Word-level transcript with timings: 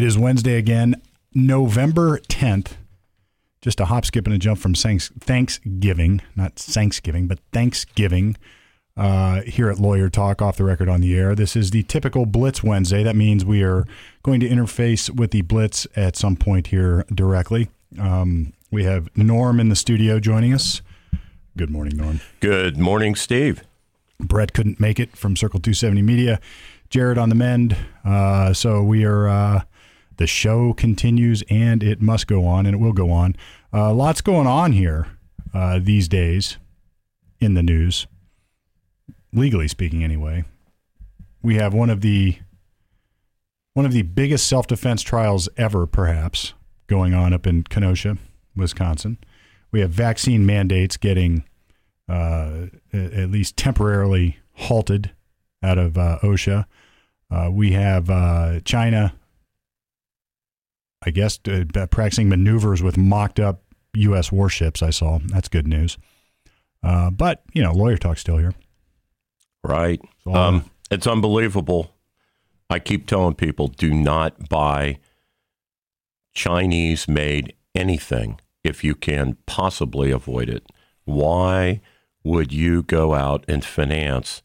It 0.00 0.04
is 0.04 0.16
Wednesday 0.16 0.56
again, 0.56 1.02
November 1.34 2.20
10th. 2.20 2.78
Just 3.60 3.80
a 3.80 3.84
hop, 3.84 4.06
skip, 4.06 4.24
and 4.24 4.34
a 4.34 4.38
jump 4.38 4.58
from 4.58 4.72
Thanksgiving, 4.72 6.22
not 6.34 6.56
Thanksgiving, 6.56 7.26
but 7.26 7.38
Thanksgiving 7.52 8.38
uh, 8.96 9.42
here 9.42 9.68
at 9.68 9.78
Lawyer 9.78 10.08
Talk 10.08 10.40
off 10.40 10.56
the 10.56 10.64
record 10.64 10.88
on 10.88 11.02
the 11.02 11.18
air. 11.18 11.34
This 11.34 11.54
is 11.54 11.70
the 11.70 11.82
typical 11.82 12.24
Blitz 12.24 12.62
Wednesday. 12.62 13.02
That 13.02 13.14
means 13.14 13.44
we 13.44 13.62
are 13.62 13.84
going 14.22 14.40
to 14.40 14.48
interface 14.48 15.14
with 15.14 15.32
the 15.32 15.42
Blitz 15.42 15.86
at 15.94 16.16
some 16.16 16.34
point 16.34 16.68
here 16.68 17.04
directly. 17.12 17.68
Um, 17.98 18.54
we 18.70 18.84
have 18.84 19.14
Norm 19.14 19.60
in 19.60 19.68
the 19.68 19.76
studio 19.76 20.18
joining 20.18 20.54
us. 20.54 20.80
Good 21.58 21.68
morning, 21.68 21.98
Norm. 21.98 22.20
Good 22.40 22.78
morning, 22.78 23.16
Steve. 23.16 23.64
Brett 24.18 24.54
couldn't 24.54 24.80
make 24.80 24.98
it 24.98 25.14
from 25.14 25.36
Circle 25.36 25.60
270 25.60 26.00
Media. 26.00 26.40
Jared 26.88 27.18
on 27.18 27.28
the 27.28 27.34
mend. 27.34 27.76
Uh, 28.02 28.54
so 28.54 28.82
we 28.82 29.04
are. 29.04 29.28
Uh, 29.28 29.60
the 30.20 30.26
show 30.26 30.74
continues 30.74 31.42
and 31.48 31.82
it 31.82 32.02
must 32.02 32.26
go 32.26 32.44
on 32.44 32.66
and 32.66 32.74
it 32.74 32.78
will 32.78 32.92
go 32.92 33.10
on. 33.10 33.34
Uh, 33.72 33.90
lots 33.94 34.20
going 34.20 34.46
on 34.46 34.72
here 34.72 35.06
uh, 35.54 35.80
these 35.82 36.08
days 36.08 36.58
in 37.40 37.54
the 37.54 37.62
news, 37.62 38.06
legally 39.32 39.66
speaking, 39.66 40.04
anyway. 40.04 40.44
We 41.42 41.54
have 41.54 41.72
one 41.72 41.88
of 41.88 42.02
the 42.02 42.36
one 43.72 43.86
of 43.86 43.92
the 43.92 44.02
biggest 44.02 44.46
self 44.46 44.66
defense 44.66 45.00
trials 45.00 45.48
ever, 45.56 45.86
perhaps, 45.86 46.52
going 46.86 47.14
on 47.14 47.32
up 47.32 47.46
in 47.46 47.62
Kenosha, 47.62 48.18
Wisconsin. 48.54 49.16
We 49.72 49.80
have 49.80 49.90
vaccine 49.90 50.44
mandates 50.44 50.98
getting 50.98 51.44
uh, 52.10 52.66
at 52.92 53.30
least 53.30 53.56
temporarily 53.56 54.38
halted 54.52 55.12
out 55.62 55.78
of 55.78 55.96
uh, 55.96 56.18
OSHA. 56.22 56.66
Uh, 57.30 57.48
we 57.50 57.72
have 57.72 58.10
uh, 58.10 58.60
China 58.66 59.14
I 61.02 61.10
guess, 61.10 61.38
uh, 61.48 61.86
practicing 61.90 62.28
maneuvers 62.28 62.82
with 62.82 62.98
mocked 62.98 63.40
up 63.40 63.62
U.S. 63.94 64.30
warships. 64.30 64.82
I 64.82 64.90
saw 64.90 65.18
that's 65.26 65.48
good 65.48 65.66
news. 65.66 65.98
Uh, 66.82 67.10
but 67.10 67.42
you 67.52 67.62
know, 67.62 67.72
lawyer 67.72 67.96
talk 67.96 68.18
still 68.18 68.38
here. 68.38 68.54
Right. 69.62 70.00
Um, 70.26 70.70
it's 70.90 71.06
unbelievable. 71.06 71.92
I 72.68 72.78
keep 72.78 73.06
telling 73.06 73.34
people 73.34 73.68
do 73.68 73.92
not 73.92 74.48
buy 74.48 74.98
Chinese 76.32 77.08
made 77.08 77.54
anything 77.74 78.40
if 78.62 78.84
you 78.84 78.94
can 78.94 79.36
possibly 79.46 80.10
avoid 80.10 80.48
it. 80.48 80.64
Why 81.04 81.80
would 82.22 82.52
you 82.52 82.82
go 82.82 83.14
out 83.14 83.44
and 83.48 83.64
finance 83.64 84.42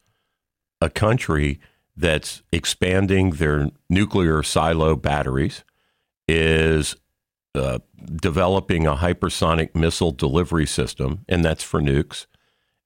a 0.80 0.90
country 0.90 1.60
that's 1.96 2.42
expanding 2.52 3.30
their 3.30 3.70
nuclear 3.88 4.42
silo 4.42 4.96
batteries? 4.96 5.62
Is 6.28 6.96
uh, 7.54 7.78
developing 8.14 8.86
a 8.86 8.96
hypersonic 8.96 9.74
missile 9.74 10.12
delivery 10.12 10.66
system, 10.66 11.24
and 11.28 11.44
that's 11.44 11.64
for 11.64 11.80
nukes. 11.80 12.26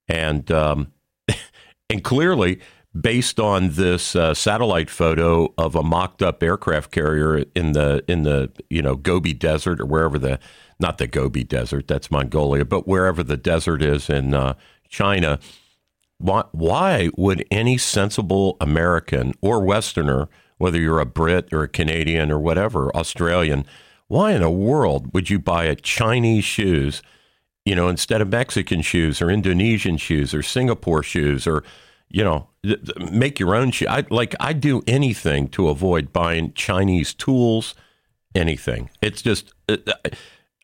And 0.08 0.50
um, 0.50 0.92
and 1.90 2.04
clearly, 2.04 2.60
based 2.98 3.40
on 3.40 3.70
this 3.70 4.14
uh, 4.16 4.34
satellite 4.34 4.90
photo 4.90 5.52
of 5.56 5.74
a 5.74 5.82
mocked-up 5.82 6.42
aircraft 6.42 6.90
carrier 6.90 7.44
in 7.54 7.72
the 7.72 8.04
in 8.08 8.22
the 8.22 8.50
you 8.68 8.82
know 8.82 8.96
Gobi 8.96 9.32
Desert 9.32 9.80
or 9.80 9.86
wherever 9.86 10.18
the 10.18 10.38
not 10.80 10.98
the 10.98 11.06
Gobi 11.06 11.44
Desert, 11.44 11.86
that's 11.86 12.10
Mongolia, 12.10 12.64
but 12.64 12.88
wherever 12.88 13.22
the 13.22 13.36
desert 13.36 13.82
is 13.82 14.08
in 14.08 14.34
uh, 14.34 14.54
China. 14.88 15.38
Why, 16.18 16.44
why 16.52 17.10
would 17.16 17.44
any 17.50 17.78
sensible 17.78 18.56
American 18.60 19.34
or 19.40 19.62
Westerner 19.62 20.28
whether 20.60 20.78
you're 20.78 21.00
a 21.00 21.06
Brit 21.06 21.48
or 21.52 21.62
a 21.62 21.68
Canadian 21.68 22.30
or 22.30 22.38
whatever, 22.38 22.94
Australian, 22.94 23.64
why 24.08 24.32
in 24.32 24.42
the 24.42 24.50
world 24.50 25.14
would 25.14 25.30
you 25.30 25.38
buy 25.38 25.64
a 25.64 25.74
Chinese 25.74 26.44
shoes, 26.44 27.02
you 27.64 27.74
know, 27.74 27.88
instead 27.88 28.20
of 28.20 28.28
Mexican 28.28 28.82
shoes 28.82 29.22
or 29.22 29.30
Indonesian 29.30 29.96
shoes 29.96 30.34
or 30.34 30.42
Singapore 30.42 31.02
shoes 31.02 31.46
or, 31.46 31.64
you 32.10 32.22
know, 32.22 32.48
make 33.10 33.40
your 33.40 33.54
own 33.54 33.70
shoe? 33.70 33.86
I 33.88 34.04
like 34.10 34.34
I'd 34.38 34.60
do 34.60 34.82
anything 34.86 35.48
to 35.48 35.70
avoid 35.70 36.12
buying 36.12 36.52
Chinese 36.52 37.14
tools, 37.14 37.74
anything. 38.34 38.90
It's 39.00 39.22
just, 39.22 39.54
uh, 39.66 39.78
uh, 39.86 40.10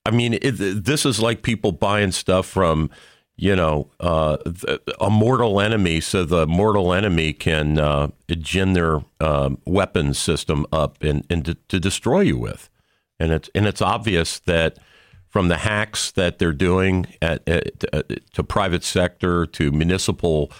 I 0.04 0.10
mean, 0.10 0.34
it, 0.34 0.58
this 0.58 1.06
is 1.06 1.20
like 1.20 1.40
people 1.40 1.72
buying 1.72 2.12
stuff 2.12 2.44
from 2.44 2.90
you 3.36 3.54
know, 3.54 3.90
uh, 4.00 4.38
a 4.98 5.10
mortal 5.10 5.60
enemy, 5.60 6.00
so 6.00 6.24
the 6.24 6.46
mortal 6.46 6.92
enemy 6.92 7.34
can 7.34 7.78
uh, 7.78 8.08
gin 8.28 8.72
their 8.72 9.02
uh, 9.20 9.50
weapons 9.66 10.18
system 10.18 10.64
up 10.72 11.02
and, 11.02 11.26
and 11.28 11.44
to, 11.44 11.54
to, 11.68 11.78
destroy 11.78 12.20
you 12.20 12.38
with. 12.38 12.70
And 13.20 13.32
it's 13.32 13.50
and 13.54 13.66
it's 13.66 13.82
obvious 13.82 14.38
that 14.40 14.78
from 15.28 15.48
the 15.48 15.58
hacks 15.58 16.12
that 16.12 16.38
they're 16.38 16.52
doing 16.52 17.06
at, 17.20 17.46
at, 17.46 18.32
to 18.32 18.42
private 18.42 18.84
sector 18.84 19.44
to 19.44 19.70
municipal, 19.70 20.50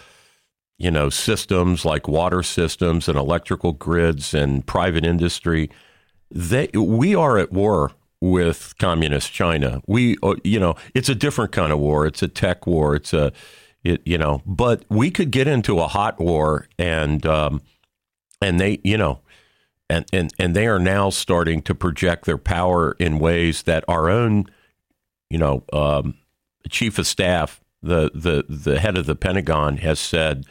you 0.76 0.90
know, 0.90 1.08
systems 1.08 1.86
like 1.86 2.08
water 2.08 2.42
systems 2.42 3.08
and 3.08 3.16
electrical 3.16 3.72
grids 3.72 4.34
and 4.34 4.66
private 4.66 5.04
industry, 5.06 5.70
they 6.30 6.68
we 6.74 7.14
are 7.14 7.38
at 7.38 7.52
war 7.52 7.92
with 8.20 8.74
communist 8.78 9.32
China. 9.32 9.82
We, 9.86 10.16
uh, 10.22 10.36
you 10.44 10.58
know, 10.58 10.76
it's 10.94 11.08
a 11.08 11.14
different 11.14 11.52
kind 11.52 11.72
of 11.72 11.78
war. 11.78 12.06
It's 12.06 12.22
a 12.22 12.28
tech 12.28 12.66
war. 12.66 12.94
It's 12.96 13.12
a, 13.12 13.32
it, 13.84 14.02
you 14.04 14.18
know, 14.18 14.42
but 14.46 14.84
we 14.88 15.10
could 15.10 15.30
get 15.30 15.46
into 15.46 15.78
a 15.78 15.86
hot 15.86 16.18
war, 16.18 16.66
and 16.78 17.24
um, 17.24 17.62
and 18.42 18.58
they, 18.58 18.80
you 18.82 18.96
know, 18.96 19.20
and 19.88 20.04
and 20.12 20.32
and 20.38 20.56
they 20.56 20.66
are 20.66 20.78
now 20.78 21.10
starting 21.10 21.62
to 21.62 21.74
project 21.74 22.24
their 22.24 22.38
power 22.38 22.96
in 22.98 23.18
ways 23.18 23.62
that 23.62 23.84
our 23.86 24.10
own, 24.10 24.46
you 25.30 25.38
know, 25.38 25.62
um, 25.72 26.14
chief 26.68 26.98
of 26.98 27.06
staff, 27.06 27.60
the 27.82 28.10
the 28.14 28.44
the 28.48 28.80
head 28.80 28.98
of 28.98 29.06
the 29.06 29.16
Pentagon 29.16 29.78
has 29.78 30.00
said. 30.00 30.44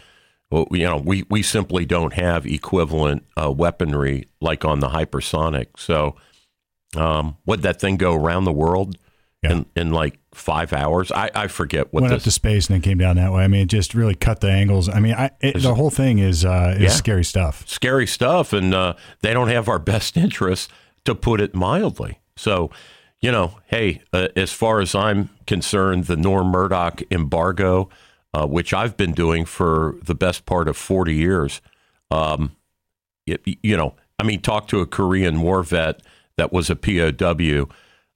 Well, 0.52 0.68
you 0.70 0.84
know, 0.84 0.98
we, 0.98 1.26
we 1.28 1.42
simply 1.42 1.86
don't 1.86 2.14
have 2.14 2.46
equivalent 2.46 3.26
uh, 3.36 3.52
weaponry 3.52 4.28
like 4.40 4.64
on 4.64 4.80
the 4.80 4.90
hypersonic. 4.90 5.70
So, 5.76 6.16
um, 6.96 7.38
would 7.46 7.62
that 7.64 7.80
thing 7.80 7.98
go 7.98 8.14
around 8.14 8.46
the 8.46 8.54
world 8.54 8.98
yeah. 9.44 9.52
in, 9.52 9.66
in 9.76 9.92
like 9.92 10.20
five 10.34 10.74
hours? 10.74 11.12
I, 11.12 11.30
I 11.34 11.48
forget 11.48 11.94
what 11.94 12.02
went 12.02 12.14
this, 12.14 12.22
up 12.22 12.24
to 12.26 12.32
space 12.32 12.68
and 12.68 12.76
then 12.76 12.82
came 12.82 12.98
down 12.98 13.16
that 13.18 13.32
way. 13.32 13.44
I 13.44 13.48
mean, 13.48 13.62
it 13.62 13.70
just 13.70 13.94
really 13.94 14.16
cut 14.16 14.42
the 14.42 14.52
angles. 14.52 14.90
I 14.90 15.00
mean, 15.00 15.14
I, 15.14 15.32
it, 15.42 15.62
the 15.62 15.76
whole 15.76 15.90
thing 15.90 16.20
is 16.20 16.46
uh, 16.46 16.74
is 16.76 16.82
yeah. 16.82 16.90
scary 16.90 17.24
stuff. 17.24 17.68
Scary 17.68 18.08
stuff, 18.08 18.54
and 18.54 18.74
uh, 18.74 18.94
they 19.22 19.34
don't 19.34 19.50
have 19.50 19.68
our 19.68 19.80
best 19.96 20.18
interests, 20.18 20.70
to 21.06 21.16
put 21.16 21.40
it 21.40 21.56
mildly. 21.56 22.20
So, 22.36 22.70
you 23.22 23.32
know, 23.32 23.60
hey, 23.68 24.02
uh, 24.12 24.28
as 24.36 24.52
far 24.52 24.82
as 24.82 24.94
I'm 24.94 25.30
concerned, 25.48 26.06
the 26.06 26.18
Norm 26.18 26.48
Murdoch 26.48 27.02
embargo, 27.10 27.90
uh, 28.34 28.46
which 28.46 28.74
I've 28.74 28.98
been 28.98 29.14
doing 29.14 29.46
for 29.46 29.96
the 30.04 30.16
best 30.16 30.46
part 30.46 30.68
of 30.68 30.76
40 30.76 31.14
years, 31.14 31.62
um, 32.12 32.56
it, 33.26 33.42
you 33.46 33.78
know, 33.78 33.96
I 34.20 34.24
mean, 34.24 34.42
talk 34.42 34.68
to 34.70 34.82
a 34.82 34.86
Korean 34.86 35.42
war 35.42 35.64
vet 35.64 36.02
that 36.38 36.54
was 36.54 36.70
a 36.70 36.76
POW. 36.76 37.68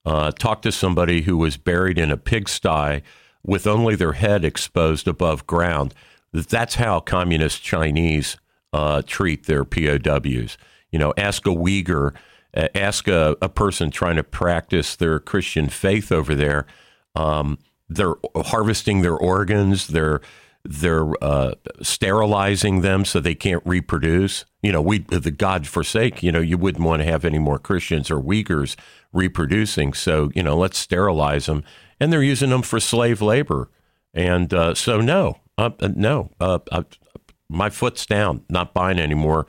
Uh, 0.06 0.32
talked 0.32 0.64
to 0.64 0.72
somebody 0.72 1.24
who 1.24 1.38
was 1.38 1.58
buried 1.58 1.98
in 1.98 2.12
a 2.12 2.18
pigsty 2.18 3.02
with 3.44 3.68
only 3.68 3.96
their 3.96 4.14
head 4.14 4.44
exposed 4.46 5.08
above 5.08 5.46
ground. 5.46 5.94
That's 6.32 6.76
how 6.76 7.00
communist 7.00 7.62
Chinese 7.62 8.38
uh, 8.74 9.02
treat 9.06 9.46
their 9.46 9.66
POWs. 9.66 10.58
You 10.92 11.00
know, 11.00 11.14
ask 11.18 11.46
a 11.46 11.50
Uyghur, 11.50 12.16
uh, 12.56 12.68
ask 12.76 13.08
a, 13.08 13.36
a, 13.42 13.50
person 13.50 13.92
trying 13.92 14.16
to 14.16 14.24
practice 14.24 14.96
their 14.96 15.20
Christian 15.20 15.70
faith 15.70 16.12
over 16.12 16.36
there. 16.36 16.66
Um, 17.16 17.58
they're 17.88 18.16
harvesting 18.36 19.02
their 19.02 19.16
organs. 19.16 19.88
They're 19.88 20.22
they're 20.72 21.12
uh, 21.24 21.56
sterilizing 21.82 22.82
them 22.82 23.04
so 23.04 23.20
they 23.20 23.34
can't 23.34 23.64
reproduce. 23.66 24.46
You 24.62 24.72
know, 24.72 24.84
we 24.84 25.00
the 25.00 25.32
God 25.32 25.66
forsake. 25.66 26.22
You 26.22 26.32
know, 26.32 26.40
you 26.40 26.60
wouldn't 26.60 26.86
want 26.86 27.02
to 27.02 27.10
have 27.10 27.26
any 27.26 27.40
more 27.40 27.58
Christians 27.58 28.12
or 28.12 28.22
Uyghurs 28.22 28.76
reproducing. 29.12 29.94
So 29.94 30.30
you 30.36 30.44
know, 30.44 30.56
let's 30.56 30.78
sterilize 30.78 31.48
them, 31.48 31.64
and 32.00 32.14
they're 32.14 32.22
using 32.22 32.52
them 32.52 32.62
for 32.62 32.80
slave 32.80 33.20
labor. 33.20 33.72
And 34.14 34.54
uh, 34.54 34.76
so, 34.76 35.02
no, 35.02 35.40
uh, 35.58 35.72
uh 35.80 35.90
no, 35.96 36.30
uh, 36.40 36.60
uh, 36.72 36.84
my 37.50 37.72
foot's 37.72 38.06
down. 38.06 38.46
Not 38.48 38.76
buying 38.76 39.00
anymore 39.00 39.48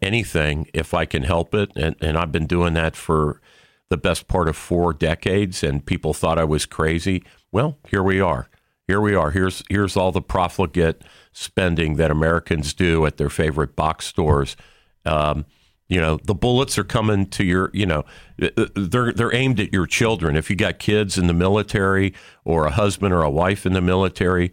anything 0.00 0.68
if 0.72 0.94
I 0.94 1.06
can 1.06 1.24
help 1.24 1.54
it. 1.54 1.72
And, 1.76 1.96
and 2.00 2.16
I've 2.16 2.32
been 2.32 2.46
doing 2.46 2.74
that 2.74 2.96
for 2.96 3.42
the 3.88 3.98
best 3.98 4.28
part 4.28 4.48
of 4.48 4.56
four 4.56 4.94
decades. 4.94 5.64
And 5.64 5.84
people 5.84 6.14
thought 6.14 6.38
I 6.38 6.44
was 6.44 6.66
crazy. 6.66 7.24
Well, 7.52 7.78
here 7.88 8.02
we 8.02 8.20
are 8.20 8.48
here 8.90 9.00
we 9.00 9.14
are. 9.14 9.30
Here's 9.30 9.62
here's 9.70 9.96
all 9.96 10.10
the 10.10 10.20
profligate 10.20 11.02
spending 11.32 11.94
that 11.94 12.10
Americans 12.10 12.74
do 12.74 13.06
at 13.06 13.18
their 13.18 13.30
favorite 13.30 13.76
box 13.76 14.04
stores. 14.04 14.56
Um, 15.04 15.46
you 15.88 16.00
know, 16.00 16.18
the 16.24 16.34
bullets 16.34 16.76
are 16.76 16.82
coming 16.82 17.26
to 17.26 17.44
your. 17.44 17.70
You 17.72 17.86
know, 17.86 18.04
they're 18.36 19.12
they're 19.12 19.32
aimed 19.32 19.60
at 19.60 19.72
your 19.72 19.86
children. 19.86 20.34
If 20.34 20.50
you 20.50 20.56
got 20.56 20.80
kids 20.80 21.16
in 21.16 21.28
the 21.28 21.32
military 21.32 22.14
or 22.44 22.66
a 22.66 22.72
husband 22.72 23.14
or 23.14 23.22
a 23.22 23.30
wife 23.30 23.64
in 23.64 23.74
the 23.74 23.80
military, 23.80 24.52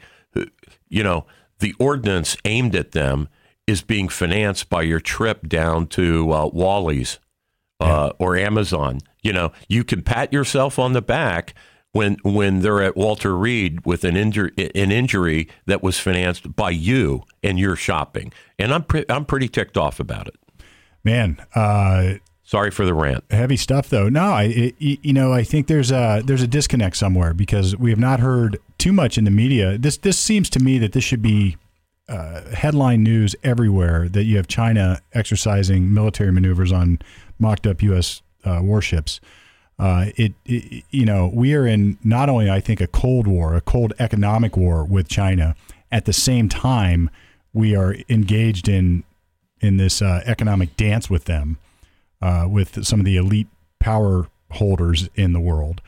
you 0.88 1.02
know, 1.02 1.26
the 1.58 1.74
ordinance 1.80 2.38
aimed 2.46 2.76
at 2.76 2.92
them 2.92 3.30
is 3.66 3.82
being 3.82 4.08
financed 4.08 4.70
by 4.70 4.84
your 4.84 5.00
trip 5.00 5.48
down 5.50 5.88
to 5.88 6.32
uh, 6.32 6.46
Wally's 6.54 7.18
uh, 7.80 8.12
or 8.20 8.38
Amazon. 8.38 9.00
You 9.24 9.34
know, 9.34 9.52
you 9.68 9.84
can 9.84 10.04
pat 10.04 10.32
yourself 10.32 10.78
on 10.78 10.94
the 10.94 11.02
back 11.02 11.56
when 11.92 12.18
when 12.24 12.60
they're 12.60 12.82
at 12.82 12.96
Walter 12.96 13.36
Reed 13.38 13.86
with 13.86 14.04
an 14.04 14.16
injury 14.16 14.52
an 14.58 14.92
injury 14.92 15.48
that 15.66 15.82
was 15.82 16.00
financed 16.00 16.56
by 16.56 16.70
you 16.70 17.24
and 17.44 17.60
your 17.60 17.76
shopping. 17.76 18.32
And 18.60 18.74
I'm 18.74 18.84
pre- 18.84 19.06
I'm 19.10 19.26
pretty 19.26 19.48
ticked 19.48 19.78
off 19.78 20.00
about 20.00 20.28
it. 20.28 20.36
Man, 21.04 21.38
uh, 21.56 22.16
sorry 22.44 22.72
for 22.72 22.86
the 22.86 22.94
rant. 22.94 23.24
Heavy 23.32 23.58
stuff, 23.58 23.90
though. 23.90 24.10
No, 24.10 24.34
I 24.34 24.44
it, 24.44 24.76
you 24.80 25.14
know 25.14 25.34
I 25.34 25.44
think 25.44 25.68
there's 25.68 25.92
a 25.92 26.22
there's 26.26 26.42
a 26.42 26.48
disconnect 26.48 26.98
somewhere 26.98 27.34
because 27.34 27.76
we 27.78 27.90
have 27.90 28.00
not 28.00 28.20
heard 28.20 28.60
too 28.78 28.94
much 28.94 29.18
in 29.18 29.24
the 29.24 29.32
media. 29.32 29.78
This 29.78 29.98
this 29.98 30.20
seems 30.20 30.50
to 30.52 30.60
me 30.60 30.78
that 30.80 30.94
this 30.94 31.04
should 31.04 31.22
be 31.22 31.58
uh, 32.10 32.42
headline 32.54 33.04
news 33.04 33.36
everywhere 33.44 34.08
that 34.10 34.24
you 34.24 34.38
have 34.38 34.48
China 34.48 35.02
exercising 35.14 35.94
military 35.94 36.32
maneuvers 36.32 36.72
on 36.72 37.00
mocked 37.40 37.68
up 37.68 37.82
U.S. 37.82 38.22
Uh, 38.46 38.62
warships. 38.64 39.20
Uh, 39.80 40.08
it, 40.16 40.34
it, 40.46 40.84
you 40.90 41.06
know, 41.06 41.30
we 41.32 41.54
are 41.54 41.68
in 41.68 41.98
not 42.04 42.30
only 42.30 42.50
I 42.50 42.60
think 42.60 42.82
a 42.82 42.88
cold 42.88 43.28
war, 43.28 43.56
a 43.56 43.62
cold 43.62 43.94
economic 44.00 44.58
war 44.58 44.84
with 44.84 45.08
China. 45.08 45.56
At 45.92 46.06
the 46.06 46.14
same 46.14 46.50
time, 46.50 47.10
we 47.54 47.76
are 47.76 47.96
engaged 48.10 48.68
in 48.68 49.04
in 49.60 49.78
this 49.78 50.02
uh, 50.02 50.22
economic 50.26 50.78
dance 50.78 51.10
with 51.10 51.26
them, 51.26 51.58
uh, 52.22 52.48
with 52.50 52.86
some 52.86 53.00
of 53.00 53.06
the 53.06 53.18
elite 53.18 53.48
power 53.80 54.28
holders 54.52 55.10
in 55.16 55.34
the 55.34 55.40
world. 55.40 55.82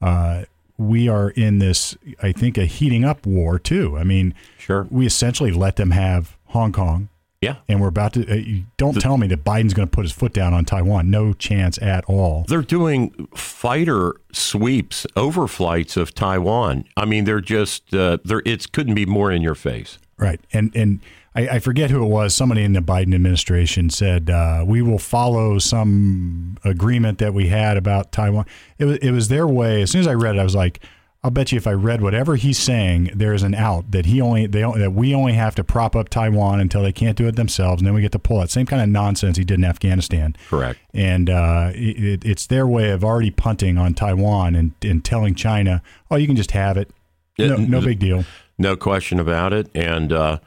Uh, 0.00 0.44
we 0.78 1.08
are 1.08 1.30
in 1.30 1.58
this, 1.58 1.96
I 2.22 2.32
think, 2.32 2.58
a 2.58 2.66
heating 2.66 3.04
up 3.04 3.26
war 3.26 3.58
too. 3.58 3.96
I 3.96 4.04
mean, 4.04 4.34
sure, 4.58 4.86
we 4.90 5.06
essentially 5.06 5.50
let 5.50 5.76
them 5.76 5.90
have 5.90 6.36
Hong 6.46 6.72
Kong. 6.72 7.08
Yeah, 7.46 7.56
and 7.68 7.80
we're 7.80 7.88
about 7.88 8.12
to. 8.14 8.22
Uh, 8.26 8.62
don't 8.76 8.94
the, 8.94 9.00
tell 9.00 9.16
me 9.18 9.28
that 9.28 9.44
Biden's 9.44 9.72
going 9.72 9.86
to 9.86 9.90
put 9.90 10.04
his 10.04 10.12
foot 10.12 10.32
down 10.32 10.52
on 10.52 10.64
Taiwan. 10.64 11.10
No 11.10 11.32
chance 11.32 11.80
at 11.80 12.04
all. 12.06 12.44
They're 12.48 12.62
doing 12.62 13.28
fighter 13.34 14.14
sweeps, 14.32 15.06
overflights 15.14 15.96
of 15.96 16.12
Taiwan. 16.14 16.84
I 16.96 17.04
mean, 17.04 17.24
they're 17.24 17.40
just. 17.40 17.94
Uh, 17.94 18.18
they're. 18.24 18.42
It 18.44 18.72
couldn't 18.72 18.94
be 18.94 19.06
more 19.06 19.30
in 19.30 19.42
your 19.42 19.54
face. 19.54 19.98
Right, 20.18 20.40
and 20.52 20.74
and 20.74 21.00
I, 21.36 21.48
I, 21.48 21.58
forget 21.60 21.90
who 21.90 22.02
it 22.02 22.08
was. 22.08 22.34
Somebody 22.34 22.64
in 22.64 22.72
the 22.72 22.80
Biden 22.80 23.14
administration 23.14 23.90
said 23.90 24.30
uh, 24.30 24.64
we 24.66 24.80
will 24.80 24.98
follow 24.98 25.58
some 25.58 26.56
agreement 26.64 27.18
that 27.18 27.34
we 27.34 27.48
had 27.48 27.76
about 27.76 28.10
Taiwan. 28.10 28.46
It 28.78 28.86
was 28.86 28.96
it 28.98 29.10
was 29.10 29.28
their 29.28 29.46
way. 29.46 29.82
As 29.82 29.90
soon 29.90 30.00
as 30.00 30.06
I 30.06 30.14
read 30.14 30.36
it, 30.36 30.40
I 30.40 30.44
was 30.44 30.54
like, 30.54 30.80
I'll 31.26 31.32
bet 31.32 31.50
you 31.50 31.56
if 31.56 31.66
I 31.66 31.72
read 31.72 32.02
whatever 32.02 32.36
he's 32.36 32.56
saying, 32.56 33.10
there's 33.12 33.42
an 33.42 33.56
out 33.56 33.90
that 33.90 34.06
he 34.06 34.20
only 34.20 34.46
they 34.46 34.60
that 34.60 34.92
we 34.92 35.12
only 35.12 35.32
have 35.32 35.56
to 35.56 35.64
prop 35.64 35.96
up 35.96 36.08
Taiwan 36.08 36.60
until 36.60 36.84
they 36.84 36.92
can't 36.92 37.16
do 37.16 37.26
it 37.26 37.34
themselves, 37.34 37.80
and 37.80 37.86
then 37.86 37.94
we 37.94 38.00
get 38.00 38.12
to 38.12 38.20
pull 38.20 38.42
it. 38.42 38.50
Same 38.50 38.64
kind 38.64 38.80
of 38.80 38.88
nonsense 38.88 39.36
he 39.36 39.42
did 39.42 39.58
in 39.58 39.64
Afghanistan. 39.64 40.36
Correct. 40.48 40.78
And 40.94 41.28
uh, 41.28 41.72
it, 41.74 42.24
it's 42.24 42.46
their 42.46 42.64
way 42.64 42.90
of 42.90 43.02
already 43.02 43.32
punting 43.32 43.76
on 43.76 43.92
Taiwan 43.92 44.54
and, 44.54 44.70
and 44.82 45.04
telling 45.04 45.34
China, 45.34 45.82
oh, 46.12 46.14
you 46.14 46.28
can 46.28 46.36
just 46.36 46.52
have 46.52 46.76
it. 46.76 46.92
No, 47.40 47.56
no 47.56 47.80
big 47.80 47.98
deal. 47.98 48.24
No 48.56 48.76
question 48.76 49.18
about 49.18 49.52
it. 49.52 49.68
And 49.74 50.12
uh, 50.12 50.38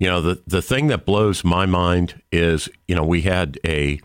you 0.00 0.08
know, 0.08 0.20
the, 0.20 0.42
the 0.48 0.62
thing 0.62 0.88
that 0.88 1.06
blows 1.06 1.44
my 1.44 1.64
mind 1.64 2.20
is, 2.32 2.68
you 2.88 2.96
know, 2.96 3.04
we 3.04 3.20
had 3.20 3.60
a 3.64 4.00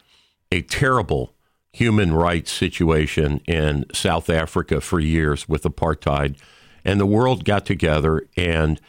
a 0.51 0.61
terrible 0.61 1.33
human 1.71 2.13
rights 2.13 2.51
situation 2.51 3.41
in 3.45 3.85
South 3.93 4.29
Africa 4.29 4.81
for 4.81 4.99
years 4.99 5.47
with 5.47 5.63
apartheid, 5.63 6.37
and 6.83 6.99
the 6.99 7.05
world 7.05 7.45
got 7.45 7.65
together 7.65 8.27
and 8.35 8.79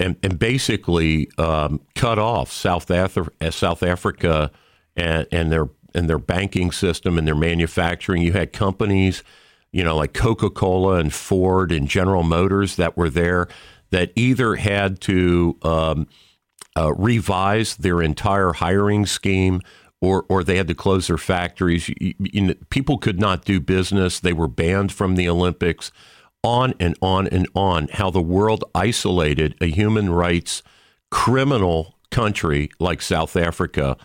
and, 0.00 0.16
and 0.22 0.38
basically 0.38 1.28
um, 1.38 1.80
cut 1.96 2.20
off 2.20 2.52
South, 2.52 2.88
Af- 2.88 3.28
South 3.50 3.82
Africa 3.82 4.52
and, 4.96 5.26
and 5.32 5.50
their 5.50 5.68
and 5.94 6.08
their 6.08 6.18
banking 6.18 6.70
system 6.70 7.18
and 7.18 7.26
their 7.26 7.34
manufacturing. 7.34 8.22
You 8.22 8.32
had 8.32 8.52
companies, 8.52 9.24
you 9.72 9.82
know, 9.82 9.96
like 9.96 10.12
Coca 10.12 10.50
Cola 10.50 10.96
and 10.96 11.12
Ford 11.12 11.72
and 11.72 11.88
General 11.88 12.22
Motors 12.22 12.76
that 12.76 12.96
were 12.96 13.10
there 13.10 13.48
that 13.90 14.12
either 14.14 14.56
had 14.56 15.00
to 15.00 15.56
um, 15.62 16.06
uh, 16.76 16.92
revise 16.94 17.76
their 17.76 18.02
entire 18.02 18.52
hiring 18.52 19.06
scheme 19.06 19.62
or, 20.00 20.24
or 20.28 20.44
they 20.44 20.56
had 20.56 20.68
to 20.68 20.74
close 20.74 21.08
their 21.08 21.18
factories. 21.18 21.88
You, 21.88 22.14
you 22.18 22.54
people 22.70 22.98
could 22.98 23.20
not 23.20 23.44
do 23.44 23.60
business. 23.60 24.20
They 24.20 24.32
were 24.32 24.48
banned 24.48 24.92
from 24.92 25.16
the 25.16 25.28
Olympics, 25.28 25.90
on 26.42 26.74
and 26.78 26.96
on 27.02 27.26
and 27.26 27.48
on. 27.54 27.88
How 27.92 28.10
the 28.10 28.22
world 28.22 28.64
isolated 28.74 29.56
a 29.60 29.66
human 29.66 30.10
rights 30.10 30.62
criminal 31.10 31.96
country 32.10 32.70
like 32.78 33.02
South 33.02 33.36
Africa. 33.36 33.96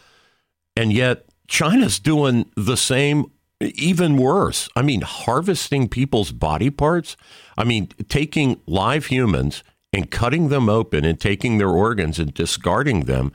And 0.76 0.92
yet, 0.92 1.26
China's 1.48 2.00
doing 2.00 2.50
the 2.56 2.78
same, 2.78 3.26
even 3.62 4.18
worse. 4.18 4.70
I 4.76 4.82
mean, 4.82 5.02
harvesting 5.02 5.88
people's 5.88 6.32
body 6.32 6.70
parts. 6.70 7.16
I 7.58 7.64
mean, 7.64 7.90
taking 8.10 8.60
live 8.66 9.08
humans 9.08 9.64
and 9.92 10.10
cutting 10.10 10.50
them 10.50 10.70
open 10.70 11.06
and 11.06 11.20
taking 11.20 11.58
their 11.58 11.70
organs 11.70 12.18
and 12.18 12.34
discarding 12.34 13.02
them, 13.02 13.32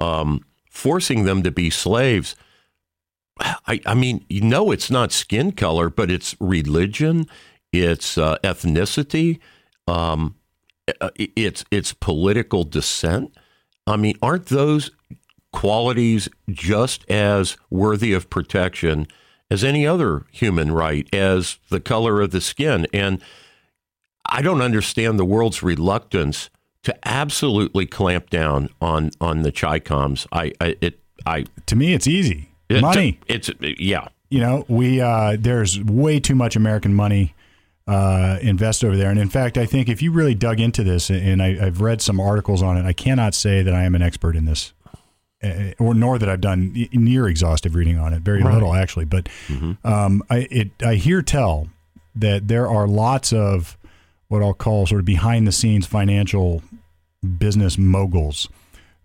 um, 0.00 0.44
forcing 0.74 1.24
them 1.24 1.42
to 1.44 1.50
be 1.50 1.70
slaves. 1.70 2.34
I, 3.40 3.80
I, 3.86 3.94
mean, 3.94 4.24
you 4.28 4.42
know, 4.42 4.70
it's 4.70 4.90
not 4.90 5.12
skin 5.12 5.52
color, 5.52 5.88
but 5.88 6.10
it's 6.10 6.36
religion, 6.40 7.26
it's 7.72 8.18
uh, 8.18 8.36
ethnicity, 8.44 9.38
um, 9.86 10.34
it's 11.16 11.64
it's 11.70 11.92
political 11.94 12.64
dissent. 12.64 13.34
I 13.86 13.96
mean, 13.96 14.18
aren't 14.20 14.46
those 14.46 14.90
qualities 15.52 16.28
just 16.50 17.08
as 17.10 17.56
worthy 17.70 18.12
of 18.12 18.28
protection 18.28 19.06
as 19.50 19.64
any 19.64 19.86
other 19.86 20.26
human 20.30 20.72
right, 20.72 21.12
as 21.14 21.58
the 21.70 21.80
color 21.80 22.20
of 22.20 22.32
the 22.32 22.40
skin? 22.40 22.86
And 22.92 23.22
I 24.26 24.42
don't 24.42 24.62
understand 24.62 25.18
the 25.18 25.24
world's 25.24 25.62
reluctance 25.62 26.50
to 26.84 27.08
absolutely 27.08 27.86
clamp 27.86 28.30
down 28.30 28.68
on 28.80 29.10
on 29.20 29.42
the 29.42 29.50
Chicoms. 29.52 30.26
I, 30.32 30.52
I 30.60 30.76
it 30.80 31.00
I 31.26 31.44
to 31.66 31.76
me 31.76 31.92
it's 31.94 32.06
easy 32.06 32.50
it, 32.68 32.80
money. 32.80 33.18
It's 33.26 33.50
yeah. 33.60 34.08
You 34.30 34.40
know 34.40 34.64
we 34.68 35.00
uh, 35.00 35.36
there's 35.38 35.82
way 35.82 36.20
too 36.20 36.34
much 36.34 36.56
American 36.56 36.94
money 36.94 37.34
uh, 37.86 38.38
invest 38.40 38.84
over 38.84 38.96
there, 38.96 39.10
and 39.10 39.18
in 39.18 39.28
fact, 39.28 39.58
I 39.58 39.66
think 39.66 39.88
if 39.88 40.02
you 40.02 40.12
really 40.12 40.34
dug 40.34 40.60
into 40.60 40.82
this, 40.82 41.10
and 41.10 41.42
I, 41.42 41.54
have 41.56 41.80
read 41.80 42.00
some 42.00 42.18
articles 42.18 42.62
on 42.62 42.76
it, 42.76 42.84
I 42.86 42.92
cannot 42.92 43.34
say 43.34 43.62
that 43.62 43.74
I 43.74 43.84
am 43.84 43.94
an 43.94 44.02
expert 44.02 44.36
in 44.36 44.44
this. 44.44 44.72
Uh, 45.42 45.72
or 45.78 45.92
nor 45.92 46.18
that 46.18 46.26
I've 46.26 46.40
done 46.40 46.88
near 46.92 47.28
exhaustive 47.28 47.74
reading 47.74 47.98
on 47.98 48.14
it, 48.14 48.22
very 48.22 48.42
right. 48.42 48.54
little 48.54 48.74
actually. 48.74 49.04
But 49.04 49.28
mm-hmm. 49.48 49.86
um, 49.86 50.22
I 50.30 50.48
it 50.50 50.70
I 50.82 50.94
hear 50.94 51.20
tell 51.20 51.68
that 52.14 52.48
there 52.48 52.66
are 52.66 52.88
lots 52.88 53.30
of 53.32 53.76
what 54.28 54.42
I'll 54.42 54.54
call 54.54 54.86
sort 54.86 55.00
of 55.00 55.04
behind 55.04 55.46
the 55.46 55.52
scenes 55.52 55.86
financial 55.86 56.62
business 57.24 57.78
moguls 57.78 58.48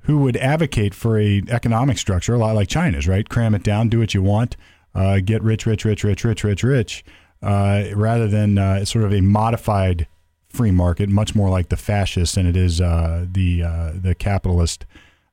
who 0.02 0.18
would 0.20 0.38
advocate 0.38 0.94
for 0.94 1.20
a 1.20 1.44
economic 1.50 1.98
structure 1.98 2.34
a 2.34 2.38
lot 2.38 2.56
like 2.56 2.68
China's, 2.68 3.08
right? 3.08 3.28
Cram 3.28 3.54
it 3.54 3.64
down, 3.64 3.90
do 3.90 4.00
what 4.00 4.14
you 4.14 4.22
want, 4.22 4.56
uh, 4.96 5.20
get 5.20 5.44
rich, 5.44 5.66
rich, 5.66 5.86
rich, 5.86 6.04
rich, 6.04 6.24
rich, 6.24 6.44
rich, 6.44 6.64
rich, 6.64 7.06
uh, 7.42 7.84
rather 7.94 8.28
than 8.28 8.58
uh, 8.58 8.86
sort 8.86 9.06
of 9.06 9.14
a 9.14 9.22
modified 9.22 10.08
free 10.50 10.72
market, 10.72 11.10
much 11.10 11.36
more 11.36 11.50
like 11.50 11.70
the 11.70 11.78
fascist 11.78 12.36
than 12.36 12.46
it 12.46 12.58
is 12.58 12.82
uh, 12.82 13.26
the 13.32 13.64
uh, 13.64 13.92
the 13.96 14.16
capitalist 14.16 14.86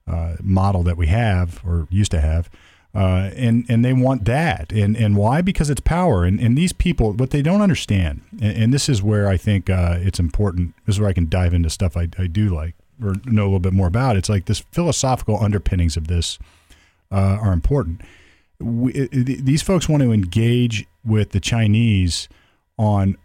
uh, 0.07 0.37
model 0.43 0.83
that 0.83 0.97
we 0.97 1.07
have 1.07 1.61
or 1.65 1.89
used 1.91 2.11
to 2.11 2.21
have. 2.21 2.51
Uh, 2.97 3.31
and 3.37 3.67
and 3.69 3.85
they 3.85 3.93
want 3.93 4.25
that, 4.25 4.73
and 4.73 4.97
and 4.97 5.17
why? 5.17 5.43
Because 5.43 5.69
it's 5.69 5.83
power, 5.83 6.25
and 6.25 6.41
and 6.41 6.57
these 6.57 6.73
people, 6.73 7.13
what 7.13 7.29
they 7.29 7.43
don't 7.43 7.61
understand, 7.61 8.23
and, 8.41 8.57
and 8.57 8.73
this 8.73 8.89
is 8.89 9.03
where 9.03 9.29
I 9.29 9.37
think 9.37 9.69
uh, 9.69 9.99
it's 10.01 10.19
important. 10.19 10.75
This 10.87 10.97
is 10.97 11.01
where 11.01 11.11
I 11.11 11.13
can 11.13 11.29
dive 11.29 11.53
into 11.53 11.69
stuff 11.69 11.95
I, 11.95 12.09
I 12.19 12.27
do 12.27 12.49
like 12.55 12.75
or 13.05 13.17
know 13.27 13.43
a 13.43 13.45
little 13.45 13.61
bit 13.61 13.75
more 13.75 13.87
about. 13.87 14.17
It's 14.17 14.31
like 14.31 14.47
this 14.47 14.61
philosophical 14.73 15.39
underpinnings 15.43 15.99
of 15.99 16.07
this 16.09 16.39
uh, 17.13 17.37
are 17.39 17.53
important. 17.53 18.01
We, 18.59 18.93
it, 18.93 19.45
these 19.45 19.61
folks 19.61 19.91
want 19.91 20.03
to 20.03 20.13
engage 20.13 20.87
with 21.05 21.33
the 21.33 21.41
Chinese 21.41 22.31
on 22.79 23.19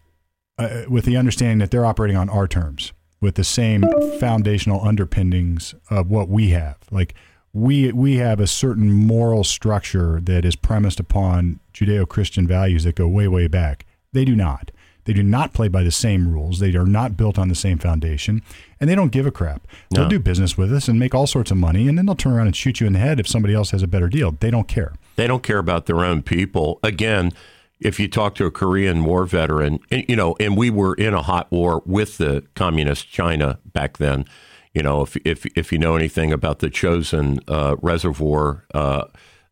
uh, 0.57 0.81
with 0.89 1.05
the 1.05 1.15
understanding 1.15 1.59
that 1.59 1.71
they're 1.71 1.85
operating 1.85 2.17
on 2.17 2.29
our 2.29 2.45
terms, 2.45 2.91
with 3.21 3.35
the 3.35 3.45
same 3.45 3.85
foundational 4.19 4.85
underpinnings 4.85 5.75
of 5.89 6.09
what 6.09 6.27
we 6.27 6.49
have, 6.49 6.77
like 6.91 7.15
we 7.53 7.91
we 7.91 8.17
have 8.17 8.39
a 8.39 8.47
certain 8.47 8.91
moral 8.91 9.43
structure 9.43 10.19
that 10.21 10.45
is 10.45 10.55
premised 10.55 10.99
upon 10.99 11.59
Judeo-Christian 11.73 12.47
values 12.47 12.83
that 12.83 12.95
go 12.95 13.07
way 13.07 13.27
way 13.27 13.47
back. 13.47 13.85
They 14.13 14.25
do 14.25 14.35
not. 14.35 14.71
They 15.05 15.13
do 15.13 15.23
not 15.23 15.53
play 15.53 15.67
by 15.67 15.83
the 15.83 15.91
same 15.91 16.31
rules. 16.31 16.59
They 16.59 16.75
are 16.75 16.85
not 16.85 17.17
built 17.17 17.39
on 17.39 17.47
the 17.47 17.55
same 17.55 17.79
foundation, 17.79 18.43
and 18.79 18.87
they 18.89 18.93
don't 18.93 19.11
give 19.11 19.25
a 19.25 19.31
crap. 19.31 19.67
They'll 19.89 20.07
do 20.07 20.19
business 20.19 20.57
with 20.57 20.71
us 20.71 20.87
and 20.87 20.99
make 20.99 21.15
all 21.15 21.25
sorts 21.25 21.49
of 21.49 21.57
money, 21.57 21.87
and 21.87 21.97
then 21.97 22.05
they'll 22.05 22.15
turn 22.15 22.33
around 22.33 22.47
and 22.47 22.55
shoot 22.55 22.79
you 22.79 22.85
in 22.85 22.93
the 22.93 22.99
head 22.99 23.19
if 23.19 23.27
somebody 23.27 23.55
else 23.55 23.71
has 23.71 23.81
a 23.81 23.87
better 23.87 24.07
deal. 24.07 24.31
They 24.39 24.51
don't 24.51 24.67
care. 24.67 24.93
They 25.15 25.25
don't 25.25 25.41
care 25.41 25.57
about 25.57 25.87
their 25.87 26.05
own 26.05 26.21
people. 26.21 26.79
Again, 26.83 27.31
if 27.79 27.99
you 27.99 28.07
talk 28.07 28.35
to 28.35 28.45
a 28.45 28.51
Korean 28.51 29.03
War 29.03 29.25
veteran, 29.25 29.79
and, 29.89 30.05
you 30.07 30.15
know, 30.15 30.35
and 30.39 30.55
we 30.55 30.69
were 30.69 30.93
in 30.93 31.15
a 31.15 31.23
hot 31.23 31.51
war 31.51 31.81
with 31.83 32.19
the 32.19 32.43
communist 32.53 33.09
China 33.09 33.57
back 33.65 33.97
then 33.97 34.25
you 34.73 34.81
know, 34.81 35.01
if 35.01 35.17
if 35.25 35.45
if 35.57 35.71
you 35.71 35.77
know 35.77 35.95
anything 35.95 36.31
about 36.31 36.59
the 36.59 36.69
Chosin 36.69 37.39
uh, 37.47 37.75
reservoir 37.81 38.65
uh, 38.73 39.05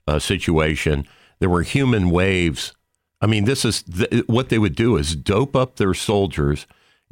uh, 0.07 0.19
situation, 0.19 1.05
there 1.39 1.49
were 1.49 1.63
human 1.63 2.09
waves. 2.09 2.73
I 3.21 3.27
mean, 3.27 3.43
this 3.43 3.65
is 3.65 3.83
th- 3.83 4.23
what 4.27 4.47
they 4.49 4.57
would 4.57 4.75
do 4.75 4.95
is 4.95 5.15
dope 5.15 5.55
up 5.55 5.75
their 5.75 5.93
soldiers, 5.93 6.65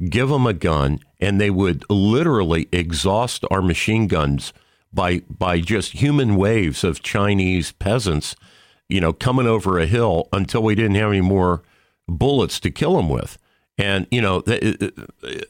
give 0.08 0.30
them 0.30 0.46
a 0.46 0.54
gun, 0.54 1.00
and 1.20 1.38
they 1.38 1.50
would 1.50 1.84
literally 1.90 2.66
exhaust 2.72 3.44
our 3.50 3.60
machine 3.60 4.06
guns 4.06 4.54
by 4.90 5.20
by 5.28 5.60
just 5.60 5.92
human 5.92 6.36
waves 6.36 6.84
of 6.84 7.02
Chinese 7.02 7.72
peasants, 7.72 8.34
you 8.88 9.02
know, 9.02 9.12
coming 9.12 9.46
over 9.46 9.78
a 9.78 9.86
hill 9.86 10.28
until 10.32 10.62
we 10.62 10.74
didn't 10.74 10.94
have 10.94 11.10
any 11.10 11.20
more 11.20 11.62
bullets 12.08 12.58
to 12.60 12.70
kill 12.70 12.96
them 12.96 13.10
with. 13.10 13.36
And 13.76 14.06
you 14.10 14.22
know, 14.22 14.40
th- 14.40 14.92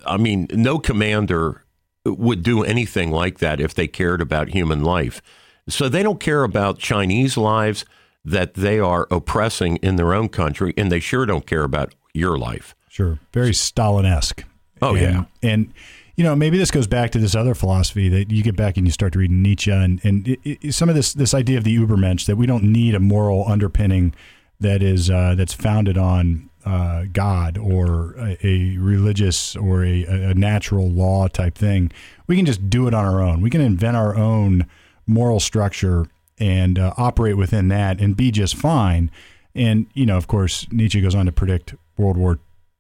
I 0.05 0.17
mean, 0.17 0.49
no 0.51 0.81
commander 0.81 1.63
would 2.05 2.43
do 2.43 2.65
anything 2.65 3.11
like 3.11 3.39
that 3.39 3.61
if 3.61 3.75
they 3.75 3.87
cared 3.87 4.21
about 4.21 4.51
human 4.51 4.83
life. 4.83 5.21
So 5.69 5.89
they 5.89 6.03
don't 6.03 6.21
care 6.21 6.45
about 6.45 6.79
Chinese 6.79 7.37
lives 7.37 7.85
that 8.25 8.55
they 8.55 8.79
are 8.79 9.07
oppressing 9.11 9.77
in 9.77 9.97
their 9.97 10.13
own 10.15 10.29
country, 10.29 10.75
and 10.77 10.91
they 10.91 11.01
sure 11.01 11.27
don't 11.27 11.47
care 11.47 11.65
about 11.65 11.95
your 12.15 12.39
life. 12.39 12.75
Sure, 12.89 13.19
very 13.33 13.55
Stalin-esque. 13.55 14.45
Oh 14.81 14.95
and, 14.95 15.03
yeah, 15.03 15.25
and 15.51 15.73
you 16.17 16.25
know 16.25 16.35
maybe 16.37 16.59
this 16.59 16.71
goes 16.71 16.87
back 16.87 17.11
to 17.13 17.19
this 17.19 17.35
other 17.35 17.55
philosophy 17.55 18.09
that 18.09 18.31
you 18.31 18.43
get 18.43 18.57
back 18.57 18.77
and 18.77 18.87
you 18.87 18.93
start 18.93 19.13
to 19.15 19.19
read 19.19 19.31
Nietzsche 19.31 19.71
and 19.71 20.01
and 20.05 20.29
it, 20.29 20.41
it, 20.45 20.73
some 20.73 20.89
of 20.89 20.95
this 20.95 21.13
this 21.13 21.35
idea 21.35 21.59
of 21.59 21.65
the 21.65 21.77
Übermensch 21.77 22.27
that 22.27 22.37
we 22.37 22.47
don't 22.47 22.65
need 22.65 22.95
a 22.95 23.01
moral 23.01 23.45
underpinning 23.49 24.15
that 24.61 24.83
is 24.83 25.11
uh, 25.11 25.35
that's 25.37 25.53
founded 25.53 25.99
on 25.99 26.48
uh, 26.65 27.05
God 27.13 27.57
or 27.57 28.15
a, 28.19 28.47
a 28.47 28.77
religious 28.79 29.57
or 29.57 29.85
a, 29.85 30.05
a, 30.05 30.35
natural 30.35 30.89
law 30.89 31.29
type 31.29 31.55
thing. 31.55 31.91
We 32.27 32.37
can 32.37 32.47
just 32.47 32.69
do 32.69 32.87
it 32.89 32.95
on 32.95 33.05
our 33.05 33.21
own. 33.21 33.41
We 33.41 33.51
can 33.51 33.61
invent 33.61 33.97
our 33.97 34.17
own 34.17 34.67
moral 35.07 35.41
structure 35.41 36.07
and 36.39 36.79
uh, 36.79 36.95
operate 36.97 37.37
within 37.37 37.69
that 37.69 38.01
and 38.01 38.17
be 38.17 38.31
just 38.31 38.55
fine. 38.55 39.11
And 39.55 39.87
you 39.95 40.05
know, 40.05 40.17
of 40.17 40.27
course, 40.27 40.67
Nietzsche 40.71 41.01
goes 41.01 41.15
on 41.15 41.27
to 41.27 41.33
predict 41.33 41.75
World 41.97 42.17
War 42.17 42.39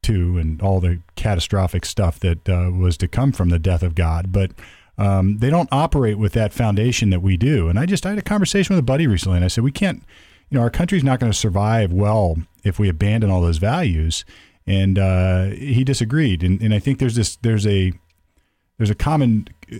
II 0.09 0.39
and 0.39 0.61
all 0.61 0.81
the 0.81 1.01
catastrophic 1.17 1.85
stuff 1.87 2.21
that 2.21 2.49
uh, 2.49 2.71
was 2.71 2.97
to 2.99 3.09
come 3.09 3.33
from 3.33 3.49
the 3.49 3.59
death 3.59 3.83
of 3.83 3.95
God, 3.95 4.33
but. 4.33 4.53
Um, 5.01 5.39
they 5.39 5.49
don't 5.49 5.69
operate 5.71 6.19
with 6.19 6.33
that 6.33 6.53
foundation 6.53 7.11
that 7.11 7.23
we 7.23 7.37
do. 7.37 7.69
And 7.69 7.79
I 7.79 7.87
just 7.87 8.05
I 8.05 8.09
had 8.09 8.19
a 8.19 8.23
conversation 8.23 8.75
with 8.75 8.81
a 8.81 8.85
buddy 8.85 9.07
recently, 9.07 9.37
and 9.37 9.45
I 9.45 9.47
said 9.47 9.63
we 9.63 9.71
can't 9.71 10.03
you 10.51 10.57
know, 10.57 10.63
our 10.63 10.71
country's 10.71 11.05
not 11.05 11.21
going 11.21 11.33
to 11.33 11.39
survive 11.39 11.93
well 11.93 12.37
if 12.69 12.79
we 12.79 12.89
abandon 12.89 13.31
all 13.31 13.41
those 13.41 13.59
values. 13.59 14.25
And 14.67 14.99
uh, 14.99 15.47
he 15.47 15.83
disagreed. 15.83 16.43
And, 16.43 16.61
and 16.61 16.75
I 16.75 16.79
think 16.79 16.99
there's 16.99 17.15
this 17.15 17.37
there's 17.37 17.67
a 17.67 17.93
there's 18.77 18.91
a 18.91 18.95
common 18.95 19.49
uh, 19.73 19.77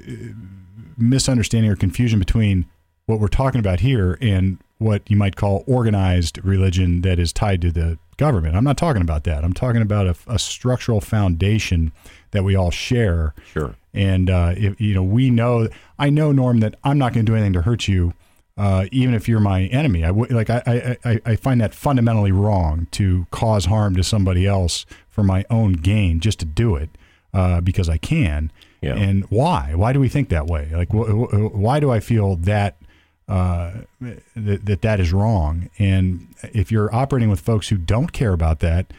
misunderstanding 0.97 1.71
or 1.71 1.77
confusion 1.77 2.19
between 2.19 2.67
what 3.07 3.21
we're 3.21 3.29
talking 3.29 3.59
about 3.59 3.81
here 3.81 4.19
and 4.21 4.59
what 4.79 5.03
you 5.11 5.17
might 5.17 5.37
call 5.37 5.65
organized 5.67 6.43
religion 6.45 7.03
that 7.03 7.19
is 7.19 7.33
tied 7.33 7.61
to 7.63 7.73
the 7.73 7.99
government. 8.17 8.57
I'm 8.57 8.65
not 8.65 8.77
talking 8.77 9.03
about 9.03 9.25
that. 9.25 9.45
I'm 9.45 9.53
talking 9.53 9.83
about 9.83 10.07
a, 10.07 10.17
a 10.27 10.39
structural 10.39 11.01
foundation 11.01 11.93
that 12.31 12.45
we 12.45 12.55
all 12.55 12.71
share. 12.71 13.35
Sure. 13.53 13.75
And 13.95 14.31
uh, 14.31 14.55
if, 14.57 14.81
you 14.81 14.95
know, 14.95 15.03
we 15.03 15.31
know. 15.31 15.69
I 15.99 16.11
know, 16.11 16.33
Norm, 16.33 16.61
that 16.61 16.77
I'm 16.85 16.99
not 16.99 17.13
going 17.13 17.27
to 17.27 17.33
do 17.33 17.35
anything 17.35 17.55
to 17.55 17.63
hurt 17.63 17.89
you, 17.89 18.15
uh, 18.59 18.85
even 18.93 19.15
if 19.15 19.27
you're 19.29 19.41
my 19.41 19.63
enemy. 19.67 20.05
I 20.05 20.09
w- 20.09 20.35
like. 20.35 20.51
I, 20.51 20.99
I 21.05 21.21
I 21.25 21.37
find 21.37 21.61
that 21.61 21.75
fundamentally 21.75 22.33
wrong 22.33 22.89
to 22.91 23.27
cause 23.31 23.65
harm 23.67 23.97
to 23.97 24.03
somebody 24.03 24.47
else 24.47 24.85
for 25.09 25.23
my 25.23 25.45
own 25.49 25.75
gain, 25.75 26.21
just 26.21 26.41
to 26.41 26.45
do 26.45 26.77
it 26.77 26.91
uh, 27.33 27.61
because 27.63 27.89
I 27.89 27.97
can. 27.97 28.53
Yeah. 28.83 28.97
And 28.97 29.25
why? 29.31 29.73
Why 29.75 29.93
do 29.93 30.01
we 30.01 30.09
think 30.09 30.29
that 30.29 30.47
way? 30.47 30.69
Like, 30.73 30.91
wh- 30.91 31.09
wh- 31.09 31.55
why 31.55 31.81
do 31.81 31.91
I 31.91 32.01
feel 32.01 32.37
that? 32.37 32.77
Uh, 33.29 33.83
that, 34.01 34.65
that 34.65 34.81
that 34.81 35.01
is 35.01 35.13
wrong. 35.13 35.69
And 35.79 36.35
if 36.55 36.73
you're 36.73 36.93
operating 36.95 37.29
with 37.29 37.41
folks 37.41 37.69
who 37.69 37.77
don't 37.77 38.11
care 38.11 38.33
about 38.33 38.61
that, 38.61 38.93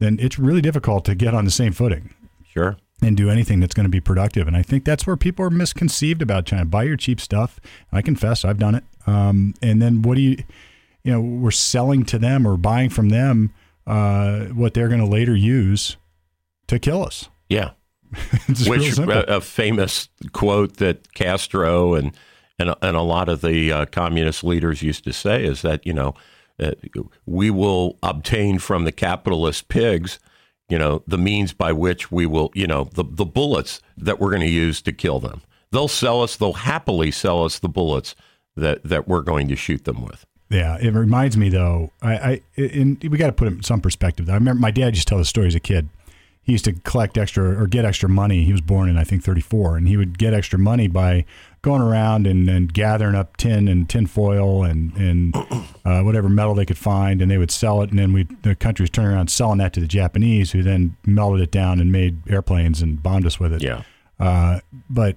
then 0.00 0.18
it's 0.20 0.40
really 0.40 0.60
difficult 0.60 1.04
to 1.04 1.14
get 1.14 1.34
on 1.34 1.44
the 1.44 1.52
same 1.52 1.72
footing. 1.72 2.12
Sure. 2.52 2.76
And 3.02 3.14
do 3.14 3.28
anything 3.28 3.60
that's 3.60 3.74
going 3.74 3.84
to 3.84 3.90
be 3.90 4.00
productive. 4.00 4.48
And 4.48 4.56
I 4.56 4.62
think 4.62 4.84
that's 4.84 5.06
where 5.06 5.18
people 5.18 5.44
are 5.44 5.50
misconceived 5.50 6.22
about 6.22 6.46
China. 6.46 6.64
Buy 6.64 6.84
your 6.84 6.96
cheap 6.96 7.20
stuff. 7.20 7.60
I 7.92 8.00
confess, 8.00 8.42
I've 8.42 8.58
done 8.58 8.74
it. 8.74 8.84
Um, 9.06 9.54
and 9.60 9.82
then 9.82 10.00
what 10.00 10.14
do 10.14 10.22
you, 10.22 10.38
you 11.04 11.12
know, 11.12 11.20
we're 11.20 11.50
selling 11.50 12.06
to 12.06 12.18
them 12.18 12.46
or 12.46 12.56
buying 12.56 12.88
from 12.88 13.10
them 13.10 13.52
uh, 13.86 14.46
what 14.46 14.74
they're 14.74 14.88
going 14.88 15.00
to 15.00 15.06
later 15.06 15.36
use 15.36 15.96
to 16.68 16.78
kill 16.78 17.04
us. 17.04 17.28
Yeah. 17.48 17.72
Which 18.66 18.98
a, 18.98 19.36
a 19.36 19.40
famous 19.40 20.08
quote 20.32 20.78
that 20.78 21.12
Castro 21.12 21.94
and 21.94 22.12
and 22.58 22.74
and 22.80 22.96
a 22.96 23.02
lot 23.02 23.28
of 23.28 23.40
the 23.40 23.72
uh, 23.72 23.86
communist 23.86 24.44
leaders 24.44 24.82
used 24.82 25.04
to 25.04 25.12
say 25.12 25.44
is 25.44 25.62
that 25.62 25.84
you 25.86 25.92
know 25.92 26.14
uh, 26.60 26.72
we 27.26 27.50
will 27.50 27.98
obtain 28.02 28.58
from 28.58 28.84
the 28.84 28.92
capitalist 28.92 29.68
pigs 29.68 30.18
you 30.68 30.78
know 30.78 31.02
the 31.06 31.18
means 31.18 31.52
by 31.52 31.72
which 31.72 32.10
we 32.10 32.26
will 32.26 32.50
you 32.54 32.66
know 32.66 32.88
the 32.94 33.04
the 33.04 33.24
bullets 33.24 33.80
that 33.96 34.18
we're 34.18 34.30
going 34.30 34.40
to 34.40 34.48
use 34.48 34.82
to 34.82 34.92
kill 34.92 35.20
them. 35.20 35.42
They'll 35.72 35.88
sell 35.88 36.22
us. 36.22 36.36
They'll 36.36 36.52
happily 36.52 37.10
sell 37.10 37.44
us 37.44 37.58
the 37.58 37.68
bullets 37.68 38.14
that 38.56 38.82
that 38.84 39.08
we're 39.08 39.22
going 39.22 39.48
to 39.48 39.56
shoot 39.56 39.84
them 39.84 40.02
with. 40.02 40.26
Yeah, 40.48 40.78
it 40.80 40.92
reminds 40.92 41.36
me 41.36 41.48
though. 41.48 41.90
I, 42.02 42.14
I 42.14 42.42
in, 42.54 42.98
we 43.02 43.18
got 43.18 43.26
to 43.26 43.32
put 43.32 43.48
it 43.48 43.54
in 43.54 43.62
some 43.62 43.80
perspective. 43.80 44.26
Though. 44.26 44.32
I 44.32 44.36
remember 44.36 44.60
my 44.60 44.70
dad 44.70 44.94
used 44.94 45.08
to 45.08 45.10
tell 45.10 45.18
the 45.18 45.24
story 45.24 45.48
as 45.48 45.54
a 45.54 45.60
kid. 45.60 45.88
He 46.42 46.52
used 46.52 46.64
to 46.66 46.72
collect 46.72 47.18
extra 47.18 47.60
or 47.60 47.66
get 47.66 47.84
extra 47.84 48.08
money. 48.08 48.44
He 48.44 48.52
was 48.52 48.60
born 48.60 48.88
in 48.88 48.96
I 48.96 49.02
think 49.02 49.24
34, 49.24 49.76
and 49.76 49.88
he 49.88 49.96
would 49.96 50.16
get 50.16 50.32
extra 50.32 50.58
money 50.58 50.86
by 50.86 51.24
going 51.66 51.82
around 51.82 52.28
and, 52.28 52.48
and 52.48 52.72
gathering 52.72 53.16
up 53.16 53.36
tin 53.36 53.66
and 53.66 53.90
tin 53.90 54.06
foil 54.06 54.62
and 54.62 54.96
and 54.96 55.34
uh, 55.84 56.00
whatever 56.02 56.28
metal 56.28 56.54
they 56.54 56.64
could 56.64 56.78
find, 56.78 57.20
and 57.20 57.28
they 57.28 57.38
would 57.38 57.50
sell 57.50 57.82
it. 57.82 57.90
And 57.90 57.98
then 57.98 58.12
we 58.12 58.22
the 58.42 58.54
countries 58.54 58.88
turning 58.88 59.10
around 59.10 59.30
selling 59.30 59.58
that 59.58 59.72
to 59.72 59.80
the 59.80 59.88
Japanese, 59.88 60.52
who 60.52 60.62
then 60.62 60.96
melted 61.04 61.40
it 61.40 61.50
down 61.50 61.80
and 61.80 61.90
made 61.90 62.18
airplanes 62.30 62.80
and 62.80 63.02
bombed 63.02 63.26
us 63.26 63.40
with 63.40 63.52
it. 63.52 63.62
Yeah. 63.62 63.82
Uh, 64.20 64.60
but 64.88 65.16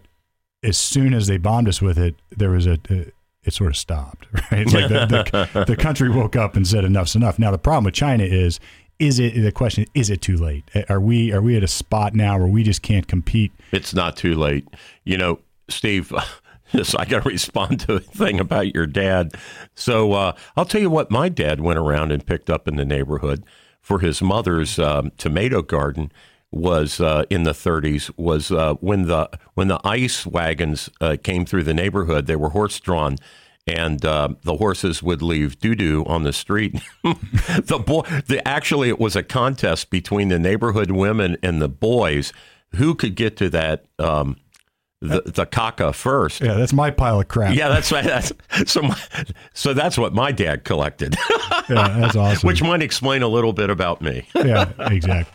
as 0.63 0.75
soon 0.75 1.13
as 1.13 1.27
they 1.27 1.37
bombed 1.37 1.69
us 1.69 1.83
with 1.83 1.99
it, 1.99 2.15
there 2.35 2.49
was 2.49 2.65
a, 2.65 2.79
a 2.89 3.11
it 3.43 3.53
sort 3.53 3.69
of 3.69 3.77
stopped. 3.77 4.27
Right, 4.51 4.65
like 4.73 4.89
the, 4.89 5.47
the, 5.53 5.65
the 5.65 5.75
country 5.75 6.09
woke 6.09 6.35
up 6.35 6.55
and 6.55 6.67
said 6.67 6.83
enough's 6.83 7.15
enough. 7.15 7.37
Now 7.37 7.51
the 7.51 7.59
problem 7.59 7.83
with 7.83 7.93
China 7.93 8.23
is, 8.23 8.59
is 8.97 9.19
it 9.19 9.39
the 9.39 9.51
question? 9.51 9.85
Is 9.93 10.09
it 10.09 10.23
too 10.23 10.35
late? 10.35 10.63
Are 10.89 10.99
we 10.99 11.31
are 11.31 11.41
we 11.41 11.55
at 11.55 11.63
a 11.63 11.67
spot 11.67 12.15
now 12.15 12.39
where 12.39 12.47
we 12.47 12.63
just 12.63 12.81
can't 12.81 13.07
compete? 13.07 13.51
It's 13.71 13.93
not 13.93 14.17
too 14.17 14.33
late. 14.33 14.67
You 15.03 15.17
know, 15.17 15.39
Steve, 15.69 16.13
yes, 16.73 16.95
I 16.95 17.05
got 17.05 17.23
to 17.23 17.29
respond 17.29 17.81
to 17.81 17.95
a 17.95 17.99
thing 17.99 18.39
about 18.39 18.73
your 18.73 18.87
dad. 18.87 19.33
So 19.75 20.13
uh, 20.13 20.35
I'll 20.55 20.65
tell 20.65 20.81
you 20.81 20.89
what 20.89 21.11
my 21.11 21.29
dad 21.29 21.61
went 21.61 21.79
around 21.79 22.11
and 22.11 22.25
picked 22.25 22.49
up 22.49 22.67
in 22.67 22.75
the 22.75 22.85
neighborhood 22.85 23.45
for 23.81 23.99
his 23.99 24.21
mother's 24.21 24.77
um, 24.77 25.11
tomato 25.17 25.61
garden 25.61 26.11
was 26.51 26.99
uh, 26.99 27.23
in 27.29 27.43
the 27.43 27.51
30s 27.51 28.11
was 28.17 28.51
uh, 28.51 28.73
when 28.75 29.05
the 29.05 29.29
when 29.53 29.67
the 29.67 29.79
ice 29.83 30.25
wagons 30.25 30.89
uh, 30.99 31.15
came 31.23 31.45
through 31.45 31.61
the 31.61 31.75
neighborhood 31.75 32.25
they 32.25 32.35
were 32.35 32.49
horse 32.49 32.79
drawn 32.79 33.15
and 33.69 34.03
uh, 34.03 34.29
the 34.43 34.57
horses 34.57 35.03
would 35.03 35.21
leave 35.21 35.59
doo 35.59 35.75
doo 35.75 36.03
on 36.07 36.23
the 36.23 36.33
street. 36.33 36.75
the 37.03 37.81
boy, 37.85 38.01
the, 38.27 38.45
actually, 38.47 38.89
it 38.89 38.99
was 38.99 39.15
a 39.15 39.23
contest 39.23 39.89
between 39.89 40.29
the 40.29 40.39
neighborhood 40.39 40.91
women 40.91 41.37
and 41.43 41.61
the 41.61 41.69
boys 41.69 42.33
who 42.75 42.95
could 42.95 43.15
get 43.15 43.37
to 43.37 43.49
that 43.49 43.85
um, 43.99 44.37
the, 45.01 45.21
the 45.25 45.45
caca 45.45 45.93
first. 45.93 46.41
Yeah, 46.41 46.55
that's 46.55 46.73
my 46.73 46.91
pile 46.91 47.21
of 47.21 47.27
crap. 47.27 47.55
Yeah, 47.55 47.69
that's 47.69 47.91
right. 47.91 48.03
That's, 48.03 48.33
so, 48.65 48.81
my, 48.81 48.99
so 49.53 49.73
that's 49.73 49.97
what 49.97 50.13
my 50.13 50.31
dad 50.31 50.63
collected, 50.65 51.15
yeah, 51.69 51.97
that's 51.99 52.15
awesome. 52.15 52.47
which 52.47 52.61
might 52.61 52.81
explain 52.81 53.21
a 53.21 53.27
little 53.27 53.53
bit 53.53 53.69
about 53.69 54.01
me. 54.01 54.27
yeah, 54.35 54.71
exactly. 54.79 55.33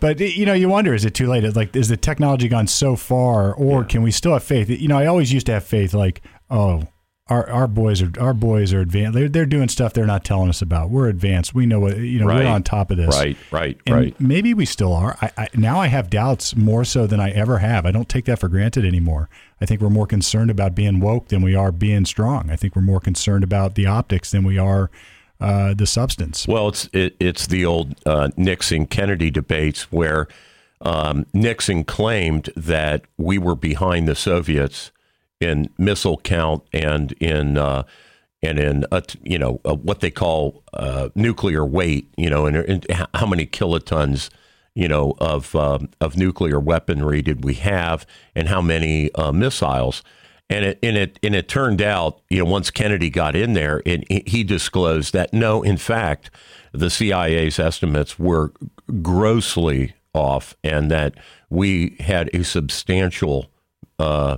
But 0.00 0.20
you 0.20 0.44
know, 0.44 0.52
you 0.52 0.68
wonder: 0.68 0.94
is 0.94 1.04
it 1.04 1.14
too 1.14 1.28
late? 1.28 1.44
Is 1.44 1.56
like, 1.56 1.74
is 1.74 1.88
the 1.88 1.96
technology 1.96 2.48
gone 2.48 2.66
so 2.66 2.96
far, 2.96 3.54
or 3.54 3.84
can 3.84 4.02
we 4.02 4.10
still 4.10 4.32
have 4.32 4.42
faith? 4.42 4.68
You 4.68 4.88
know, 4.88 4.98
I 4.98 5.06
always 5.06 5.32
used 5.32 5.46
to 5.46 5.52
have 5.52 5.64
faith, 5.64 5.94
like, 5.94 6.20
oh, 6.50 6.82
our 7.28 7.48
our 7.50 7.66
boys 7.66 8.00
are 8.00 8.10
our 8.18 8.32
boys 8.32 8.72
are 8.72 8.80
advanced. 8.80 9.14
They're 9.14 9.28
they're 9.28 9.46
doing 9.46 9.68
stuff 9.68 9.92
they're 9.92 10.06
not 10.06 10.24
telling 10.24 10.48
us 10.48 10.62
about. 10.62 10.90
We're 10.90 11.08
advanced. 11.08 11.54
We 11.54 11.66
know 11.66 11.80
what 11.80 11.98
you 11.98 12.20
know. 12.20 12.26
Right. 12.26 12.44
We're 12.44 12.50
on 12.50 12.62
top 12.62 12.90
of 12.90 12.96
this. 12.96 13.14
Right, 13.14 13.36
right, 13.50 13.78
And 13.86 13.94
right. 13.94 14.20
Maybe 14.20 14.54
we 14.54 14.64
still 14.64 14.92
are. 14.92 15.16
I, 15.20 15.30
I, 15.36 15.48
now 15.54 15.80
I 15.80 15.88
have 15.88 16.08
doubts 16.10 16.56
more 16.56 16.84
so 16.84 17.06
than 17.06 17.20
I 17.20 17.30
ever 17.30 17.58
have. 17.58 17.84
I 17.84 17.90
don't 17.90 18.08
take 18.08 18.24
that 18.26 18.38
for 18.38 18.48
granted 18.48 18.84
anymore. 18.84 19.28
I 19.60 19.66
think 19.66 19.80
we're 19.80 19.90
more 19.90 20.06
concerned 20.06 20.50
about 20.50 20.74
being 20.74 21.00
woke 21.00 21.28
than 21.28 21.42
we 21.42 21.54
are 21.54 21.72
being 21.72 22.04
strong. 22.04 22.50
I 22.50 22.56
think 22.56 22.74
we're 22.74 22.82
more 22.82 23.00
concerned 23.00 23.44
about 23.44 23.74
the 23.74 23.86
optics 23.86 24.30
than 24.30 24.44
we 24.44 24.56
are 24.58 24.90
uh, 25.40 25.74
the 25.74 25.86
substance. 25.86 26.48
Well, 26.48 26.68
it's 26.68 26.88
it, 26.92 27.16
it's 27.20 27.46
the 27.46 27.64
old 27.64 27.94
uh, 28.06 28.30
Nixon 28.36 28.86
Kennedy 28.86 29.30
debates 29.30 29.92
where 29.92 30.28
um, 30.80 31.26
Nixon 31.32 31.84
claimed 31.84 32.50
that 32.56 33.04
we 33.16 33.36
were 33.36 33.54
behind 33.54 34.08
the 34.08 34.14
Soviets 34.14 34.92
in 35.40 35.70
missile 35.78 36.18
count 36.18 36.64
and 36.72 37.12
in 37.12 37.56
uh, 37.56 37.84
and 38.42 38.58
in 38.58 38.84
uh, 38.90 39.00
you 39.22 39.38
know 39.38 39.60
uh, 39.64 39.74
what 39.74 40.00
they 40.00 40.10
call 40.10 40.62
uh, 40.74 41.08
nuclear 41.14 41.64
weight, 41.64 42.12
you 42.16 42.30
know, 42.30 42.46
and, 42.46 42.56
and 42.56 42.86
how 43.14 43.26
many 43.26 43.46
kilotons. 43.46 44.30
You 44.74 44.86
know 44.86 45.16
of 45.18 45.56
um, 45.56 45.88
of 46.00 46.16
nuclear 46.16 46.60
weaponry 46.60 47.20
did 47.20 47.42
we 47.42 47.54
have, 47.54 48.06
and 48.36 48.46
how 48.46 48.62
many 48.62 49.10
missiles? 49.32 50.04
And 50.48 50.64
it 50.64 50.78
and 50.84 50.96
it 50.96 51.18
and 51.20 51.34
it 51.34 51.48
turned 51.48 51.82
out, 51.82 52.20
you 52.30 52.38
know, 52.38 52.44
once 52.44 52.70
Kennedy 52.70 53.10
got 53.10 53.34
in 53.34 53.54
there, 53.54 53.82
it, 53.84 54.28
he 54.28 54.44
disclosed 54.44 55.14
that 55.14 55.32
no, 55.32 55.64
in 55.64 55.78
fact, 55.78 56.30
the 56.70 56.90
CIA's 56.90 57.58
estimates 57.58 58.20
were 58.20 58.52
grossly 59.02 59.94
off, 60.14 60.56
and 60.62 60.92
that 60.92 61.14
we 61.50 61.96
had 61.98 62.30
a 62.32 62.44
substantial 62.44 63.50
uh, 63.98 64.36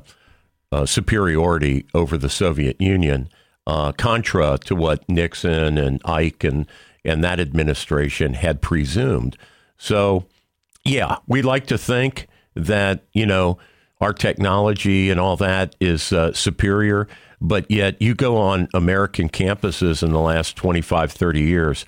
uh, 0.73 0.87
superiority 0.87 1.87
over 1.95 2.17
the 2.17 2.31
Soviet 2.31 2.81
Union, 2.81 3.29
uh, 3.67 3.93
contra 3.93 4.59
to 4.59 4.75
what 4.75 5.09
Nixon 5.09 5.79
and 5.79 6.01
Ike 6.05 6.45
and 6.45 6.67
and 7.05 7.25
that 7.25 7.41
administration 7.41 8.35
had 8.35 8.61
presumed. 8.61 9.37
So, 9.79 10.27
yeah, 10.85 11.17
we 11.27 11.41
like 11.41 11.67
to 11.69 11.79
think 11.79 12.27
that 12.55 13.05
you 13.13 13.27
know 13.27 13.59
our 14.01 14.13
technology 14.13 15.11
and 15.11 15.21
all 15.21 15.37
that 15.37 15.77
is 15.81 16.13
uh, 16.13 16.33
superior, 16.33 17.07
but 17.41 17.71
yet 17.71 18.01
you 18.01 18.15
go 18.15 18.37
on 18.37 18.69
American 18.75 19.29
campuses 19.29 20.03
in 20.03 20.13
the 20.13 20.21
last 20.21 20.57
25, 20.57 21.13
30 21.13 21.41
years, 21.41 21.85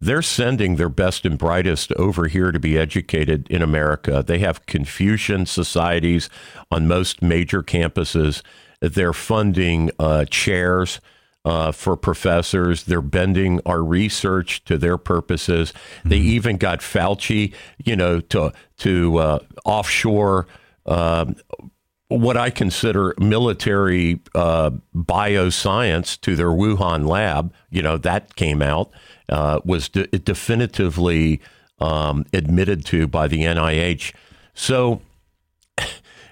they're 0.00 0.22
sending 0.22 0.76
their 0.76 0.88
best 0.88 1.24
and 1.24 1.36
brightest 1.38 1.92
over 1.92 2.28
here 2.28 2.52
to 2.52 2.60
be 2.60 2.78
educated 2.78 3.48
in 3.50 3.62
America. 3.62 4.22
They 4.26 4.38
have 4.38 4.66
Confucian 4.66 5.46
societies 5.46 6.28
on 6.70 6.86
most 6.86 7.20
major 7.20 7.62
campuses. 7.62 8.42
They're 8.80 9.12
funding 9.12 9.90
uh, 9.98 10.24
chairs. 10.26 11.00
Uh, 11.44 11.72
for 11.72 11.96
professors. 11.96 12.82
They're 12.82 13.00
bending 13.00 13.60
our 13.64 13.82
research 13.82 14.62
to 14.64 14.76
their 14.76 14.98
purposes. 14.98 15.72
Mm-hmm. 15.72 16.08
They 16.10 16.16
even 16.18 16.56
got 16.58 16.80
Fauci, 16.80 17.54
you 17.82 17.96
know, 17.96 18.20
to 18.20 18.52
to 18.78 19.16
uh, 19.16 19.38
offshore 19.64 20.46
um, 20.84 21.36
what 22.08 22.36
I 22.36 22.50
consider 22.50 23.14
military 23.18 24.20
uh, 24.34 24.70
bioscience 24.94 26.20
to 26.22 26.36
their 26.36 26.48
Wuhan 26.48 27.06
lab. 27.06 27.54
You 27.70 27.82
know, 27.82 27.98
that 27.98 28.34
came 28.36 28.60
out, 28.60 28.90
uh, 29.28 29.60
was 29.64 29.88
de- 29.88 30.06
definitively 30.06 31.40
um, 31.80 32.24
admitted 32.32 32.84
to 32.86 33.06
by 33.06 33.28
the 33.28 33.42
NIH. 33.42 34.12
So, 34.54 35.00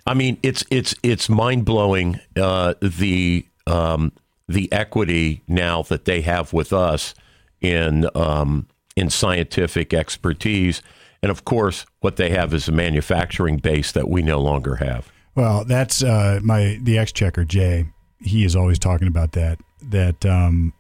I 0.07 0.15
mean, 0.15 0.39
it's 0.43 0.65
it's 0.71 0.95
it's 1.03 1.29
mind 1.29 1.65
blowing 1.65 2.21
uh, 2.37 2.75
the 2.81 3.47
um, 3.67 4.13
the 4.49 4.71
equity 4.73 5.43
now 5.49 5.83
that 5.83 6.05
they 6.05 6.21
have 6.23 6.53
with 6.53 6.73
us 6.73 7.15
in 7.61 8.09
um, 8.15 8.67
in 8.97 9.11
scientific 9.11 9.93
expertise 9.95 10.83
and 11.23 11.31
of 11.33 11.45
course, 11.45 11.87
what 12.01 12.17
they 12.17 12.31
have 12.31 12.55
is 12.55 12.69
a 12.69 12.73
manufacturing 12.73 13.57
base 13.57 13.93
that 13.93 14.09
we 14.09 14.23
no 14.23 14.41
longer 14.41 14.77
have. 14.77 15.11
Well, 15.35 15.65
that's 15.65 16.03
uh, 16.03 16.39
my 16.43 16.79
the 16.83 16.99
exchequer 16.99 17.45
Jay. 17.45 17.87
He 18.21 18.45
is 18.45 18.55
always 18.55 18.79
talking 18.79 19.09
about 19.09 19.33
that. 19.33 19.59
That 19.83 20.25
um, 20.25 20.73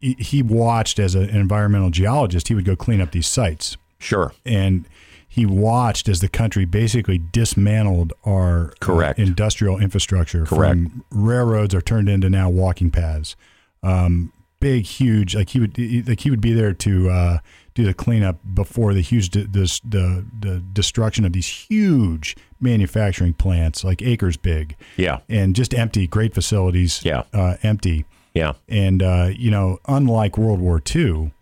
he 0.00 0.42
watched 0.42 0.98
as 0.98 1.14
an 1.14 1.30
environmental 1.30 1.90
geologist. 1.90 2.48
He 2.48 2.54
would 2.54 2.64
go 2.64 2.76
clean 2.76 3.00
up 3.00 3.12
these 3.12 3.26
sites. 3.26 3.76
Sure. 3.98 4.32
And 4.44 4.86
he 5.26 5.46
watched 5.46 6.08
as 6.08 6.20
the 6.20 6.28
country 6.28 6.64
basically 6.64 7.18
dismantled 7.18 8.12
our 8.24 8.68
uh, 8.68 8.74
correct 8.80 9.18
uh, 9.18 9.22
industrial 9.22 9.78
infrastructure. 9.78 10.44
Correct. 10.44 10.74
From 10.74 11.04
railroads 11.10 11.74
are 11.74 11.80
turned 11.80 12.08
into 12.08 12.30
now 12.30 12.48
walking 12.48 12.90
paths. 12.90 13.36
Um, 13.82 14.32
big, 14.60 14.84
huge. 14.84 15.34
Like 15.34 15.50
he 15.50 15.60
would, 15.60 15.78
like 16.08 16.20
he 16.20 16.30
would 16.30 16.40
be 16.40 16.52
there 16.52 16.72
to 16.72 17.10
uh, 17.10 17.38
do 17.74 17.84
the 17.84 17.94
cleanup 17.94 18.38
before 18.54 18.94
the 18.94 19.02
huge 19.02 19.30
de- 19.30 19.44
the, 19.44 19.80
the 19.84 20.26
the 20.40 20.64
destruction 20.72 21.24
of 21.24 21.32
these 21.32 21.46
huge 21.46 22.36
manufacturing 22.60 23.34
plants, 23.34 23.84
like 23.84 24.00
acres 24.02 24.36
big. 24.36 24.76
Yeah, 24.96 25.20
and 25.28 25.54
just 25.54 25.74
empty, 25.74 26.06
great 26.06 26.34
facilities. 26.34 27.04
Yeah, 27.04 27.24
uh, 27.32 27.56
empty. 27.62 28.06
Yeah, 28.36 28.52
and 28.68 29.02
uh, 29.02 29.30
you 29.34 29.50
know, 29.50 29.78
unlike 29.86 30.36
World 30.36 30.60
War 30.60 30.82
II, 30.94 31.32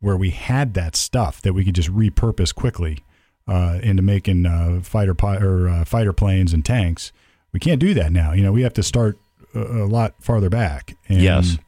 where 0.00 0.16
we 0.16 0.30
had 0.30 0.74
that 0.74 0.96
stuff 0.96 1.40
that 1.42 1.52
we 1.52 1.64
could 1.64 1.74
just 1.74 1.90
repurpose 1.90 2.54
quickly 2.54 3.04
uh, 3.46 3.78
into 3.82 4.02
making 4.02 4.46
uh, 4.46 4.80
fighter 4.82 5.14
pi- 5.14 5.38
or 5.38 5.68
uh, 5.68 5.84
fighter 5.84 6.12
planes 6.12 6.52
and 6.52 6.64
tanks, 6.64 7.12
we 7.52 7.60
can't 7.60 7.80
do 7.80 7.94
that 7.94 8.12
now. 8.12 8.32
You 8.32 8.42
know, 8.42 8.52
we 8.52 8.62
have 8.62 8.74
to 8.74 8.82
start 8.82 9.18
a, 9.54 9.60
a 9.60 9.86
lot 9.86 10.14
farther 10.20 10.50
back. 10.50 10.96
And, 11.08 11.20
yes. 11.20 11.58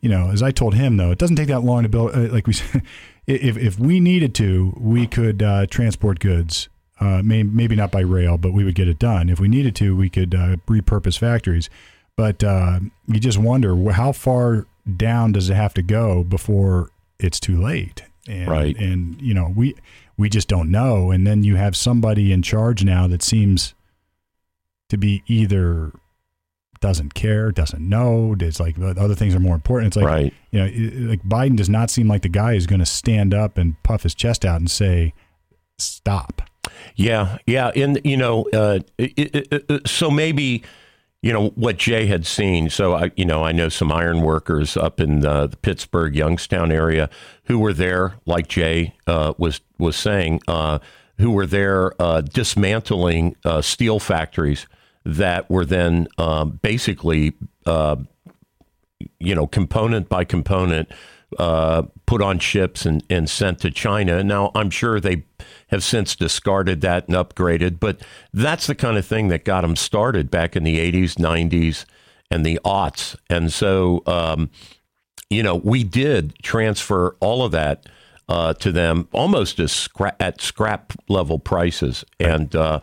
You 0.00 0.08
know, 0.08 0.30
as 0.30 0.42
I 0.42 0.50
told 0.50 0.74
him 0.74 0.96
though, 0.96 1.10
it 1.10 1.18
doesn't 1.18 1.36
take 1.36 1.48
that 1.48 1.60
long 1.60 1.82
to 1.82 1.88
build. 1.88 2.14
Uh, 2.14 2.32
like 2.32 2.46
we 2.46 2.54
said, 2.54 2.82
if 3.26 3.56
if 3.58 3.78
we 3.78 4.00
needed 4.00 4.34
to, 4.36 4.74
we 4.78 5.06
could 5.06 5.42
uh, 5.42 5.66
transport 5.66 6.20
goods. 6.20 6.68
Uh, 6.98 7.22
may, 7.22 7.42
maybe 7.42 7.74
not 7.74 7.90
by 7.90 8.00
rail, 8.00 8.36
but 8.36 8.52
we 8.52 8.62
would 8.62 8.74
get 8.74 8.86
it 8.86 8.98
done. 8.98 9.30
If 9.30 9.40
we 9.40 9.48
needed 9.48 9.74
to, 9.76 9.96
we 9.96 10.10
could 10.10 10.34
uh, 10.34 10.56
repurpose 10.66 11.18
factories. 11.18 11.70
But 12.20 12.44
uh, 12.44 12.80
you 13.06 13.18
just 13.18 13.38
wonder 13.38 13.74
how 13.92 14.12
far 14.12 14.66
down 14.94 15.32
does 15.32 15.48
it 15.48 15.54
have 15.54 15.72
to 15.72 15.80
go 15.80 16.22
before 16.22 16.90
it's 17.18 17.40
too 17.40 17.58
late? 17.58 18.02
And, 18.28 18.46
right. 18.46 18.76
And 18.76 19.18
you 19.22 19.32
know 19.32 19.50
we 19.56 19.74
we 20.18 20.28
just 20.28 20.46
don't 20.46 20.70
know. 20.70 21.10
And 21.10 21.26
then 21.26 21.44
you 21.44 21.56
have 21.56 21.74
somebody 21.74 22.30
in 22.30 22.42
charge 22.42 22.84
now 22.84 23.06
that 23.06 23.22
seems 23.22 23.72
to 24.90 24.98
be 24.98 25.22
either 25.28 25.92
doesn't 26.80 27.14
care, 27.14 27.50
doesn't 27.52 27.80
know. 27.80 28.36
It's 28.38 28.60
like 28.60 28.76
other 28.78 29.14
things 29.14 29.34
are 29.34 29.40
more 29.40 29.54
important. 29.54 29.86
It's 29.86 29.96
like, 29.96 30.06
right. 30.06 30.34
you 30.50 30.58
know, 30.58 31.08
like 31.08 31.22
Biden 31.22 31.56
does 31.56 31.70
not 31.70 31.88
seem 31.88 32.06
like 32.06 32.20
the 32.20 32.28
guy 32.28 32.52
who's 32.52 32.66
going 32.66 32.80
to 32.80 32.86
stand 32.86 33.32
up 33.32 33.56
and 33.56 33.82
puff 33.82 34.02
his 34.02 34.14
chest 34.14 34.44
out 34.44 34.60
and 34.60 34.70
say, 34.70 35.14
stop. 35.78 36.42
Yeah. 36.96 37.38
Yeah. 37.46 37.68
And, 37.68 37.98
you 38.04 38.18
know, 38.18 38.44
uh, 38.52 38.80
it, 38.98 39.12
it, 39.16 39.66
it, 39.70 39.88
so 39.88 40.10
maybe, 40.10 40.64
you 41.22 41.32
know, 41.32 41.48
what 41.50 41.76
Jay 41.76 42.06
had 42.06 42.26
seen. 42.26 42.70
So, 42.70 42.94
I, 42.94 43.10
you 43.14 43.26
know, 43.26 43.44
I 43.44 43.52
know 43.52 43.68
some 43.68 43.92
iron 43.92 44.22
workers 44.22 44.76
up 44.76 45.00
in 45.00 45.20
the, 45.20 45.46
the 45.48 45.56
Pittsburgh, 45.56 46.16
Youngstown 46.16 46.72
area 46.72 47.10
who 47.44 47.58
were 47.58 47.74
there, 47.74 48.14
like 48.24 48.48
Jay 48.48 48.94
uh, 49.06 49.34
was, 49.36 49.60
was 49.78 49.96
saying, 49.96 50.40
uh, 50.48 50.78
who 51.18 51.30
were 51.30 51.46
there 51.46 51.92
uh, 52.00 52.22
dismantling 52.22 53.36
uh, 53.44 53.60
steel 53.60 53.98
factories 53.98 54.66
that 55.04 55.50
were 55.50 55.66
then 55.66 56.08
um, 56.16 56.58
basically, 56.62 57.34
uh, 57.66 57.96
you 59.18 59.34
know, 59.34 59.46
component 59.46 60.08
by 60.08 60.24
component, 60.24 60.90
uh, 61.38 61.82
put 62.06 62.22
on 62.22 62.38
ships 62.38 62.86
and, 62.86 63.04
and 63.10 63.28
sent 63.28 63.58
to 63.60 63.70
China. 63.70 64.24
Now, 64.24 64.50
I'm 64.54 64.70
sure 64.70 64.98
they 64.98 65.24
have 65.70 65.82
since 65.84 66.16
discarded 66.16 66.80
that 66.82 67.08
and 67.08 67.16
upgraded, 67.16 67.80
but 67.80 68.00
that's 68.32 68.66
the 68.66 68.74
kind 68.74 68.96
of 68.96 69.06
thing 69.06 69.28
that 69.28 69.44
got 69.44 69.62
them 69.62 69.76
started 69.76 70.30
back 70.30 70.56
in 70.56 70.64
the 70.64 70.78
80s, 70.78 71.14
90s, 71.14 71.84
and 72.30 72.44
the 72.44 72.60
aughts. 72.64 73.16
And 73.28 73.52
so, 73.52 74.02
um, 74.06 74.50
you 75.28 75.42
know, 75.42 75.56
we 75.56 75.84
did 75.84 76.34
transfer 76.42 77.16
all 77.20 77.44
of 77.44 77.52
that. 77.52 77.86
Uh, 78.28 78.54
to 78.54 78.70
them 78.70 79.08
almost 79.10 79.58
as 79.58 79.72
scrap, 79.72 80.14
at 80.22 80.40
scrap 80.40 80.92
level 81.08 81.40
prices, 81.40 82.04
and 82.20 82.54
uh, 82.54 82.78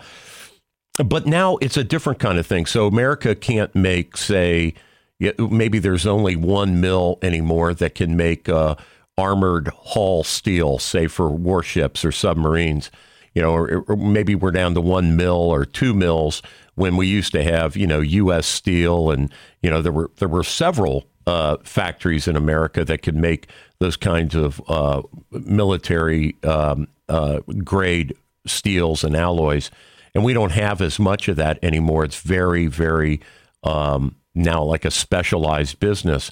but 1.06 1.26
now 1.26 1.56
it's 1.62 1.78
a 1.78 1.86
different 1.86 2.20
kind 2.20 2.38
of 2.38 2.46
thing. 2.46 2.66
So 2.66 2.86
America 2.86 3.34
can't 3.34 3.74
make, 3.74 4.18
say, 4.18 4.74
maybe 5.20 5.80
there's 5.80 6.06
only 6.06 6.36
one 6.36 6.82
mill 6.82 7.18
anymore 7.22 7.74
that 7.76 7.96
can 7.96 8.18
make 8.18 8.50
uh, 8.50 8.76
armored 9.18 9.70
hull 9.86 10.24
steel, 10.24 10.80
say 10.80 11.08
for 11.08 11.30
warships 11.30 12.06
or 12.06 12.12
submarines. 12.12 12.92
You 13.34 13.44
know, 13.44 13.54
or, 13.54 13.84
or, 13.88 13.96
maybe 13.96 14.34
we're 14.34 14.50
down 14.50 14.74
to 14.74 14.82
one 14.82 15.16
mill 15.16 15.36
or 15.36 15.64
two 15.64 15.94
mills 15.94 16.42
when 16.74 16.98
we 16.98 17.06
used 17.06 17.32
to 17.34 17.44
have, 17.44 17.78
you 17.78 17.86
know, 17.86 18.00
U.S. 18.00 18.48
Steel, 18.48 19.12
and 19.12 19.32
you 19.62 19.70
know 19.70 19.82
there 19.82 19.92
were 19.92 20.10
there 20.18 20.28
were 20.28 20.44
several 20.44 21.06
uh, 21.28 21.58
factories 21.64 22.28
in 22.28 22.36
America 22.36 22.84
that 22.84 23.04
could 23.04 23.16
make 23.16 23.48
those 23.78 23.96
kinds 23.96 24.34
of 24.34 24.60
uh, 24.68 25.04
military 25.30 26.36
um, 26.44 26.88
uh, 27.10 27.42
grade 27.64 28.16
steels 28.48 29.04
and 29.04 29.16
alloys 29.16 29.70
and 30.18 30.26
we 30.26 30.34
don't 30.34 30.54
have 30.54 30.82
as 30.82 30.98
much 30.98 31.28
of 31.28 31.36
that 31.36 31.60
anymore. 31.64 32.04
It's 32.04 32.20
very, 32.20 32.66
very 32.66 33.22
um, 33.62 34.16
now 34.34 34.64
like 34.64 34.84
a 34.84 34.90
specialized 34.90 35.80
business. 35.80 36.32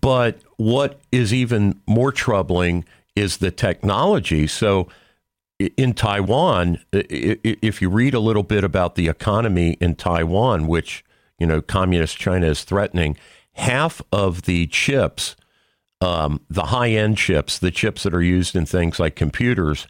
But 0.00 0.40
what 0.56 1.00
is 1.12 1.34
even 1.34 1.80
more 1.86 2.12
troubling 2.12 2.86
is 3.14 3.38
the 3.38 3.50
technology. 3.50 4.46
So 4.46 4.88
in 5.58 5.92
Taiwan, 5.92 6.78
if 6.92 7.82
you 7.82 7.90
read 7.90 8.14
a 8.14 8.20
little 8.20 8.42
bit 8.42 8.64
about 8.64 8.94
the 8.94 9.08
economy 9.08 9.72
in 9.82 9.96
Taiwan, 9.96 10.66
which 10.66 11.04
you 11.38 11.46
know 11.46 11.60
communist 11.60 12.16
China 12.16 12.46
is 12.46 12.64
threatening, 12.64 13.18
half 13.52 14.00
of 14.10 14.42
the 14.42 14.66
chips, 14.68 15.36
um, 16.00 16.40
the 16.48 16.66
high-end 16.66 17.18
chips, 17.18 17.58
the 17.58 17.70
chips 17.70 18.02
that 18.04 18.14
are 18.14 18.22
used 18.22 18.56
in 18.56 18.64
things 18.64 18.98
like 18.98 19.14
computers, 19.14 19.86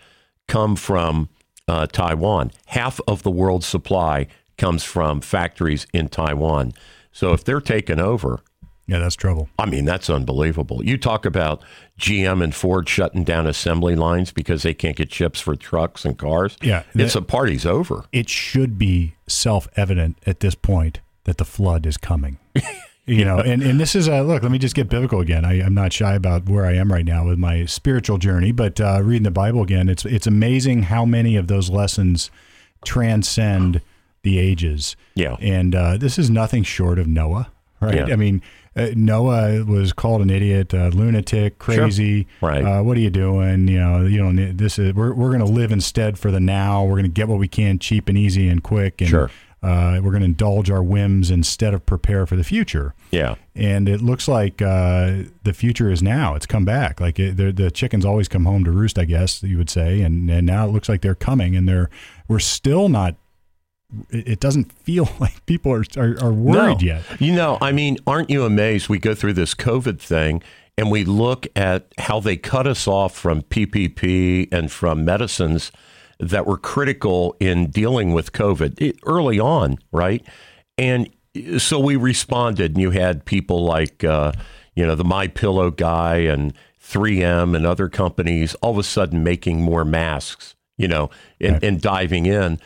come 0.48 0.74
from 0.74 1.28
uh, 1.68 1.86
Taiwan. 1.86 2.50
Half 2.66 3.00
of 3.06 3.22
the 3.22 3.30
world's 3.30 3.66
supply 3.66 4.26
comes 4.58 4.82
from 4.82 5.20
factories 5.20 5.86
in 5.92 6.08
Taiwan. 6.08 6.72
So 7.12 7.32
if 7.32 7.44
they're 7.44 7.60
taken 7.60 8.00
over, 8.00 8.40
Yeah, 8.86 8.98
that's 8.98 9.14
trouble. 9.14 9.48
I 9.58 9.66
mean, 9.66 9.84
that's 9.84 10.10
unbelievable. 10.10 10.84
You 10.84 10.98
talk 10.98 11.24
about 11.24 11.62
GM 11.98 12.42
and 12.42 12.54
Ford 12.54 12.88
shutting 12.88 13.24
down 13.24 13.46
assembly 13.46 13.94
lines 13.94 14.32
because 14.32 14.64
they 14.64 14.74
can't 14.74 14.96
get 14.96 15.08
chips 15.08 15.40
for 15.40 15.54
trucks 15.54 16.04
and 16.04 16.18
cars. 16.18 16.56
Yeah, 16.62 16.82
it's 16.94 17.14
a 17.14 17.22
party's 17.22 17.64
over. 17.64 18.04
It 18.12 18.28
should 18.28 18.78
be 18.78 19.14
self 19.28 19.68
evident 19.76 20.18
at 20.26 20.40
this 20.40 20.54
point 20.54 21.00
that 21.24 21.38
the 21.38 21.44
flood 21.44 21.86
is 21.86 21.96
coming. 21.96 22.38
you 23.06 23.24
know, 23.24 23.38
and, 23.38 23.62
and 23.62 23.80
this 23.80 23.94
is 23.94 24.08
a 24.08 24.22
look, 24.22 24.42
let 24.42 24.52
me 24.52 24.58
just 24.58 24.74
get 24.74 24.88
biblical 24.88 25.20
again. 25.20 25.44
I, 25.44 25.60
am 25.60 25.74
not 25.74 25.92
shy 25.92 26.14
about 26.14 26.48
where 26.48 26.66
I 26.66 26.74
am 26.74 26.92
right 26.92 27.04
now 27.04 27.26
with 27.26 27.38
my 27.38 27.64
spiritual 27.66 28.18
journey, 28.18 28.52
but 28.52 28.80
uh, 28.80 29.00
reading 29.02 29.24
the 29.24 29.30
Bible 29.30 29.62
again, 29.62 29.88
it's 29.88 30.04
it's 30.04 30.26
amazing 30.26 30.84
how 30.84 31.04
many 31.04 31.36
of 31.36 31.48
those 31.48 31.70
lessons 31.70 32.30
transcend 32.84 33.80
the 34.22 34.38
ages. 34.38 34.96
Yeah. 35.14 35.36
And 35.40 35.74
uh, 35.74 35.96
this 35.96 36.18
is 36.18 36.30
nothing 36.30 36.62
short 36.62 36.98
of 36.98 37.06
Noah, 37.06 37.50
right? 37.80 38.08
Yeah. 38.08 38.12
I 38.12 38.16
mean, 38.16 38.42
uh, 38.76 38.88
Noah 38.94 39.64
was 39.64 39.92
called 39.92 40.22
an 40.22 40.30
idiot, 40.30 40.72
uh, 40.72 40.88
lunatic, 40.88 41.58
crazy. 41.58 42.26
Sure. 42.40 42.48
Right. 42.48 42.64
Uh, 42.64 42.82
what 42.82 42.96
are 42.96 43.00
you 43.00 43.10
doing? 43.10 43.68
You 43.68 43.78
know, 43.78 44.06
you 44.06 44.22
know, 44.22 44.52
this 44.52 44.78
is 44.78 44.94
we're 44.94 45.12
we're 45.12 45.28
going 45.30 45.44
to 45.44 45.52
live 45.52 45.72
instead 45.72 46.18
for 46.18 46.30
the 46.30 46.40
now. 46.40 46.84
We're 46.84 46.94
going 46.96 47.02
to 47.04 47.08
get 47.08 47.28
what 47.28 47.38
we 47.38 47.48
can 47.48 47.78
cheap 47.78 48.08
and 48.08 48.16
easy 48.16 48.48
and 48.48 48.62
quick. 48.62 49.00
And, 49.00 49.10
Sure. 49.10 49.30
Uh, 49.62 50.00
we're 50.02 50.10
going 50.10 50.22
to 50.22 50.26
indulge 50.26 50.72
our 50.72 50.82
whims 50.82 51.30
instead 51.30 51.72
of 51.72 51.86
prepare 51.86 52.26
for 52.26 52.34
the 52.34 52.42
future. 52.42 52.94
Yeah. 53.12 53.36
And 53.54 53.88
it 53.88 54.00
looks 54.00 54.26
like 54.26 54.60
uh, 54.60 55.18
the 55.44 55.52
future 55.54 55.88
is 55.88 56.02
now. 56.02 56.34
It's 56.34 56.46
come 56.46 56.64
back. 56.64 57.00
Like 57.00 57.20
it, 57.20 57.36
the, 57.36 57.52
the 57.52 57.70
chickens 57.70 58.04
always 58.04 58.26
come 58.26 58.44
home 58.44 58.64
to 58.64 58.72
roost, 58.72 58.98
I 58.98 59.04
guess 59.04 59.40
you 59.40 59.58
would 59.58 59.70
say. 59.70 60.00
And, 60.00 60.28
and 60.28 60.48
now 60.48 60.66
it 60.66 60.72
looks 60.72 60.88
like 60.88 61.00
they're 61.02 61.14
coming, 61.14 61.54
and 61.54 61.68
they're 61.68 61.90
we're 62.26 62.40
still 62.40 62.88
not. 62.88 63.14
It 64.10 64.40
doesn't 64.40 64.72
feel 64.72 65.08
like 65.20 65.44
people 65.46 65.72
are 65.72 65.84
are, 65.96 66.16
are 66.22 66.32
worried 66.32 66.80
no. 66.82 66.86
yet. 66.86 67.02
You 67.20 67.32
know, 67.34 67.58
I 67.60 67.72
mean, 67.72 67.98
aren't 68.06 68.30
you 68.30 68.44
amazed? 68.44 68.88
We 68.88 68.98
go 68.98 69.14
through 69.14 69.34
this 69.34 69.54
COVID 69.54 69.98
thing 70.00 70.42
and 70.78 70.90
we 70.90 71.04
look 71.04 71.46
at 71.54 71.92
how 71.98 72.20
they 72.20 72.36
cut 72.36 72.66
us 72.66 72.88
off 72.88 73.14
from 73.14 73.42
PPP 73.42 74.48
and 74.52 74.70
from 74.72 75.04
medicines 75.04 75.70
that 76.18 76.46
were 76.46 76.56
critical 76.56 77.36
in 77.40 77.68
dealing 77.70 78.12
with 78.12 78.32
COVID 78.32 78.96
early 79.04 79.38
on, 79.38 79.76
right? 79.90 80.24
And 80.78 81.10
so 81.58 81.78
we 81.78 81.96
responded, 81.96 82.72
and 82.72 82.80
you 82.80 82.90
had 82.90 83.24
people 83.24 83.64
like, 83.64 84.04
uh, 84.04 84.32
you 84.74 84.86
know, 84.86 84.94
the 84.94 85.04
My 85.04 85.26
Pillow 85.26 85.70
guy 85.70 86.16
and 86.18 86.54
3M 86.82 87.54
and 87.56 87.66
other 87.66 87.88
companies 87.88 88.54
all 88.56 88.72
of 88.72 88.78
a 88.78 88.82
sudden 88.82 89.22
making 89.22 89.60
more 89.62 89.84
masks, 89.84 90.54
you 90.78 90.88
know, 90.88 91.10
and, 91.40 91.54
Right. 91.54 91.64
and 91.64 91.80
diving 91.80 92.26
in. 92.26 92.58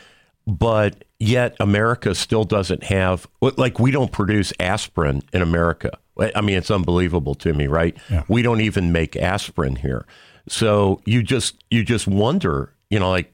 But 0.45 1.03
yet 1.19 1.55
America 1.59 2.13
still 2.15 2.43
doesn't 2.43 2.83
have, 2.85 3.27
like, 3.41 3.79
we 3.79 3.91
don't 3.91 4.11
produce 4.11 4.53
aspirin 4.59 5.23
in 5.33 5.41
America. 5.41 5.97
I 6.35 6.41
mean, 6.41 6.57
it's 6.57 6.71
unbelievable 6.71 7.35
to 7.35 7.53
me, 7.53 7.67
right? 7.67 7.95
Yeah. 8.09 8.23
We 8.27 8.41
don't 8.41 8.61
even 8.61 8.91
make 8.91 9.15
aspirin 9.15 9.77
here. 9.77 10.05
So 10.47 11.01
you 11.05 11.23
just, 11.23 11.63
you 11.69 11.83
just 11.83 12.07
wonder, 12.07 12.73
you 12.89 12.99
know, 12.99 13.09
like, 13.09 13.33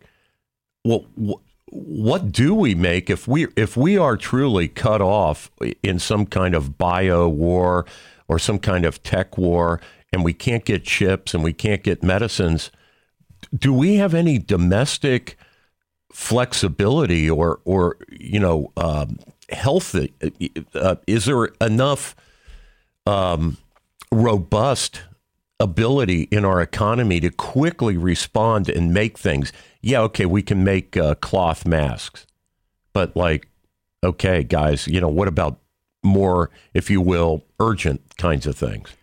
well, 0.84 1.06
what 1.68 2.32
do 2.32 2.54
we 2.54 2.76
make 2.76 3.10
if 3.10 3.28
we 3.28 3.48
if 3.56 3.76
we 3.76 3.98
are 3.98 4.16
truly 4.16 4.68
cut 4.68 5.02
off 5.02 5.50
in 5.82 5.98
some 5.98 6.26
kind 6.26 6.54
of 6.54 6.78
bio 6.78 7.28
war 7.28 7.86
or 8.28 8.38
some 8.38 8.60
kind 8.60 8.86
of 8.86 9.02
tech 9.02 9.38
war, 9.38 9.82
and 10.12 10.24
we 10.24 10.34
can't 10.34 10.66
get 10.66 10.84
chips 10.84 11.34
and 11.34 11.44
we 11.44 11.54
can't 11.54 11.82
get 11.82 12.04
medicines? 12.04 12.70
Do 13.56 13.74
we 13.74 13.96
have 13.96 14.14
any 14.14 14.38
domestic 14.38 15.38
flexibility 16.14 17.30
or 17.30 17.60
or 17.66 17.98
you 18.10 18.40
know 18.40 18.72
um, 18.78 19.20
health? 19.50 19.96
Uh, 20.74 20.96
is 21.08 21.26
there 21.26 21.46
enough 21.60 22.16
um, 23.06 23.58
robust 24.12 25.02
ability 25.60 26.24
in 26.24 26.44
our 26.44 26.62
economy 26.62 27.20
to 27.22 27.30
quickly 27.30 27.98
respond 27.98 28.70
and 28.70 28.94
make 28.94 29.18
things. 29.18 29.52
Yeah, 29.82 30.02
okay, 30.02 30.26
we 30.26 30.42
can 30.42 30.64
make 30.64 30.98
uh, 30.98 31.16
cloth 31.16 31.66
masks, 31.66 32.28
but 32.92 33.16
like, 33.16 33.48
okay, 34.04 34.44
guys, 34.44 34.88
you 34.88 35.00
know, 35.00 35.08
what 35.08 35.28
about 35.28 35.60
more, 36.04 36.50
if 36.74 36.90
you 36.90 37.02
will, 37.02 37.46
urgent 37.60 38.18
kinds 38.18 38.46
of 38.46 38.56
things? 38.56 38.94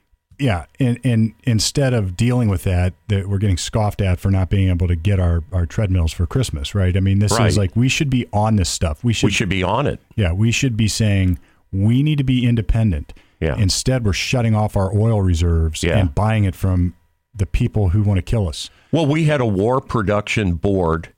Yeah, 0.40 0.64
and 0.78 0.98
and 1.04 1.34
instead 1.44 1.92
of 1.92 2.16
dealing 2.16 2.48
with 2.48 2.64
that, 2.64 2.94
that 3.08 3.28
we're 3.28 3.38
getting 3.38 3.58
scoffed 3.58 4.00
at 4.00 4.18
for 4.18 4.30
not 4.30 4.48
being 4.48 4.68
able 4.70 4.88
to 4.88 4.96
get 4.96 5.20
our, 5.20 5.44
our 5.52 5.66
treadmills 5.66 6.12
for 6.12 6.26
Christmas, 6.26 6.74
right? 6.74 6.96
I 6.96 7.00
mean, 7.00 7.18
this 7.18 7.32
Right. 7.32 7.46
is 7.46 7.58
like 7.58 7.76
we 7.76 7.88
should 7.88 8.08
be 8.10 8.26
on 8.32 8.56
this 8.56 8.68
stuff. 8.70 9.04
We 9.04 9.12
should, 9.12 9.26
We 9.26 9.32
should 9.32 9.48
be 9.50 9.62
on 9.62 9.86
it. 9.86 10.00
yeah, 10.16 10.32
we 10.32 10.50
should 10.50 10.76
be 10.76 10.88
saying 10.88 11.38
we 11.72 12.02
need 12.02 12.18
to 12.18 12.24
be 12.24 12.46
independent. 12.46 13.12
Yeah. 13.40 13.56
Instead, 13.56 14.04
we're 14.04 14.12
shutting 14.12 14.54
off 14.54 14.76
our 14.76 14.92
oil 14.96 15.22
reserves 15.22 15.82
Yeah. 15.82 15.98
and 15.98 16.14
buying 16.14 16.44
it 16.44 16.54
from 16.54 16.94
the 17.34 17.46
people 17.46 17.90
who 17.90 18.02
want 18.02 18.18
to 18.18 18.22
kill 18.22 18.48
us. 18.48 18.70
Well, 18.92 19.06
we 19.06 19.24
had 19.24 19.40
a 19.40 19.46
war 19.46 19.80
production 19.80 20.54
board, 20.54 21.10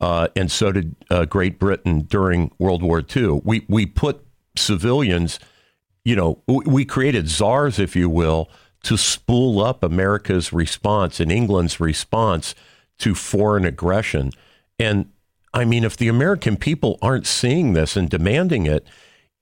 uh, 0.00 0.28
and 0.34 0.50
so 0.50 0.72
did 0.72 0.94
uh, 1.10 1.26
Great 1.26 1.58
Britain 1.58 2.02
during 2.08 2.50
World 2.58 2.82
War 2.82 3.02
II. 3.14 3.40
We 3.44 3.64
we 3.68 3.84
put 3.86 4.24
civilians, 4.56 5.38
you 6.04 6.16
know, 6.16 6.42
we, 6.46 6.84
created 6.84 7.28
czars, 7.28 7.78
if 7.78 7.94
you 7.94 8.08
will, 8.08 8.48
to 8.82 8.96
spool 8.96 9.62
up 9.62 9.82
America's 9.82 10.52
response 10.52 11.20
and 11.20 11.30
England's 11.30 11.80
response 11.80 12.54
to 12.98 13.14
foreign 13.14 13.64
aggression. 13.64 14.32
And 14.78 15.10
I 15.52 15.64
mean, 15.64 15.84
if 15.84 15.96
the 15.96 16.08
American 16.08 16.56
people 16.56 16.98
aren't 17.02 17.26
seeing 17.26 17.74
this 17.74 17.96
and 17.96 18.08
demanding 18.08 18.66
it, 18.66 18.86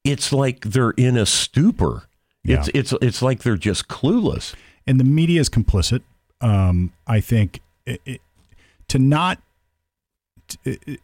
it's 0.05 0.33
like 0.33 0.61
they're 0.65 0.91
in 0.91 1.17
a 1.17 1.27
stupor. 1.27 2.05
Yeah. 2.45 2.59
It's 2.61 2.69
it's 2.75 2.95
it's 3.03 3.23
like 3.23 3.43
they're 3.43 3.57
just 3.57 3.89
clueless. 3.89 4.55
and 4.87 4.99
the 4.99 5.05
media 5.05 5.41
is 5.41 5.49
complicit. 5.49 6.03
Um, 6.41 6.93
I 7.07 7.21
think 7.21 7.61
it, 7.85 8.01
it, 8.07 8.21
to 8.89 8.99
not 8.99 9.41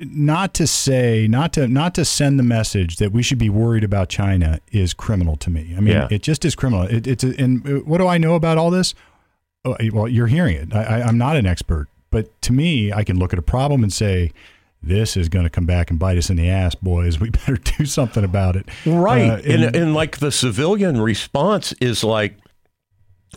not 0.01 0.55
to 0.55 0.67
say 0.67 1.27
not 1.29 1.53
to 1.55 1.69
not 1.69 1.95
to 1.95 2.05
send 2.05 2.39
the 2.39 2.43
message 2.43 2.97
that 2.97 3.13
we 3.13 3.23
should 3.23 3.39
be 3.39 3.51
worried 3.51 3.85
about 3.85 4.09
China 4.09 4.61
is 4.73 4.95
criminal 4.95 5.37
to 5.39 5.51
me. 5.51 5.75
I 5.77 5.81
mean, 5.81 5.95
Yeah. 5.95 6.09
it 6.11 6.23
just 6.23 6.45
is 6.45 6.55
criminal. 6.55 6.85
It, 6.85 7.07
it's 7.07 7.25
a, 7.25 7.35
and 7.41 7.67
uh, 7.67 7.71
what 7.81 7.99
do 7.99 8.07
I 8.07 8.19
know 8.19 8.35
about 8.35 8.59
all 8.59 8.71
this? 8.71 8.95
Oh, 9.65 9.77
Well, 9.93 10.09
you're 10.09 10.27
hearing 10.27 10.57
it. 10.57 10.75
I, 10.75 10.83
I, 11.01 11.03
I'm 11.03 11.19
not 11.19 11.37
an 11.37 11.47
expert, 11.47 11.89
but 12.11 12.29
to 12.43 12.53
me, 12.53 12.93
I 12.93 13.05
can 13.05 13.19
look 13.19 13.33
at 13.33 13.39
a 13.39 13.43
problem 13.43 13.83
and 13.83 13.93
say. 13.93 14.33
This 14.87 15.17
is 15.17 15.31
going 15.31 15.45
to 15.45 15.51
come 15.51 15.65
back 15.65 15.89
and 15.89 15.99
bite 15.99 16.19
us 16.19 16.29
in 16.29 16.37
the 16.37 16.51
ass, 16.51 16.75
boys. 16.75 17.19
We 17.25 17.31
better 17.31 17.57
do 17.57 17.87
something 17.87 18.23
about 18.23 18.55
it. 18.55 18.69
Right. 18.85 19.31
Uh, 19.31 19.37
and, 19.37 19.65
and- 19.65 19.77
and 19.77 19.95
like 19.95 20.19
the 20.19 20.31
civilian 20.31 21.01
response 21.01 21.73
is 21.81 22.05
like, 22.05 22.37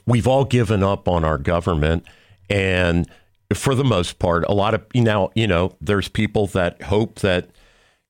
we've 0.06 0.28
all 0.28 0.44
given 0.44 0.84
up 0.84 1.08
on 1.08 1.24
our 1.24 1.38
government. 1.38 2.04
And 2.50 3.08
for 3.54 3.76
the 3.76 3.84
most 3.84 4.20
part, 4.20 4.46
a 4.48 4.54
lot 4.54 4.74
of, 4.74 4.86
now, 4.94 5.30
you 5.36 5.48
know, 5.48 5.76
there's 5.80 6.08
people 6.08 6.48
that 6.48 6.82
hope 6.84 7.20
that, 7.20 7.50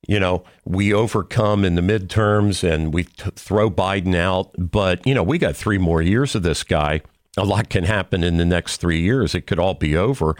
you 0.06 0.18
know, 0.18 0.44
we 0.64 0.92
overcome 0.92 1.64
in 1.64 1.74
the 1.74 1.82
midterms 1.82 2.68
and 2.68 2.92
we 2.92 3.04
t- 3.04 3.30
throw 3.36 3.70
Biden 3.70 4.14
out. 4.14 4.50
But, 4.58 5.06
you 5.06 5.14
know, 5.14 5.22
we 5.22 5.38
got 5.38 5.56
three 5.56 5.78
more 5.78 6.02
years 6.02 6.34
of 6.34 6.42
this 6.42 6.64
guy. 6.64 7.02
A 7.36 7.44
lot 7.44 7.68
can 7.68 7.84
happen 7.84 8.24
in 8.24 8.36
the 8.36 8.44
next 8.44 8.78
three 8.78 9.00
years. 9.00 9.34
It 9.34 9.46
could 9.46 9.58
all 9.58 9.74
be 9.74 9.96
over. 9.96 10.34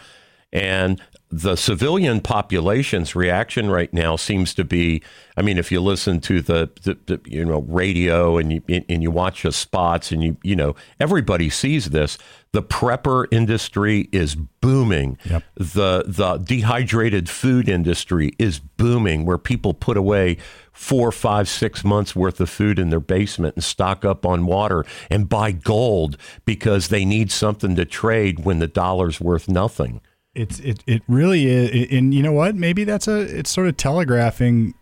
And 0.53 1.01
the 1.31 1.57
civilian 1.57 2.21
population's 2.21 3.15
reaction 3.15 3.71
right 3.71 3.93
now 3.93 4.17
seems 4.17 4.55
to 4.55 4.65
be 4.65 5.03
I 5.39 5.43
mean, 5.43 5.57
if 5.57 5.71
you 5.71 5.81
listen 5.81 6.21
to 6.23 6.43
the, 6.43 6.69
the, 6.83 6.99
the 7.07 7.21
you 7.25 7.45
know 7.45 7.61
radio 7.61 8.39
and 8.39 8.53
you 8.53 8.63
and 8.89 9.03
you 9.05 9.13
watch 9.13 9.45
the 9.45 9.53
spots 9.53 10.11
and 10.11 10.21
you 10.21 10.37
you 10.43 10.57
know 10.57 10.75
everybody 10.99 11.49
sees 11.49 11.91
this. 11.91 12.19
The 12.53 12.63
prepper 12.63 13.27
industry 13.31 14.09
is 14.11 14.35
booming. 14.35 15.17
Yep. 15.31 15.45
The 15.55 16.05
the 16.09 16.39
dehydrated 16.39 17.29
food 17.29 17.69
industry 17.69 18.33
is 18.41 18.59
booming, 18.59 19.27
where 19.27 19.39
people 19.39 19.75
put 19.75 19.97
away 19.97 20.39
four, 20.73 21.13
five, 21.13 21.49
six 21.49 21.85
months 21.85 22.17
worth 22.17 22.41
of 22.41 22.51
food 22.51 22.81
in 22.81 22.91
their 22.91 22.99
basement 22.99 23.55
and 23.55 23.63
stock 23.63 24.05
up 24.05 24.27
on 24.27 24.45
water 24.45 24.85
and 25.09 25.29
buy 25.29 25.53
gold 25.53 26.17
because 26.45 26.89
they 26.89 27.05
need 27.05 27.31
something 27.31 27.77
to 27.77 27.85
trade 27.85 28.45
when 28.45 28.59
the 28.59 28.67
dollar's 28.67 29.21
worth 29.21 29.49
nothing. 29.49 30.01
It's 30.39 30.61
it 30.61 30.83
it 30.87 31.03
really 31.09 31.47
is, 31.47 31.91
and 31.91 32.15
you 32.15 32.23
know 32.23 32.33
what? 32.33 32.55
Maybe 32.55 32.85
that's 32.85 33.09
a 33.09 33.19
it's 33.21 33.51
sort 33.51 33.69
of 33.69 33.77
telegraphing. 33.77 34.75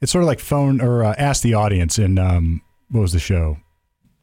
It's 0.00 0.12
sort 0.12 0.22
of 0.22 0.26
like 0.26 0.40
phone 0.40 0.80
or 0.80 1.04
uh, 1.04 1.14
ask 1.18 1.42
the 1.42 1.54
audience 1.54 1.98
in 1.98 2.18
um 2.18 2.62
what 2.90 3.00
was 3.02 3.12
the 3.12 3.18
show, 3.18 3.58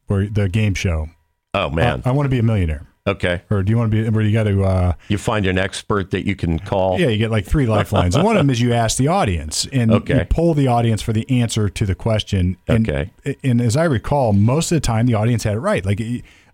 or 0.08 0.26
the 0.26 0.48
game 0.48 0.74
show. 0.74 1.08
Oh 1.54 1.70
man. 1.70 2.02
I, 2.04 2.10
want 2.10 2.26
to 2.26 2.30
be 2.30 2.38
a 2.38 2.42
millionaire, 2.42 2.86
Okay. 3.06 3.40
or 3.50 3.62
do 3.62 3.70
you 3.70 3.78
want 3.78 3.90
to 3.92 4.02
be? 4.04 4.10
Where 4.10 4.22
you 4.24 4.32
got 4.32 4.44
to? 4.44 4.62
Uh, 4.64 4.92
You 5.08 5.16
find 5.18 5.46
an 5.46 5.56
expert 5.58 6.10
that 6.10 6.26
you 6.26 6.34
can 6.36 6.58
call. 6.58 6.98
yeah, 7.00 7.06
you 7.08 7.16
get 7.18 7.30
like 7.30 7.46
three 7.46 7.66
lifelines. 7.76 8.14
and 8.14 8.24
One 8.24 8.36
of 8.36 8.40
them 8.40 8.50
is 8.50 8.60
you 8.60 8.72
ask 8.74 8.98
the 8.98 9.08
audience, 9.08 9.66
and 9.72 9.90
Okay. 9.92 10.18
you 10.18 10.24
poll 10.26 10.52
the 10.54 10.66
audience 10.68 11.00
for 11.00 11.12
the 11.14 11.24
answer 11.30 11.68
to 11.70 11.86
the 11.86 11.94
question. 11.94 12.56
And, 12.68 12.88
Okay. 12.88 13.10
And 13.44 13.60
as 13.60 13.76
I 13.76 13.84
recall, 13.84 14.32
most 14.34 14.70
of 14.72 14.76
the 14.76 14.80
time 14.80 15.06
the 15.06 15.14
audience 15.14 15.44
had 15.44 15.54
it 15.54 15.60
right. 15.60 15.84
Like 15.86 16.00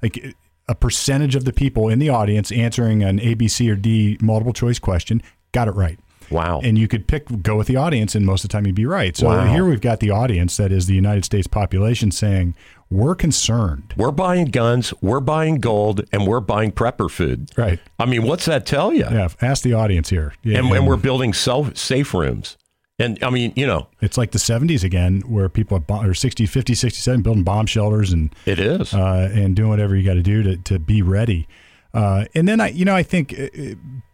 like 0.03 0.35
a 0.69 0.75
percentage 0.75 1.35
of 1.35 1.45
the 1.45 1.53
people 1.53 1.89
in 1.89 1.99
the 1.99 2.09
audience 2.09 2.53
answering 2.53 3.03
an 3.03 3.21
A, 3.21 3.35
B, 3.35 3.49
C, 3.49 3.71
or 3.71 3.77
D 3.77 4.17
multiple 4.21 4.53
choice 4.53 4.79
question 4.79 5.23
got 5.53 5.69
it 5.69 5.73
right. 5.73 5.99
Wow. 6.31 6.61
And 6.65 6.79
you 6.79 6.89
could 6.89 7.07
pick 7.07 7.43
go 7.43 7.57
with 7.57 7.67
the 7.67 7.77
audience, 7.77 8.15
and 8.15 8.25
most 8.25 8.43
of 8.43 8.49
the 8.49 8.53
time 8.55 8.65
you'd 8.67 8.75
be 8.75 8.87
right. 8.87 9.15
So 9.15 9.27
Wow. 9.27 9.53
here 9.53 9.67
we've 9.67 9.83
got 9.83 10.01
the 10.01 10.11
audience 10.11 10.57
that 10.57 10.73
is 10.73 10.87
the 10.87 10.95
United 10.95 11.27
States 11.27 11.47
population 11.47 12.11
saying 12.11 12.55
we're 12.91 13.15
concerned. 13.15 13.93
We're 13.99 14.13
buying 14.13 14.47
guns, 14.47 14.95
we're 15.03 15.21
buying 15.21 15.57
gold, 15.57 16.03
and 16.11 16.27
we're 16.27 16.41
buying 16.41 16.73
prepper 16.73 17.11
food. 17.11 17.51
Right. 17.57 17.79
I 17.99 18.07
mean, 18.07 18.23
what's 18.23 18.47
that 18.47 18.65
tell 18.65 18.93
you? 18.95 19.05
Yeah. 19.11 19.29
Ask 19.43 19.63
the 19.63 19.75
audience 19.75 20.09
here. 20.09 20.33
Yeah, 20.43 20.59
And, 20.61 20.71
and 20.73 20.87
we're 20.87 20.97
building 20.97 21.35
self, 21.35 21.77
safe 21.77 22.15
rooms. 22.15 22.57
And 22.99 23.19
I 23.23 23.31
mean, 23.31 23.53
you 23.57 23.67
know, 23.67 23.89
It's 24.01 24.19
like 24.19 24.33
the 24.33 24.39
70s 24.39 24.85
again, 24.85 25.23
where 25.27 25.49
people 25.49 25.77
are 25.77 25.81
bomb, 25.81 26.05
or 26.07 26.15
60, 26.15 26.47
50, 26.47 26.75
67 26.75 27.23
building 27.23 27.43
bomb 27.43 27.67
shelters 27.67 28.13
and 28.13 28.35
it 28.47 28.59
is. 28.59 28.93
uh, 28.95 29.31
and 29.33 29.57
doing 29.57 29.71
whatever 29.71 29.97
you 29.97 30.05
got 30.05 30.15
to 30.15 30.23
do 30.23 30.43
to 30.43 30.57
to 30.59 30.79
be 30.79 31.03
ready. 31.03 31.49
Uh, 31.95 32.25
and 32.35 32.49
then 32.49 32.59
I, 32.61 32.69
you 32.69 32.85
know, 32.87 32.95
I 32.95 33.03
think 33.03 33.35
uh, 33.39 33.45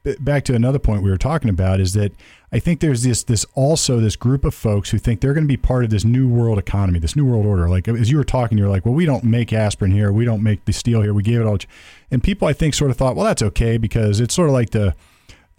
uh, 0.08 0.12
back 0.18 0.44
to 0.46 0.54
another 0.54 0.80
point 0.80 1.02
we 1.04 1.10
were 1.10 1.18
talking 1.18 1.48
about 1.48 1.78
is 1.78 1.92
that 1.92 2.10
I 2.50 2.58
think 2.60 2.80
there's 2.80 3.02
this 3.04 3.22
this 3.24 3.44
also 3.54 4.00
this 4.00 4.16
group 4.16 4.44
of 4.44 4.54
folks 4.54 4.90
who 4.90 4.98
think 4.98 5.20
they're 5.20 5.34
going 5.34 5.44
to 5.44 5.48
be 5.48 5.56
part 5.56 5.84
of 5.84 5.90
this 5.90 6.04
new 6.04 6.28
world 6.28 6.58
economy, 6.58 6.98
this 6.98 7.14
new 7.14 7.24
world 7.24 7.46
order. 7.46 7.68
Like 7.68 7.86
as 7.88 8.10
you 8.10 8.16
were 8.16 8.24
talking, 8.24 8.58
you're 8.58 8.68
like, 8.70 8.84
well, 8.84 8.94
we 8.94 9.04
don't 9.06 9.22
make 9.24 9.52
aspirin 9.52 9.92
here, 9.92 10.10
we 10.12 10.24
don't 10.24 10.42
make 10.42 10.64
the 10.64 10.72
steel 10.72 11.02
here, 11.02 11.12
we 11.14 11.22
gave 11.22 11.40
it 11.40 11.46
all. 11.46 11.58
to- 11.58 11.66
And 12.10 12.22
people, 12.22 12.48
I 12.48 12.52
think, 12.52 12.74
sort 12.74 12.90
of 12.90 12.96
thought, 12.96 13.14
well, 13.16 13.26
that's 13.26 13.42
okay 13.42 13.76
because 13.76 14.18
it's 14.18 14.34
sort 14.34 14.48
of 14.48 14.54
like 14.54 14.70
the 14.70 14.94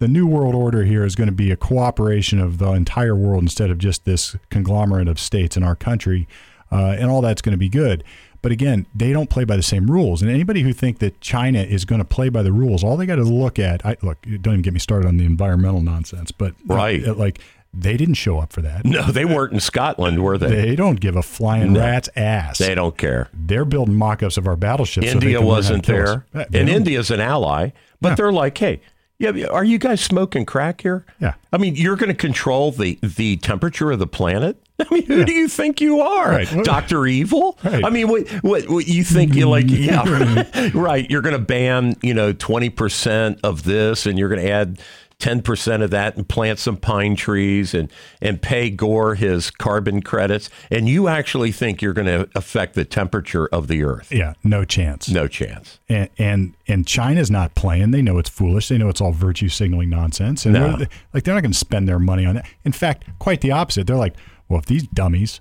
the 0.00 0.08
new 0.08 0.26
world 0.26 0.54
order 0.54 0.82
here 0.82 1.04
is 1.04 1.14
going 1.14 1.28
to 1.28 1.32
be 1.34 1.50
a 1.52 1.56
cooperation 1.56 2.40
of 2.40 2.58
the 2.58 2.72
entire 2.72 3.14
world 3.14 3.42
instead 3.42 3.70
of 3.70 3.78
just 3.78 4.04
this 4.04 4.34
conglomerate 4.50 5.06
of 5.08 5.20
states 5.20 5.56
in 5.56 5.62
our 5.62 5.76
country, 5.76 6.26
uh, 6.72 6.96
and 6.98 7.10
all 7.10 7.20
that's 7.20 7.40
going 7.42 7.52
to 7.52 7.58
be 7.58 7.68
good. 7.68 8.02
But 8.42 8.50
again, 8.52 8.86
they 8.94 9.12
don't 9.12 9.28
play 9.28 9.44
by 9.44 9.56
the 9.56 9.62
same 9.62 9.90
rules. 9.90 10.22
And 10.22 10.30
anybody 10.30 10.62
who 10.62 10.72
think 10.72 10.98
that 11.00 11.20
China 11.20 11.60
is 11.60 11.84
going 11.84 11.98
to 12.00 12.06
play 12.06 12.30
by 12.30 12.42
the 12.42 12.52
rules, 12.52 12.82
all 12.82 12.96
they 12.96 13.04
got 13.06 13.16
to 13.16 13.22
look 13.22 13.58
at, 13.58 13.84
I, 13.84 13.96
look, 14.02 14.22
don't 14.22 14.54
even 14.54 14.62
get 14.62 14.72
me 14.72 14.80
started 14.80 15.06
on 15.06 15.18
the 15.18 15.26
environmental 15.26 15.82
nonsense, 15.82 16.32
but 16.32 16.54
Right. 16.66 17.06
uh, 17.06 17.12
like 17.14 17.38
they 17.74 17.96
didn't 17.98 18.14
show 18.14 18.38
up 18.38 18.52
for 18.52 18.62
that. 18.62 18.84
no, 18.86 19.12
they 19.12 19.26
weren't 19.26 19.52
in 19.52 19.60
Scotland, 19.60 20.24
were 20.24 20.38
they? 20.38 20.48
They 20.48 20.74
don't 20.76 20.98
give 21.00 21.14
a 21.16 21.22
flying 21.22 21.74
No. 21.74 21.80
rat's 21.80 22.08
ass. 22.16 22.56
They 22.58 22.74
don't 22.74 22.96
care. 22.96 23.28
They're 23.34 23.66
building 23.66 23.94
mock-ups 23.96 24.38
of 24.38 24.48
our 24.48 24.56
battleships. 24.56 25.06
so 25.06 25.12
India 25.12 25.36
can 25.38 25.46
learn 25.46 25.62
how 25.62 25.68
to 25.68 25.76
wasn't 25.76 25.90
us. 25.90 26.22
there. 26.32 26.46
And 26.54 26.68
India's 26.70 27.10
an 27.10 27.20
ally, 27.20 27.70
but 28.00 28.08
Yeah. 28.10 28.14
they're 28.14 28.32
like, 28.32 28.56
hey, 28.56 28.80
yeah, 29.20 29.46
are 29.48 29.64
you 29.64 29.78
guys 29.78 30.00
smoking 30.00 30.46
crack 30.46 30.80
here? 30.80 31.04
Yeah. 31.20 31.34
I 31.52 31.58
mean, 31.58 31.76
you're 31.76 31.96
going 31.96 32.08
to 32.08 32.14
control 32.14 32.72
the, 32.72 32.98
the 33.02 33.36
temperature 33.36 33.90
of 33.90 33.98
the 33.98 34.06
planet? 34.06 34.56
I 34.80 34.86
mean, 34.90 35.04
who 35.04 35.24
do 35.26 35.32
you 35.32 35.46
think 35.46 35.80
you 35.82 36.00
are? 36.00 36.30
Right. 36.30 36.64
Dr. 36.64 37.06
Evil? 37.06 37.58
Right. 37.62 37.84
I 37.84 37.90
mean, 37.90 38.08
what, 38.08 38.26
what, 38.42 38.68
what 38.68 38.88
you 38.88 39.04
think 39.04 39.34
you 39.34 39.46
like, 39.46 39.66
yeah, 39.68 40.70
right. 40.72 41.08
You're 41.10 41.20
going 41.20 41.36
to 41.36 41.38
ban, 41.38 41.96
you 42.02 42.14
know, 42.14 42.32
20% 42.32 43.40
of 43.44 43.62
this 43.64 44.06
and 44.06 44.18
you're 44.18 44.30
going 44.30 44.40
to 44.40 44.50
add 44.50 44.80
10% 45.20 45.82
of 45.82 45.90
that 45.90 46.16
and 46.16 46.28
plant 46.28 46.58
some 46.58 46.76
pine 46.76 47.14
trees 47.14 47.74
and, 47.74 47.90
and 48.20 48.40
pay 48.42 48.70
Gore 48.70 49.14
his 49.14 49.50
carbon 49.50 50.02
credits. 50.02 50.50
And 50.70 50.88
you 50.88 51.08
actually 51.08 51.52
think 51.52 51.80
you're 51.82 51.92
going 51.92 52.06
to 52.08 52.28
affect 52.34 52.74
the 52.74 52.84
temperature 52.84 53.46
of 53.48 53.68
the 53.68 53.84
earth. 53.84 54.10
yeah, 54.10 54.32
no 54.42 54.64
chance. 54.64 55.08
No 55.08 55.28
chance. 55.28 55.78
and 55.88 56.08
and 56.18 56.54
and 56.66 56.86
China's 56.86 57.30
not 57.30 57.54
playing. 57.54 57.90
They 57.92 58.02
know 58.02 58.18
it's 58.18 58.30
foolish. 58.30 58.68
They 58.68 58.78
know 58.78 58.88
it's 58.88 59.00
all 59.00 59.12
virtue 59.12 59.48
signaling 59.48 59.90
nonsense, 59.90 60.44
and 60.44 60.54
No. 60.54 60.76
they're, 60.76 60.88
like 61.12 61.24
they're 61.24 61.34
not 61.34 61.42
going 61.42 61.52
to 61.52 61.58
spend 61.58 61.88
their 61.88 61.98
money 61.98 62.24
on 62.26 62.36
that. 62.36 62.46
In 62.64 62.72
fact, 62.72 63.04
quite 63.18 63.40
the 63.42 63.50
opposite. 63.52 63.86
They're 63.86 63.96
like, 63.96 64.14
well, 64.48 64.58
if 64.58 64.66
these 64.66 64.86
dummies 64.88 65.40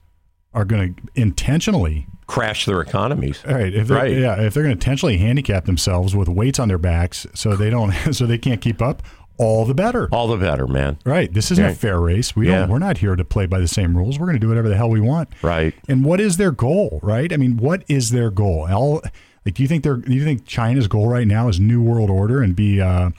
are 0.54 0.66
going 0.66 0.96
to 0.96 1.02
intentionally, 1.22 2.08
Crash 2.28 2.66
their 2.68 2.80
economies. 2.82 3.44
all 3.48 3.56
right, 3.56 3.74
if 3.74 3.88
they're, 3.88 3.98
Right. 3.98 4.16
yeah, 4.16 4.40
if 4.40 4.54
they're 4.54 4.62
going 4.62 4.76
to 4.78 4.80
intentionally 4.80 5.18
handicap 5.18 5.66
themselves 5.66 6.16
with 6.16 6.28
weights 6.30 6.60
on 6.60 6.68
their 6.68 6.78
backs 6.78 7.26
so 7.34 7.56
they 7.56 7.72
don't, 7.72 7.92
so 8.14 8.28
they 8.28 8.38
can't 8.38 8.62
keep 8.62 8.82
up, 8.84 9.02
all 9.40 9.66
the 9.66 9.74
better. 9.74 10.08
All 10.12 10.28
the 10.28 10.38
better, 10.38 10.68
man. 10.68 10.98
Right. 11.06 11.34
This 11.34 11.50
isn't 11.52 11.66
a 11.66 11.74
fair 11.74 12.00
race. 12.00 12.36
We 12.36 12.48
Yeah. 12.50 12.60
don't. 12.60 12.70
We're 12.70 12.80
not 12.80 13.00
here 13.00 13.16
to 13.16 13.24
play 13.26 13.46
by 13.48 13.60
the 13.60 13.68
same 13.68 13.98
rules. 13.98 14.20
We're 14.20 14.26
going 14.28 14.36
to 14.36 14.40
do 14.40 14.50
whatever 14.50 14.70
the 14.70 14.76
hell 14.78 14.90
we 14.90 15.00
want. 15.00 15.30
Right. 15.42 15.74
And 15.88 16.04
what 16.06 16.20
is 16.20 16.38
their 16.38 16.52
goal? 16.52 17.00
Right. 17.02 17.32
I 17.34 17.38
mean, 17.38 17.58
what 17.58 17.84
is 17.88 18.12
their 18.12 18.30
goal? 18.30 18.68
All 18.72 19.02
like, 19.46 19.56
do 19.56 19.64
you 19.64 19.68
think 19.68 19.84
they're? 19.84 19.98
Do 19.98 20.14
you 20.14 20.24
think 20.24 20.46
China's 20.46 20.88
goal 20.88 21.08
right 21.08 21.26
now 21.26 21.48
is 21.48 21.60
new 21.60 21.82
world 21.82 22.10
order 22.10 22.42
and 22.44 22.56
be 22.56 22.82
uh, 22.82 23.12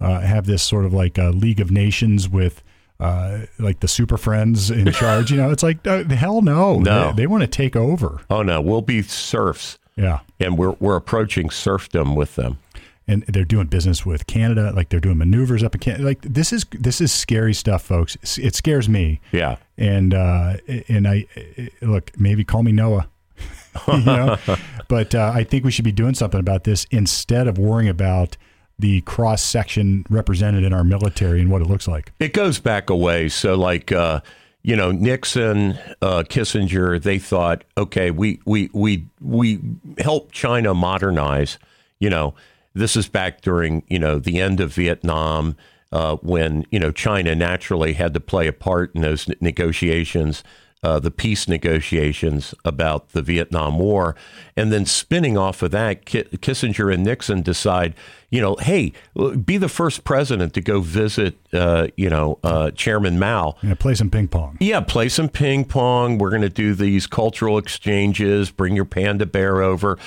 uh, 0.00 0.20
have 0.20 0.46
this 0.46 0.62
sort 0.62 0.84
of 0.84 0.92
like 0.92 1.16
a 1.18 1.30
League 1.30 1.60
of 1.60 1.70
Nations 1.70 2.28
with. 2.28 2.62
Uh, 3.00 3.46
like 3.58 3.80
the 3.80 3.88
super 3.88 4.16
friends 4.16 4.70
in 4.70 4.92
charge, 4.92 5.32
you 5.32 5.36
know, 5.36 5.50
it's 5.50 5.64
like 5.64 5.84
uh, 5.88 6.04
hell 6.10 6.40
no. 6.40 6.78
No. 6.78 7.08
they, 7.08 7.22
they 7.22 7.26
want 7.26 7.40
to 7.40 7.48
take 7.48 7.74
over. 7.74 8.20
Oh 8.30 8.42
no, 8.42 8.60
we'll 8.60 8.80
be 8.80 9.02
serfs, 9.02 9.76
Yeah, 9.96 10.20
and 10.38 10.56
we're 10.56 10.76
we're 10.78 10.94
approaching 10.94 11.50
serfdom 11.50 12.14
with 12.14 12.36
them. 12.36 12.58
And 13.08 13.24
they're 13.28 13.44
doing 13.44 13.66
business 13.66 14.06
with 14.06 14.26
Canada, 14.26 14.72
like 14.74 14.88
they're 14.88 15.00
doing 15.00 15.18
maneuvers 15.18 15.62
up 15.62 15.74
in 15.74 15.80
Canada. 15.80 16.04
Like 16.04 16.22
this 16.22 16.52
is 16.52 16.64
this 16.70 17.00
is 17.00 17.12
scary 17.12 17.54
stuff, 17.54 17.82
folks. 17.82 18.16
It 18.38 18.54
scares 18.54 18.88
me. 18.88 19.20
Yeah. 19.32 19.56
and 19.76 20.14
uh, 20.14 20.56
and 20.88 21.08
I 21.08 21.26
look 21.80 22.12
maybe 22.18 22.44
call 22.44 22.62
me 22.62 22.72
Noah, 22.72 23.08
you 23.88 24.04
know, 24.04 24.38
but 24.88 25.14
uh, 25.14 25.32
I 25.34 25.44
think 25.44 25.64
we 25.64 25.70
should 25.70 25.84
be 25.84 25.92
doing 25.92 26.14
something 26.14 26.40
about 26.40 26.64
this 26.64 26.86
instead 26.90 27.48
of 27.48 27.58
worrying 27.58 27.88
about 27.88 28.36
the 28.78 29.00
cross 29.02 29.42
section 29.42 30.04
represented 30.10 30.64
in 30.64 30.72
our 30.72 30.84
military 30.84 31.40
and 31.40 31.50
what 31.50 31.62
it 31.62 31.68
looks 31.68 31.86
like. 31.86 32.12
It 32.18 32.32
goes 32.32 32.58
back 32.58 32.90
a 32.90 32.96
ways. 32.96 33.32
So, 33.34 33.54
like, 33.54 33.92
uh, 33.92 34.20
you 34.62 34.76
know, 34.76 34.90
Nixon, 34.92 35.78
uh, 36.00 36.24
Kissinger, 36.28 37.00
they 37.00 37.18
thought, 37.18 37.64
okay, 37.76 38.10
we 38.10 38.40
we 38.44 38.70
we 38.72 39.06
we 39.20 39.60
help 39.98 40.32
China 40.32 40.74
modernize. 40.74 41.58
You 41.98 42.10
know, 42.10 42.34
this 42.74 42.96
is 42.96 43.08
back 43.08 43.40
during 43.40 43.82
you 43.88 43.98
know 43.98 44.18
the 44.18 44.40
end 44.40 44.60
of 44.60 44.72
Vietnam. 44.74 45.56
Uh, 45.90 46.16
when 46.16 46.64
you 46.70 46.78
know 46.78 46.90
China 46.90 47.34
naturally 47.34 47.92
had 47.92 48.14
to 48.14 48.20
play 48.20 48.46
a 48.46 48.52
part 48.52 48.94
in 48.94 49.02
those 49.02 49.28
negotiations, 49.40 50.42
uh, 50.82 50.98
the 50.98 51.10
peace 51.10 51.46
negotiations 51.46 52.54
about 52.64 53.10
the 53.10 53.22
Vietnam 53.22 53.78
War, 53.78 54.16
and 54.56 54.72
then 54.72 54.84
spinning 54.84 55.38
off 55.38 55.62
of 55.62 55.70
that, 55.70 56.04
Ki- 56.04 56.24
Kissinger 56.38 56.92
and 56.92 57.04
Nixon 57.04 57.42
decide, 57.42 57.94
you 58.30 58.40
know, 58.40 58.56
hey, 58.56 58.92
be 59.44 59.58
the 59.58 59.68
first 59.68 60.02
president 60.02 60.54
to 60.54 60.60
go 60.60 60.80
visit, 60.80 61.36
uh, 61.52 61.86
you 61.96 62.10
know, 62.10 62.38
uh, 62.42 62.72
Chairman 62.72 63.18
Mao. 63.18 63.54
Know, 63.62 63.76
play 63.76 63.94
some 63.94 64.10
ping 64.10 64.26
pong. 64.26 64.56
Yeah, 64.58 64.80
play 64.80 65.08
some 65.08 65.28
ping 65.28 65.66
pong. 65.66 66.18
We're 66.18 66.30
going 66.30 66.42
to 66.42 66.48
do 66.48 66.74
these 66.74 67.06
cultural 67.06 67.58
exchanges. 67.58 68.50
Bring 68.50 68.74
your 68.74 68.84
panda 68.84 69.26
bear 69.26 69.62
over. 69.62 69.98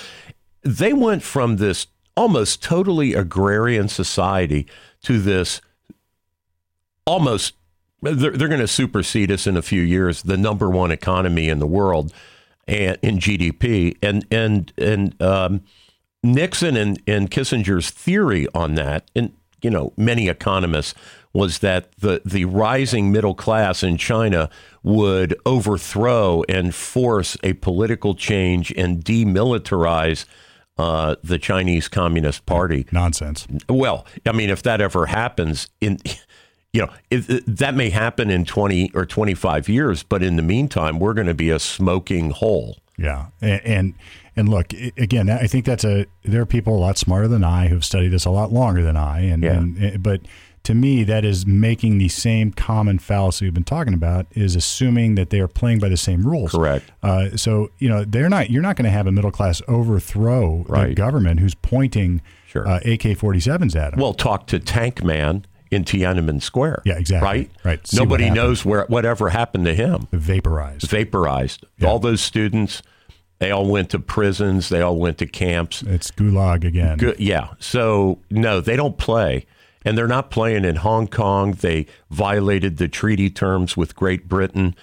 They 0.63 0.91
went 0.91 1.23
from 1.23 1.57
this 1.57 1.87
almost 2.15 2.63
totally 2.63 3.13
agrarian 3.13 3.87
society 3.87 4.67
to 5.01 5.19
this 5.19 5.61
almost 7.05 7.55
they're, 8.01 8.31
they're 8.31 8.47
going 8.47 8.59
to 8.59 8.67
supersede 8.67 9.31
us 9.31 9.47
in 9.47 9.57
a 9.57 9.61
few 9.61 9.81
years 9.81 10.23
the 10.23 10.37
number 10.37 10.69
one 10.69 10.91
economy 10.91 11.49
in 11.49 11.59
the 11.59 11.67
world 11.67 12.13
and 12.67 12.97
in 13.01 13.19
GDP 13.19 13.97
and 14.01 14.25
and 14.31 14.71
and 14.77 15.21
um, 15.21 15.61
Nixon 16.23 16.75
and, 16.75 17.01
and 17.07 17.29
Kissinger's 17.29 17.89
theory 17.89 18.47
on 18.53 18.75
that 18.75 19.09
and 19.15 19.33
you 19.61 19.69
know 19.69 19.93
many 19.97 20.29
economists 20.29 20.93
was 21.33 21.59
that 21.59 21.91
the 21.99 22.21
the 22.23 22.45
rising 22.45 23.11
middle 23.11 23.35
class 23.35 23.83
in 23.83 23.97
China 23.97 24.49
would 24.83 25.35
overthrow 25.45 26.43
and 26.47 26.73
force 26.73 27.37
a 27.43 27.53
political 27.53 28.15
change 28.15 28.71
and 28.77 29.03
demilitarize 29.03 30.25
uh, 30.77 31.15
the 31.23 31.37
Chinese 31.39 31.87
Communist 31.87 32.45
Party. 32.45 32.85
Nonsense. 32.91 33.47
Well, 33.69 34.05
I 34.25 34.31
mean, 34.31 34.49
if 34.49 34.63
that 34.63 34.81
ever 34.81 35.05
happens, 35.07 35.69
in 35.81 35.99
you 36.73 36.81
know, 36.81 36.89
if, 37.09 37.27
that 37.45 37.75
may 37.75 37.89
happen 37.89 38.29
in 38.29 38.45
twenty 38.45 38.91
or 38.93 39.05
twenty 39.05 39.33
five 39.33 39.69
years, 39.69 40.03
but 40.03 40.21
in 40.21 40.35
the 40.35 40.43
meantime, 40.43 40.99
we're 40.99 41.13
going 41.13 41.27
to 41.27 41.33
be 41.33 41.49
a 41.49 41.59
smoking 41.59 42.31
hole. 42.31 42.77
Yeah, 42.97 43.27
and 43.41 43.61
and, 43.65 43.93
and 44.37 44.49
look 44.49 44.73
again. 44.97 45.29
I 45.29 45.47
think 45.47 45.65
that's 45.65 45.83
a. 45.83 46.05
There 46.23 46.41
are 46.41 46.45
people 46.45 46.75
a 46.75 46.79
lot 46.79 46.97
smarter 46.97 47.27
than 47.27 47.43
I 47.43 47.67
who've 47.67 47.83
studied 47.85 48.09
this 48.09 48.25
a 48.25 48.31
lot 48.31 48.51
longer 48.53 48.83
than 48.83 48.95
I, 48.97 49.19
and, 49.21 49.43
Yeah. 49.43 49.53
and 49.53 50.01
but 50.03 50.21
to 50.65 50.73
me, 50.75 51.03
that 51.05 51.23
is 51.25 51.45
making 51.45 51.97
the 51.97 52.09
same 52.09 52.51
common 52.51 52.99
fallacy 52.99 53.45
we've 53.45 53.53
been 53.53 53.63
talking 53.63 53.93
about. 53.93 54.25
Is 54.31 54.55
assuming 54.55 55.15
that 55.15 55.29
they 55.29 55.39
are 55.39 55.47
playing 55.47 55.79
by 55.79 55.89
the 55.89 55.97
same 55.97 56.25
rules. 56.27 56.51
Correct. 56.51 56.91
Uh, 57.01 57.35
so 57.37 57.71
you 57.79 57.89
know 57.89 58.03
they're 58.03 58.29
not. 58.29 58.49
You're 58.49 58.61
not 58.61 58.75
going 58.75 58.85
to 58.85 58.91
have 58.91 59.07
a 59.07 59.11
middle 59.11 59.31
class 59.31 59.61
overthrow 59.67 60.63
the 60.67 60.93
government 60.95 61.39
who's 61.39 61.55
pointing 61.55 62.21
Sure. 62.47 62.67
uh, 62.67 62.77
AK-47s 62.77 63.75
at 63.75 63.91
them. 63.91 63.99
Well, 63.99 64.13
talk 64.13 64.47
to 64.47 64.59
Tank 64.59 65.03
Man 65.03 65.45
in 65.71 65.83
Tiananmen 65.83 66.41
Square. 66.41 66.83
Yeah, 66.85 66.97
exactly. 66.97 67.27
Right. 67.27 67.51
Right. 67.65 67.87
See 67.87 67.97
Nobody 67.97 68.29
knows 68.29 68.63
where 68.63 68.85
whatever 68.87 69.29
happened 69.29 69.65
to 69.65 69.73
him. 69.75 70.07
vaporized. 70.13 70.89
Vaporized. 70.89 71.65
All 71.83 71.99
those 71.99 72.21
students, 72.21 72.81
they 73.39 73.51
all 73.51 73.65
went 73.67 73.89
to 73.89 73.99
prisons. 73.99 74.69
They 74.69 74.79
all 74.81 74.95
went 74.97 75.17
to 75.17 75.25
camps. 75.27 75.81
It's 75.81 76.11
gulag 76.11 76.63
again. 76.63 76.97
Good. 76.97 77.19
Yeah. 77.19 77.49
So 77.59 78.19
no, 78.29 78.61
they 78.61 78.77
don't 78.77 78.97
play, 78.97 79.45
and 79.85 79.95
they're 79.95 80.07
not 80.07 80.31
playing 80.31 80.65
in 80.65 80.77
Hong 80.77 81.07
Kong. 81.07 81.51
They 81.53 81.85
violated 82.09 82.77
the 82.77 82.87
treaty 82.87 83.29
terms 83.29 83.77
with 83.77 83.95
Great 83.95 84.27
Britain. 84.27 84.75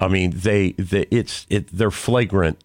I 0.00 0.08
mean, 0.08 0.32
they, 0.34 0.72
they 0.72 1.06
it's 1.10 1.46
it, 1.48 1.68
they're 1.68 1.92
flagrant 1.92 2.62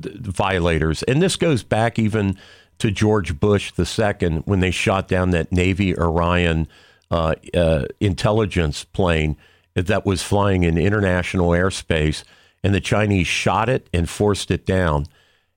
violators, 0.00 1.02
and 1.02 1.20
this 1.20 1.36
goes 1.36 1.62
back 1.62 1.98
even 1.98 2.38
to 2.78 2.90
George 2.90 3.38
Bush 3.38 3.72
II 3.78 4.42
when 4.44 4.60
they 4.60 4.70
shot 4.70 5.08
down 5.08 5.30
that 5.30 5.52
Navy 5.52 5.96
Orion 5.96 6.68
uh, 7.10 7.34
uh, 7.52 7.84
intelligence 8.00 8.84
plane 8.84 9.36
that 9.74 10.06
was 10.06 10.22
flying 10.22 10.62
in 10.62 10.78
international 10.78 11.50
airspace, 11.50 12.24
and 12.62 12.74
the 12.74 12.80
Chinese 12.80 13.26
shot 13.26 13.68
it 13.68 13.88
and 13.92 14.08
forced 14.08 14.50
it 14.50 14.66
down, 14.66 15.06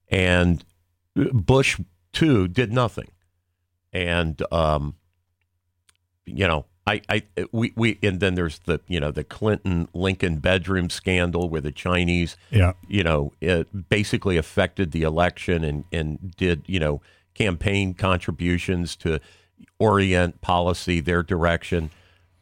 and 0.10 0.64
Bush 1.16 1.80
too 2.14 2.48
did 2.48 2.72
nothing, 2.72 3.10
and 3.92 4.42
um, 4.52 4.96
you 6.28 6.48
know. 6.48 6.66
I, 6.90 7.02
I, 7.10 7.24
we, 7.52 7.74
we, 7.76 8.00
and 8.02 8.22
then 8.22 8.36
there's 8.36 8.60
the, 8.60 8.80
you 8.88 9.02
know, 9.02 9.12
the 9.12 9.26
Clinton 9.26 9.90
Lincoln 9.94 10.38
bedroom 10.38 10.90
scandal 10.90 11.50
where 11.50 11.60
the 11.60 11.74
Chinese, 11.74 12.38
Yeah. 12.50 12.72
you 12.88 13.04
know, 13.04 13.34
it 13.42 13.90
basically 13.90 14.38
affected 14.38 14.94
the 14.94 15.04
election 15.04 15.66
and, 15.66 15.84
and 15.92 16.34
did, 16.38 16.64
you 16.66 16.80
know, 16.80 17.02
campaign 17.34 17.94
contributions 17.94 18.96
to 18.98 19.20
orient 19.80 20.40
policy 20.40 21.02
their 21.02 21.24
direction. 21.24 21.90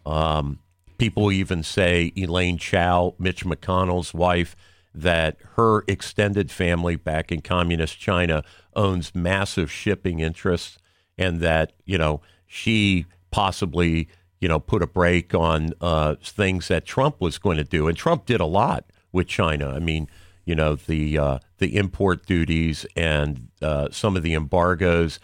Um, 0.06 0.60
people 1.00 1.32
even 1.32 1.64
say 1.64 2.12
Elaine 2.16 2.60
Chao, 2.60 3.16
Mitch 3.18 3.46
McConnell's 3.46 4.14
wife, 4.14 4.56
that 4.94 5.38
her 5.56 5.84
extended 5.88 6.52
family 6.52 6.96
back 6.98 7.32
in 7.32 7.42
communist 7.42 7.98
China 7.98 8.44
owns 8.76 9.16
massive 9.16 9.72
shipping 9.72 10.20
interests 10.20 10.78
and 11.18 11.40
that, 11.42 11.74
you 11.84 11.98
know, 11.98 12.22
she 12.46 13.08
possibly, 13.36 14.08
you 14.40 14.48
know, 14.48 14.62
put 14.62 14.82
a 14.82 14.88
brake 14.88 15.36
on 15.36 15.74
uh, 15.82 16.16
things 16.24 16.70
that 16.70 16.86
Trump 16.86 17.20
was 17.20 17.38
going 17.38 17.58
to 17.58 17.66
do. 17.66 17.90
And 17.90 17.98
Trump 17.98 18.26
did 18.26 18.40
a 18.40 18.46
lot 18.46 18.86
with 19.12 19.28
China. 19.28 19.74
I 19.76 19.80
mean, 19.80 20.08
you 20.46 20.56
know, 20.56 20.76
the 20.76 21.18
uh, 21.18 21.40
the 21.58 21.76
import 21.76 22.26
duties 22.26 22.86
and 22.96 23.50
uh, 23.62 23.90
some 23.92 24.16
of 24.16 24.24
the 24.24 24.34
embargoes 24.34 25.20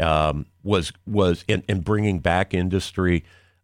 um, 0.00 0.46
was 0.64 0.92
was 1.06 1.44
and, 1.48 1.62
and 1.68 1.84
bringing 1.84 2.18
back 2.18 2.52
industry 2.52 3.22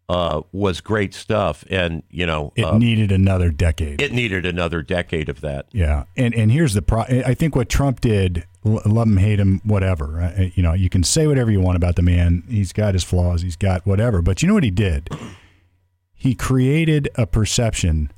uh, 0.09 0.41
was 0.51 0.81
great 0.81 1.13
stuff. 1.13 1.63
And 1.69 2.03
you 2.09 2.25
know, 2.25 2.51
It 2.55 2.65
uh, 2.65 2.77
needed 2.77 3.11
another 3.11 3.51
decade. 3.51 4.01
it 4.01 4.11
needed 4.11 4.45
another 4.45 4.81
decade 4.81 5.29
of 5.29 5.39
that. 5.41 5.67
Yeah, 5.71 6.03
and 6.17 6.33
and 6.35 6.51
here's 6.51 6.73
the 6.73 6.81
pro. 6.81 7.01
I 7.03 7.33
think 7.35 7.55
what 7.55 7.69
Trump 7.69 8.01
did, 8.01 8.45
l- 8.65 8.81
love 8.85 9.07
him, 9.07 9.17
hate 9.17 9.39
him, 9.39 9.61
whatever. 9.63 10.21
Uh, 10.21 10.45
You 10.55 10.63
know, 10.63 10.73
you 10.73 10.89
can 10.89 11.03
say 11.03 11.27
whatever 11.27 11.51
you 11.51 11.61
want 11.61 11.75
about 11.77 11.95
the 11.95 12.01
man. 12.01 12.43
He's 12.49 12.73
got 12.73 12.93
his 12.95 13.03
flaws. 13.03 13.43
He's 13.43 13.55
got 13.55 13.85
whatever. 13.85 14.21
But 14.23 14.41
you 14.41 14.47
know 14.47 14.55
what 14.55 14.63
he 14.63 14.71
did? 14.71 15.09
He 16.13 16.35
created 16.35 17.07
a 17.15 17.25
perception 17.25 18.11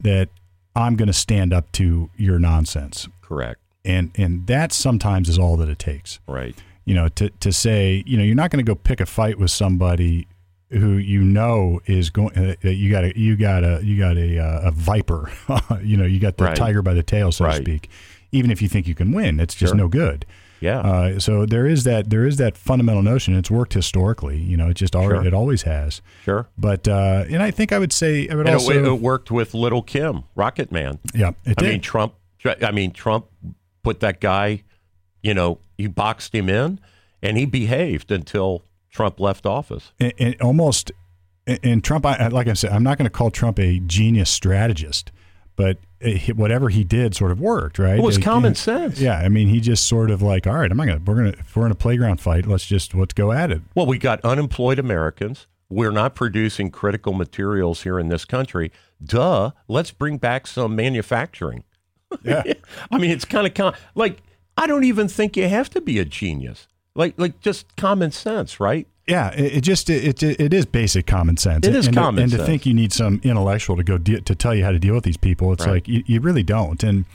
that 0.00 0.28
I'm 0.74 0.96
going 0.96 1.08
to 1.08 1.12
stand 1.12 1.52
up 1.52 1.72
to 1.72 2.08
your 2.16 2.38
nonsense, 2.38 3.08
Correct. 3.20 3.60
and 3.84 4.12
and 4.16 4.46
that 4.46 4.72
sometimes 4.72 5.28
is 5.28 5.38
all 5.38 5.56
that 5.58 5.68
it 5.68 5.78
takes. 5.78 6.20
Right. 6.26 6.56
You 6.84 6.94
know, 6.94 7.08
to 7.08 7.28
to 7.40 7.52
say, 7.52 8.02
you 8.06 8.16
know, 8.16 8.22
you're 8.22 8.34
not 8.36 8.50
going 8.50 8.64
to 8.64 8.70
go 8.70 8.74
pick 8.76 9.00
a 9.00 9.06
fight 9.06 9.38
with 9.38 9.50
somebody 9.50 10.26
who 10.70 10.92
you 10.98 11.22
know 11.22 11.80
is 11.86 12.10
going. 12.10 12.36
Uh, 12.36 12.54
you 12.68 12.90
got 12.90 13.04
a 13.04 13.18
you 13.18 13.36
got 13.36 13.64
a 13.64 13.80
you 13.82 13.98
got 13.98 14.16
a 14.16 14.38
uh, 14.38 14.68
a 14.68 14.70
viper. 14.70 15.30
you 15.82 15.96
know, 15.96 16.04
you 16.04 16.18
got 16.20 16.36
the 16.36 16.44
Right. 16.44 16.56
tiger 16.56 16.82
by 16.82 16.94
the 16.94 17.02
tail, 17.02 17.32
so 17.32 17.46
to 17.46 17.54
speak. 17.54 17.88
Even 18.32 18.50
if 18.50 18.60
you 18.60 18.68
think 18.68 18.86
you 18.86 18.94
can 18.94 19.12
win, 19.12 19.40
it's 19.40 19.54
just 19.54 19.70
Sure. 19.70 19.76
no 19.78 19.88
good. 19.88 20.26
Yeah. 20.60 20.80
Uh, 20.80 21.18
so 21.20 21.46
there 21.46 21.66
is 21.66 21.84
that 21.84 22.10
there 22.10 22.26
is 22.26 22.36
that 22.38 22.58
fundamental 22.58 23.02
notion. 23.02 23.34
It's 23.36 23.50
worked 23.50 23.72
historically. 23.74 24.36
You 24.38 24.56
know, 24.56 24.68
it 24.68 24.74
just 24.74 24.94
already, 24.96 25.20
Sure. 25.20 25.26
it 25.28 25.32
always 25.34 25.62
has. 25.62 26.02
sure. 26.24 26.48
But 26.58 26.86
uh, 26.88 27.24
and 27.30 27.42
I 27.42 27.50
think 27.52 27.72
I 27.72 27.78
would 27.78 27.92
say 27.92 28.28
I 28.28 28.34
would 28.34 28.46
And 28.46 28.54
also 28.56 28.72
it, 28.72 28.84
it 28.84 29.00
worked 29.00 29.30
with 29.30 29.54
Little 29.54 29.82
Kim, 29.82 30.24
Rocket 30.34 30.70
Man. 30.72 30.98
yeah 31.14 31.30
it 31.44 31.52
I 31.58 31.62
did. 31.62 31.68
mean, 31.70 31.80
Trump. 31.80 32.14
I 32.62 32.70
mean, 32.72 32.90
Trump 32.92 33.26
put 33.82 34.00
that 34.00 34.20
guy. 34.20 34.62
You 35.22 35.32
know, 35.34 35.58
he 35.76 35.86
boxed 35.86 36.34
him 36.34 36.48
in, 36.48 36.78
and 37.22 37.36
he 37.36 37.46
behaved 37.46 38.10
until 38.12 38.62
Trump 38.98 39.20
left 39.20 39.46
office. 39.46 39.92
and, 40.00 40.12
and 40.18 40.40
almost 40.42 40.90
and- 41.46 41.82
Trump. 41.84 42.04
I, 42.04 42.26
like 42.28 42.48
I 42.48 42.52
said, 42.54 42.72
I'm 42.72 42.82
not 42.82 42.98
going 42.98 43.06
to 43.06 43.10
call 43.10 43.30
Trump 43.30 43.58
a 43.60 43.78
genius 43.78 44.28
strategist, 44.28 45.12
but 45.56 45.78
it, 46.00 46.36
whatever 46.36 46.68
he 46.68 46.82
did 46.84 47.14
sort 47.14 47.30
of 47.30 47.40
worked, 47.40 47.78
right? 47.78 47.98
It 47.98 48.02
was 48.02 48.16
It- 48.18 48.22
common 48.22 48.52
it- 48.52 48.56
sense. 48.58 49.00
Yeah, 49.00 49.16
I 49.18 49.28
mean, 49.28 49.48
he 49.48 49.60
just 49.60 49.86
sort 49.86 50.10
of 50.10 50.20
like, 50.20 50.46
all 50.48 50.54
right, 50.58 50.68
I'm 50.70 50.76
not 50.76 50.86
gonna. 50.88 51.00
We're 51.06 51.14
gonna. 51.14 51.28
If 51.38 51.56
we're 51.56 51.66
in 51.66 51.72
a 51.72 51.76
playground 51.76 52.20
fight, 52.20 52.44
let's 52.46 52.66
just 52.66 52.92
let's 52.94 53.14
go 53.14 53.30
at 53.32 53.50
it. 53.52 53.62
Well, 53.76 53.86
we 53.86 53.98
got 53.98 54.20
unemployed 54.24 54.78
Americans. 54.80 55.46
We're 55.70 55.90
not 55.92 56.14
producing 56.14 56.70
critical 56.70 57.12
materials 57.12 57.82
here 57.84 57.98
in 58.00 58.08
this 58.08 58.24
country. 58.24 58.72
Duh. 59.04 59.50
Let's 59.68 59.90
bring 59.92 60.16
back 60.18 60.46
some 60.46 60.74
manufacturing. 60.74 61.62
Yeah. 62.24 62.42
I 62.90 62.98
mean, 62.98 63.10
it's 63.10 63.24
kind 63.26 63.46
of 63.46 63.54
com- 63.54 63.74
like 63.94 64.22
I 64.56 64.66
don't 64.66 64.84
even 64.84 65.08
think 65.08 65.36
you 65.36 65.48
have 65.48 65.70
to 65.70 65.80
be 65.80 65.98
a 65.98 66.04
genius. 66.04 66.66
Like, 66.98 67.14
like 67.16 67.40
just 67.40 67.74
common 67.76 68.10
sense, 68.10 68.58
right? 68.60 68.86
Yeah, 69.06 69.30
it, 69.30 69.58
it 69.58 69.60
just 69.62 69.88
it, 69.88 70.22
it 70.22 70.38
it 70.40 70.52
is 70.52 70.66
basic 70.66 71.06
common 71.06 71.36
sense. 71.38 71.66
It 71.66 71.74
is 71.74 71.86
and 71.86 71.96
common 71.96 72.16
to, 72.16 72.22
and 72.24 72.30
sense. 72.32 72.42
to 72.42 72.46
think 72.46 72.66
you 72.66 72.74
need 72.74 72.92
some 72.92 73.20
intellectual 73.24 73.76
to 73.76 73.82
go 73.84 73.96
de- 73.96 74.20
to 74.20 74.34
tell 74.34 74.54
you 74.54 74.64
how 74.64 74.72
to 74.72 74.78
deal 74.78 74.94
with 74.94 75.04
these 75.04 75.16
people, 75.16 75.50
it's 75.54 75.64
Right. 75.64 75.74
like 75.74 75.88
you, 75.88 76.02
you 76.06 76.20
really 76.20 76.42
don't. 76.42 76.82
And 76.82 77.06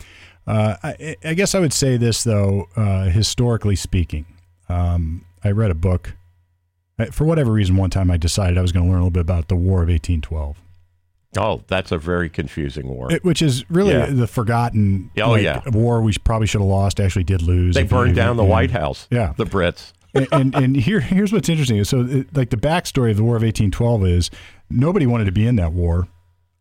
uh, 0.47 0.77
I, 0.81 1.15
I 1.23 1.33
guess 1.35 1.53
I 1.53 1.59
would 1.59 1.73
say 1.73 1.97
this 1.97 2.23
though, 2.23 2.67
uh, 2.75 3.09
historically 3.09 3.75
speaking, 3.75 4.25
um, 4.69 5.25
I 5.43 5.51
read 5.51 5.69
a 5.69 5.75
book. 5.75 6.13
For 7.11 7.25
whatever 7.25 7.51
reason, 7.51 7.75
one 7.75 7.89
time 7.89 8.09
I 8.09 8.17
decided 8.17 8.57
I 8.57 8.61
was 8.61 8.71
going 8.71 8.85
to 8.85 8.89
learn 8.89 9.01
a 9.01 9.03
little 9.03 9.11
bit 9.11 9.21
about 9.21 9.47
the 9.49 9.55
War 9.55 9.83
of 9.83 9.89
1812, 9.89 10.57
Oh, 11.37 11.63
that's 11.67 11.91
a 11.91 11.97
very 11.97 12.29
confusing 12.29 12.87
war. 12.87 13.11
it, 13.11 13.23
which 13.23 13.41
is 13.41 13.67
really 13.69 13.93
Yeah. 13.93 14.05
the 14.07 14.27
forgotten 14.27 15.09
Oh, 15.21 15.31
like, 15.31 15.43
yeah. 15.43 15.61
war 15.69 16.01
we 16.01 16.13
probably 16.23 16.47
should 16.47 16.61
have 16.61 16.69
lost. 16.69 16.99
Actually, 16.99 17.23
did 17.23 17.41
lose. 17.41 17.75
they 17.75 17.83
burned 17.83 18.15
down 18.15 18.37
the 18.37 18.43
yeah. 18.43 18.49
White 18.49 18.71
House. 18.71 19.07
Yeah. 19.11 19.33
the 19.37 19.45
Brits. 19.45 19.93
and, 20.13 20.27
and 20.31 20.53
and 20.55 20.75
here 20.77 20.99
here's 20.99 21.33
what's 21.33 21.49
interesting. 21.49 21.83
So, 21.85 22.01
it- 22.01 22.35
like 22.37 22.51
the 22.51 22.57
backstory 22.57 23.09
of 23.09 23.17
the 23.17 23.23
War 23.23 23.35
of 23.35 23.41
1812 23.41 24.05
is 24.05 24.29
nobody 24.69 25.07
wanted 25.07 25.25
to 25.25 25.31
be 25.31 25.47
in 25.47 25.55
that 25.55 25.73
war, 25.73 26.07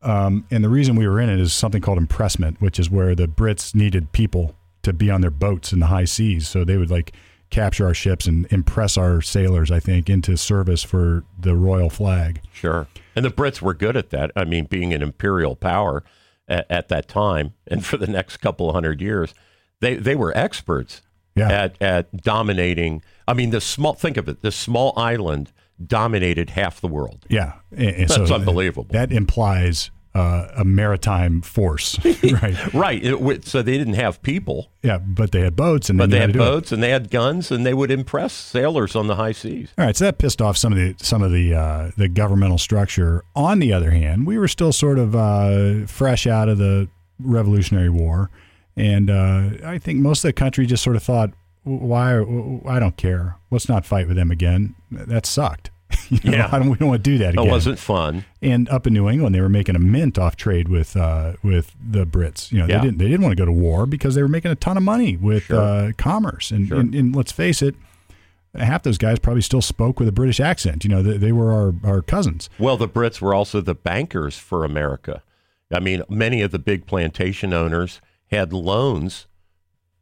um, 0.02 0.46
and 0.50 0.64
the 0.64 0.70
reason 0.70 0.96
we 0.96 1.06
were 1.06 1.20
in 1.20 1.28
it 1.28 1.38
is 1.38 1.52
something 1.52 1.82
called 1.82 1.98
impressment, 1.98 2.61
which 2.62 2.78
is 2.78 2.88
where 2.90 3.14
the 3.14 3.26
Brits 3.28 3.74
needed 3.74 4.11
people 4.12 4.56
to 4.82 4.92
be 4.94 5.11
on 5.11 5.20
their 5.20 5.30
boats 5.30 5.72
in 5.72 5.80
the 5.80 5.87
high 5.88 6.06
seas, 6.06 6.48
so 6.48 6.64
they 6.64 6.76
would 6.78 6.90
like 6.90 7.12
capture 7.53 7.87
our 7.87 7.95
ships 7.95 8.27
and 8.27 8.47
impress 8.53 8.97
our 8.97 9.21
sailors, 9.23 9.71
I 9.71 9.79
think, 9.79 10.11
into 10.11 10.37
service 10.37 10.83
for 10.83 11.23
the 11.38 11.55
royal 11.55 11.88
flag. 11.91 12.41
Sure. 12.53 12.88
And 13.15 13.25
the 13.25 13.31
Brits 13.31 13.62
were 13.62 13.75
good 13.75 13.97
at 13.97 14.11
that. 14.11 14.33
I 14.35 14.45
mean, 14.45 14.65
being 14.65 14.93
an 14.93 15.03
imperial 15.03 15.55
power 15.55 16.03
at, 16.49 16.67
at 16.69 16.88
that 16.88 17.07
time 17.07 17.53
and 17.69 17.85
for 17.87 17.97
the 17.97 18.07
next 18.09 18.38
couple 18.38 18.73
hundred 18.73 19.01
years, 19.01 19.33
they, 19.81 19.95
they 19.95 20.17
were 20.17 20.37
experts 20.37 21.03
Yeah. 21.37 21.51
at, 21.51 21.81
at 21.81 22.17
dominating. 22.23 23.03
I 23.29 23.35
mean, 23.35 23.51
the 23.51 23.61
small, 23.61 23.95
think 23.95 24.17
of 24.17 24.29
it, 24.29 24.43
this 24.43 24.57
small 24.57 24.93
island 24.97 25.53
dominated 25.85 26.51
half 26.51 26.81
the 26.81 26.88
world. 26.88 27.27
Yeah, 27.29 27.55
and, 27.71 27.81
and 27.88 28.09
That's 28.09 28.29
so 28.29 28.35
unbelievable. 28.35 28.87
That 28.91 29.12
implies 29.12 29.91
uh, 30.14 30.48
a 30.57 30.64
maritime 30.64 31.40
force, 31.40 31.98
right? 32.22 32.75
Right. 32.75 33.03
It, 33.03 33.44
so 33.46 33.62
they 33.62 33.79
didn't 33.79 33.94
have 33.94 34.20
people, 34.22 34.68
Yeah, 34.83 34.98
but 34.98 35.33
they 35.33 35.40
had 35.40 35.57
boats, 35.57 35.88
and 35.88 35.98
but 35.98 36.11
they 36.11 36.20
had 36.20 36.33
do 36.33 36.38
it. 36.38 36.42
boats 36.42 36.70
and 36.72 36.83
they 36.83 36.90
had 36.90 37.11
guns 37.11 37.51
and 37.51 37.64
they 37.64 37.72
would 37.72 37.90
impress 37.90 38.33
sailors 38.35 38.94
on 38.94 39.07
the 39.07 39.16
high 39.16 39.33
seas. 39.33 39.70
All 39.79 39.87
right, 39.87 39.96
so 39.96 40.05
that 40.05 40.18
pissed 40.18 40.42
off 40.42 40.57
some 40.59 40.72
of 40.72 40.79
the 40.79 40.94
some 41.03 41.22
of 41.22 41.33
the 41.33 41.55
uh, 41.55 41.90
the 41.96 42.09
governmental 42.09 42.59
structure. 42.59 43.25
On 43.35 43.59
the 43.59 43.72
other 43.72 43.90
hand, 43.90 44.27
we 44.27 44.37
were 44.38 44.48
still 44.48 44.72
sort 44.72 44.98
of 44.98 45.16
uh, 45.16 45.87
fresh 45.87 46.27
out 46.27 46.48
of 46.48 46.59
the 46.59 46.88
Revolutionary 47.18 47.88
War, 47.90 48.29
and 48.77 49.09
uh, 49.11 49.51
I 49.64 49.79
think 49.79 49.98
most 50.01 50.25
of 50.25 50.29
the 50.29 50.33
country 50.35 50.66
just 50.66 50.83
sort 50.83 50.96
of 50.96 51.03
thought, 51.03 51.31
"Why? 51.64 52.18
I 52.68 52.79
don't 52.79 52.96
care. 52.96 53.37
Let's 53.51 53.68
not 53.68 53.87
fight 53.87 54.09
with 54.09 54.16
them 54.16 54.31
again. 54.31 54.75
That 54.90 55.25
sucked. 55.27 55.70
You 56.11 56.31
know, 56.31 56.37
Yeah. 56.38 56.49
I 56.53 56.59
don't, 56.59 56.69
we 56.71 56.77
don't 56.77 56.88
want 56.88 57.05
to 57.05 57.11
do 57.11 57.19
that 57.19 57.35
It 57.35 57.38
again." 57.38 57.51
wasn't 57.51 57.79
fun. 57.79 58.25
And 58.41 58.69
up 58.69 58.87
in 58.87 58.93
New 58.95 59.09
England, 59.09 59.35
they 59.35 59.41
were 59.41 59.49
making 59.49 59.77
a 59.77 59.79
mint 59.79 60.19
off 60.19 60.37
trade 60.37 60.69
with 60.69 60.97
uh, 60.97 61.35
with 61.43 61.75
the 61.81 62.05
Brits. 62.07 62.51
You 62.53 62.59
know, 62.59 62.67
Yeah. 62.67 62.79
they 62.79 62.87
didn't 62.87 62.99
they 62.99 63.07
didn't 63.09 63.23
want 63.23 63.33
to 63.33 63.41
go 63.41 63.47
to 63.47 63.53
war 63.53 63.87
because 63.87 64.15
they 64.15 64.23
were 64.23 64.29
making 64.29 64.51
a 64.51 64.55
ton 64.57 64.77
of 64.77 64.83
money 64.83 65.17
with 65.17 65.45
Sure. 65.45 65.61
uh, 65.61 65.93
commerce. 65.97 66.51
And, 66.51 66.69
Sure. 66.69 66.81
and 66.81 66.95
and 66.95 67.15
let's 67.15 67.33
face 67.33 67.62
it, 67.62 67.75
half 68.55 68.83
those 68.83 68.99
guys 68.99 69.19
probably 69.19 69.43
still 69.43 69.62
spoke 69.62 69.99
with 69.99 70.09
a 70.09 70.12
British 70.12 70.41
accent. 70.41 70.85
You 70.85 70.91
know, 70.91 71.03
they, 71.03 71.17
they 71.17 71.33
were 71.33 71.53
our 71.53 71.75
our 71.85 72.03
cousins. 72.03 72.51
Well, 72.59 72.77
the 72.77 72.88
Brits 72.88 73.21
were 73.21 73.35
also 73.35 73.61
the 73.61 73.75
bankers 73.75 74.37
for 74.38 74.65
America. 74.65 75.23
I 75.75 75.81
mean, 75.81 76.03
many 76.11 76.43
of 76.43 76.51
the 76.51 76.59
big 76.59 76.87
plantation 76.87 77.55
owners 77.55 78.01
had 78.31 78.53
loans, 78.53 79.27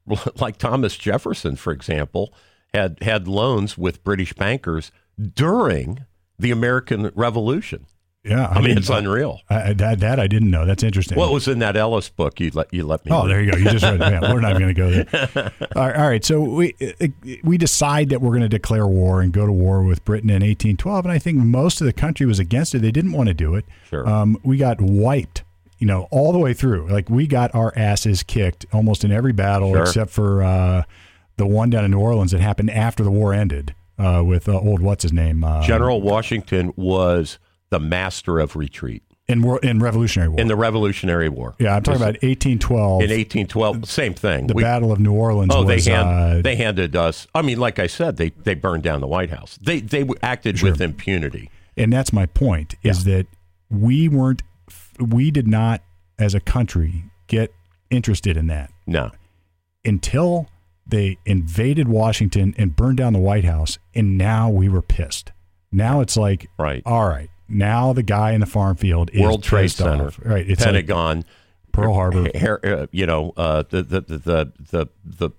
like 0.40 0.56
Thomas 0.56 0.96
Jefferson, 0.96 1.56
for 1.56 1.72
example, 1.72 2.32
had 2.74 2.98
had 3.02 3.28
loans 3.28 3.76
with 3.78 4.02
British 4.02 4.32
bankers 4.32 4.90
during 5.34 6.04
the 6.38 6.50
American 6.50 7.10
Revolution. 7.14 7.86
Yeah, 8.22 8.48
I 8.48 8.60
mean, 8.60 8.76
it's 8.76 8.90
unreal. 8.90 9.40
I, 9.48 9.70
I- 9.70 9.72
that 9.72 10.00
that 10.00 10.20
I 10.20 10.26
didn't 10.26 10.50
know. 10.50 10.66
That's 10.66 10.82
interesting. 10.82 11.16
What 11.16 11.32
was 11.32 11.48
in 11.48 11.58
that 11.60 11.74
Ellis 11.74 12.10
book? 12.10 12.38
You 12.38 12.50
let 12.52 12.72
you 12.72 12.84
let 12.86 13.02
me. 13.06 13.12
Oh, 13.12 13.22
read? 13.22 13.30
there 13.30 13.40
you 13.42 13.50
go. 13.52 13.56
You 13.56 13.70
just 13.70 13.82
read. 13.82 13.98
Yeah, 13.98 14.32
we're 14.34 14.40
not 14.42 14.58
going 14.58 14.74
to 14.74 14.74
go 14.74 14.90
there. 14.90 15.52
All 15.74 15.86
right, 15.86 15.96
all 15.96 16.06
right. 16.08 16.22
So 16.22 16.40
we 16.42 16.74
we 17.42 17.56
decide 17.56 18.10
that 18.10 18.20
we're 18.20 18.32
going 18.32 18.42
to 18.42 18.48
declare 18.50 18.86
war 18.86 19.22
and 19.22 19.32
go 19.32 19.46
to 19.46 19.52
war 19.52 19.82
with 19.84 20.04
Britain 20.04 20.28
in 20.28 20.42
1812, 20.42 21.06
and 21.06 21.12
I 21.12 21.18
think 21.18 21.38
most 21.38 21.80
of 21.80 21.86
the 21.86 21.94
country 21.94 22.26
was 22.26 22.38
against 22.38 22.74
it. 22.74 22.80
They 22.80 22.90
didn't 22.92 23.12
want 23.12 23.28
to 23.28 23.34
do 23.34 23.54
it. 23.54 23.64
Sure. 23.88 24.06
Um, 24.06 24.36
we 24.44 24.58
got 24.58 24.82
wiped, 24.82 25.42
you 25.78 25.86
know, 25.86 26.06
all 26.10 26.32
the 26.32 26.38
way 26.38 26.52
through. 26.52 26.88
Like 26.88 27.08
we 27.08 27.26
got 27.26 27.54
our 27.54 27.72
asses 27.74 28.22
kicked 28.22 28.66
almost 28.70 29.02
in 29.02 29.10
every 29.12 29.32
battle 29.32 29.72
Sure. 29.72 29.80
except 29.80 30.10
for 30.10 30.42
uh, 30.42 30.82
the 31.38 31.46
one 31.46 31.70
down 31.70 31.86
in 31.86 31.90
New 31.92 32.00
Orleans 32.00 32.32
that 32.32 32.42
happened 32.42 32.68
after 32.70 33.02
the 33.02 33.10
war 33.10 33.32
ended. 33.32 33.74
Uh, 34.00 34.22
with 34.24 34.48
uh, 34.48 34.58
old 34.58 34.80
what's 34.80 35.02
his 35.02 35.12
name 35.12 35.44
uh, 35.44 35.62
General 35.62 36.00
Washington 36.00 36.72
was 36.76 37.38
the 37.70 37.78
master 37.80 38.38
of 38.38 38.56
retreat 38.56 39.02
in 39.28 39.42
war, 39.42 39.60
in 39.62 39.78
Revolutionary 39.78 40.28
War. 40.30 40.40
in 40.40 40.48
the 40.48 40.56
Revolutionary 40.56 41.28
War. 41.28 41.54
yeah, 41.60 41.76
I'm 41.76 41.82
talking 41.84 42.00
about 42.00 42.14
1812. 42.22 43.02
in 43.02 43.10
1812, 43.10 43.88
same 43.88 44.12
thing. 44.14 44.48
the 44.48 44.54
We- 44.54 44.62
Battle 44.64 44.90
of 44.90 44.98
New 44.98 45.12
Orleans. 45.12 45.52
Oh, 45.54 45.62
they 45.62 45.80
hand, 45.80 46.38
uh, 46.38 46.42
they 46.42 46.56
handed 46.56 46.96
us. 46.96 47.28
I 47.34 47.42
mean, 47.42 47.58
like 47.58 47.78
I 47.78 47.86
said, 47.86 48.16
they 48.16 48.30
they 48.30 48.54
burned 48.54 48.82
down 48.82 49.00
the 49.00 49.06
White 49.06 49.30
House. 49.30 49.56
They 49.62 49.80
they 49.80 50.04
acted 50.22 50.60
with 50.62 50.80
impunity. 50.80 51.48
and 51.76 51.92
that's 51.92 52.12
my 52.12 52.26
point 52.26 52.74
is 52.82 53.04
that 53.04 53.26
we 53.70 54.08
weren't 54.08 54.42
we 54.98 55.30
did 55.30 55.46
not 55.46 55.82
as 56.18 56.34
a 56.34 56.40
country 56.40 57.04
get 57.28 57.52
interested 57.90 58.36
in 58.36 58.48
that 58.48 58.72
No, 58.86 59.12
until 59.84 60.48
they 60.86 61.18
invaded 61.24 61.88
Washington 61.88 62.54
and 62.58 62.74
burned 62.74 62.98
down 62.98 63.12
the 63.12 63.18
White 63.18 63.44
House 63.44 63.78
and 63.94 64.18
now 64.18 64.48
we 64.50 64.68
were 64.68 64.82
pissed. 64.82 65.32
Now 65.72 66.00
it's 66.00 66.16
like 66.16 66.48
right. 66.58 66.82
all 66.84 67.08
right, 67.08 67.30
now 67.48 67.92
the 67.92 68.02
guy 68.02 68.32
in 68.32 68.40
the 68.40 68.46
farm 68.46 68.76
field 68.76 69.10
is 69.12 69.20
World 69.20 69.42
Trade 69.42 69.70
Center, 69.70 70.06
off. 70.08 70.18
Right, 70.24 70.48
it's 70.48 70.60
like 70.60 70.66
Pentagon, 70.66 71.24
Pearl 71.72 71.94
Harbor. 71.94 72.28
Har- 72.36 72.88
you 72.90 73.06
know, 73.06 73.32
uh, 73.36 73.62
the, 73.68 73.82
the 73.82 74.00
the 74.00 74.18
the 74.18 74.52
the 74.70 74.86
the 75.04 75.30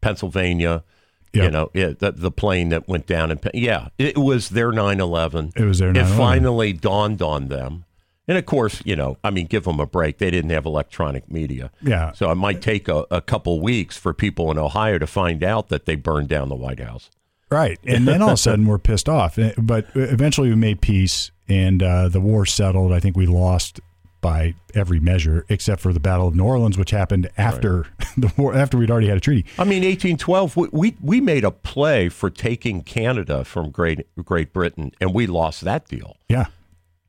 Pennsylvania. 0.00 0.84
Yep. 1.32 1.44
You 1.44 1.50
know, 1.50 1.70
it, 1.72 1.98
the 1.98 2.12
the 2.12 2.30
plane 2.30 2.68
that 2.68 2.86
went 2.86 3.06
down 3.06 3.30
and 3.30 3.40
yeah, 3.54 3.88
it 3.96 4.18
was 4.18 4.50
their 4.50 4.70
9/11. 4.70 5.56
It 5.56 5.64
was 5.64 5.78
their 5.78 5.88
It 5.88 5.96
9/11. 5.96 6.16
finally 6.18 6.72
dawned 6.74 7.22
on 7.22 7.48
them. 7.48 7.86
And 8.28 8.38
of 8.38 8.46
course, 8.46 8.80
you 8.84 8.94
know, 8.94 9.18
I 9.24 9.30
mean, 9.30 9.46
give 9.46 9.64
them 9.64 9.80
a 9.80 9.86
break. 9.86 10.18
They 10.18 10.30
didn't 10.30 10.50
have 10.50 10.64
electronic 10.64 11.30
media. 11.30 11.70
Yeah. 11.82 12.12
So 12.12 12.30
it 12.30 12.36
might 12.36 12.62
take 12.62 12.86
a, 12.88 13.04
a 13.10 13.20
couple 13.20 13.60
weeks 13.60 13.96
for 13.96 14.12
people 14.14 14.50
in 14.50 14.58
Ohio 14.58 14.98
to 14.98 15.06
find 15.06 15.42
out 15.42 15.68
that 15.70 15.86
they 15.86 15.96
burned 15.96 16.28
down 16.28 16.48
the 16.48 16.54
White 16.54 16.78
House. 16.80 17.10
Right. 17.50 17.78
And 17.84 18.06
then 18.08 18.22
all 18.22 18.28
of 18.28 18.34
a 18.34 18.36
sudden 18.38 18.66
we're 18.66 18.78
pissed 18.78 19.08
off. 19.08 19.38
Eh, 19.38 19.52
But 19.58 19.86
eventually 19.94 20.48
we 20.50 20.54
made 20.56 20.80
peace 20.80 21.32
and 21.48 21.82
uh, 21.82 22.08
the 22.08 22.20
war 22.20 22.46
settled. 22.46 22.92
I 22.92 23.00
think 23.00 23.16
we 23.16 23.26
lost 23.26 23.80
by 24.22 24.54
every 24.72 25.00
measure 25.00 25.44
except 25.48 25.82
for 25.82 25.92
the 25.92 25.98
Battle 25.98 26.28
of 26.28 26.36
New 26.36 26.44
Orleans, 26.44 26.78
which 26.78 26.92
happened 26.92 27.28
after 27.36 27.86
the 28.16 28.32
war, 28.38 28.54
after 28.54 28.78
we'd 28.78 28.90
already 28.90 29.08
had 29.08 29.16
a 29.16 29.20
treaty. 29.20 29.44
I 29.58 29.64
mean, 29.64 29.82
1812, 29.82 30.56
we, 30.56 30.68
we, 30.70 30.96
we 31.02 31.20
made 31.20 31.42
a 31.44 31.50
play 31.50 32.08
for 32.08 32.30
taking 32.30 32.82
Canada 32.82 33.44
from 33.44 33.70
Great, 33.70 34.06
Great 34.24 34.52
Britain, 34.52 34.92
and 35.00 35.12
we 35.12 35.26
lost 35.26 35.62
that 35.62 35.88
deal, 35.88 36.16
Yeah. 36.28 36.46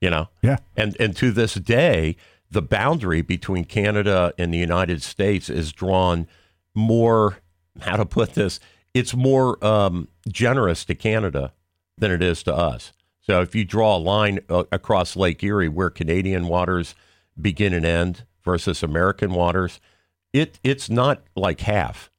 You 0.03 0.09
know? 0.09 0.27
Yeah. 0.41 0.57
And, 0.75 0.99
and 0.99 1.15
to 1.15 1.31
this 1.31 1.53
day, 1.53 2.17
the 2.51 2.61
boundary 2.61 3.21
between 3.21 3.63
Canada 3.63 4.33
and 4.37 4.53
the 4.53 4.57
United 4.57 5.01
States 5.01 5.49
is 5.49 5.71
drawn 5.71 6.27
more, 6.75 7.37
how 7.79 7.95
to 7.95 8.05
put 8.05 8.33
this, 8.33 8.59
it's 8.93 9.15
more 9.15 9.63
um, 9.65 10.09
generous 10.27 10.83
to 10.85 10.93
Canada 10.93 11.53
than 11.97 12.11
it 12.11 12.21
is 12.21 12.43
to 12.43 12.53
us. 12.53 12.91
So 13.21 13.41
if 13.41 13.55
you 13.55 13.63
draw 13.63 13.95
a 13.95 13.97
line 13.97 14.41
uh, 14.49 14.65
across 14.73 15.15
Lake 15.15 15.41
Erie 15.41 15.69
where 15.69 15.89
Canadian 15.89 16.47
waters 16.47 16.95
begin 17.39 17.73
and 17.73 17.85
end 17.85 18.25
versus 18.43 18.83
American 18.83 19.33
waters, 19.33 19.79
it 20.33 20.59
it's 20.63 20.89
not 20.89 21.23
like 21.33 21.61
half. 21.61 22.11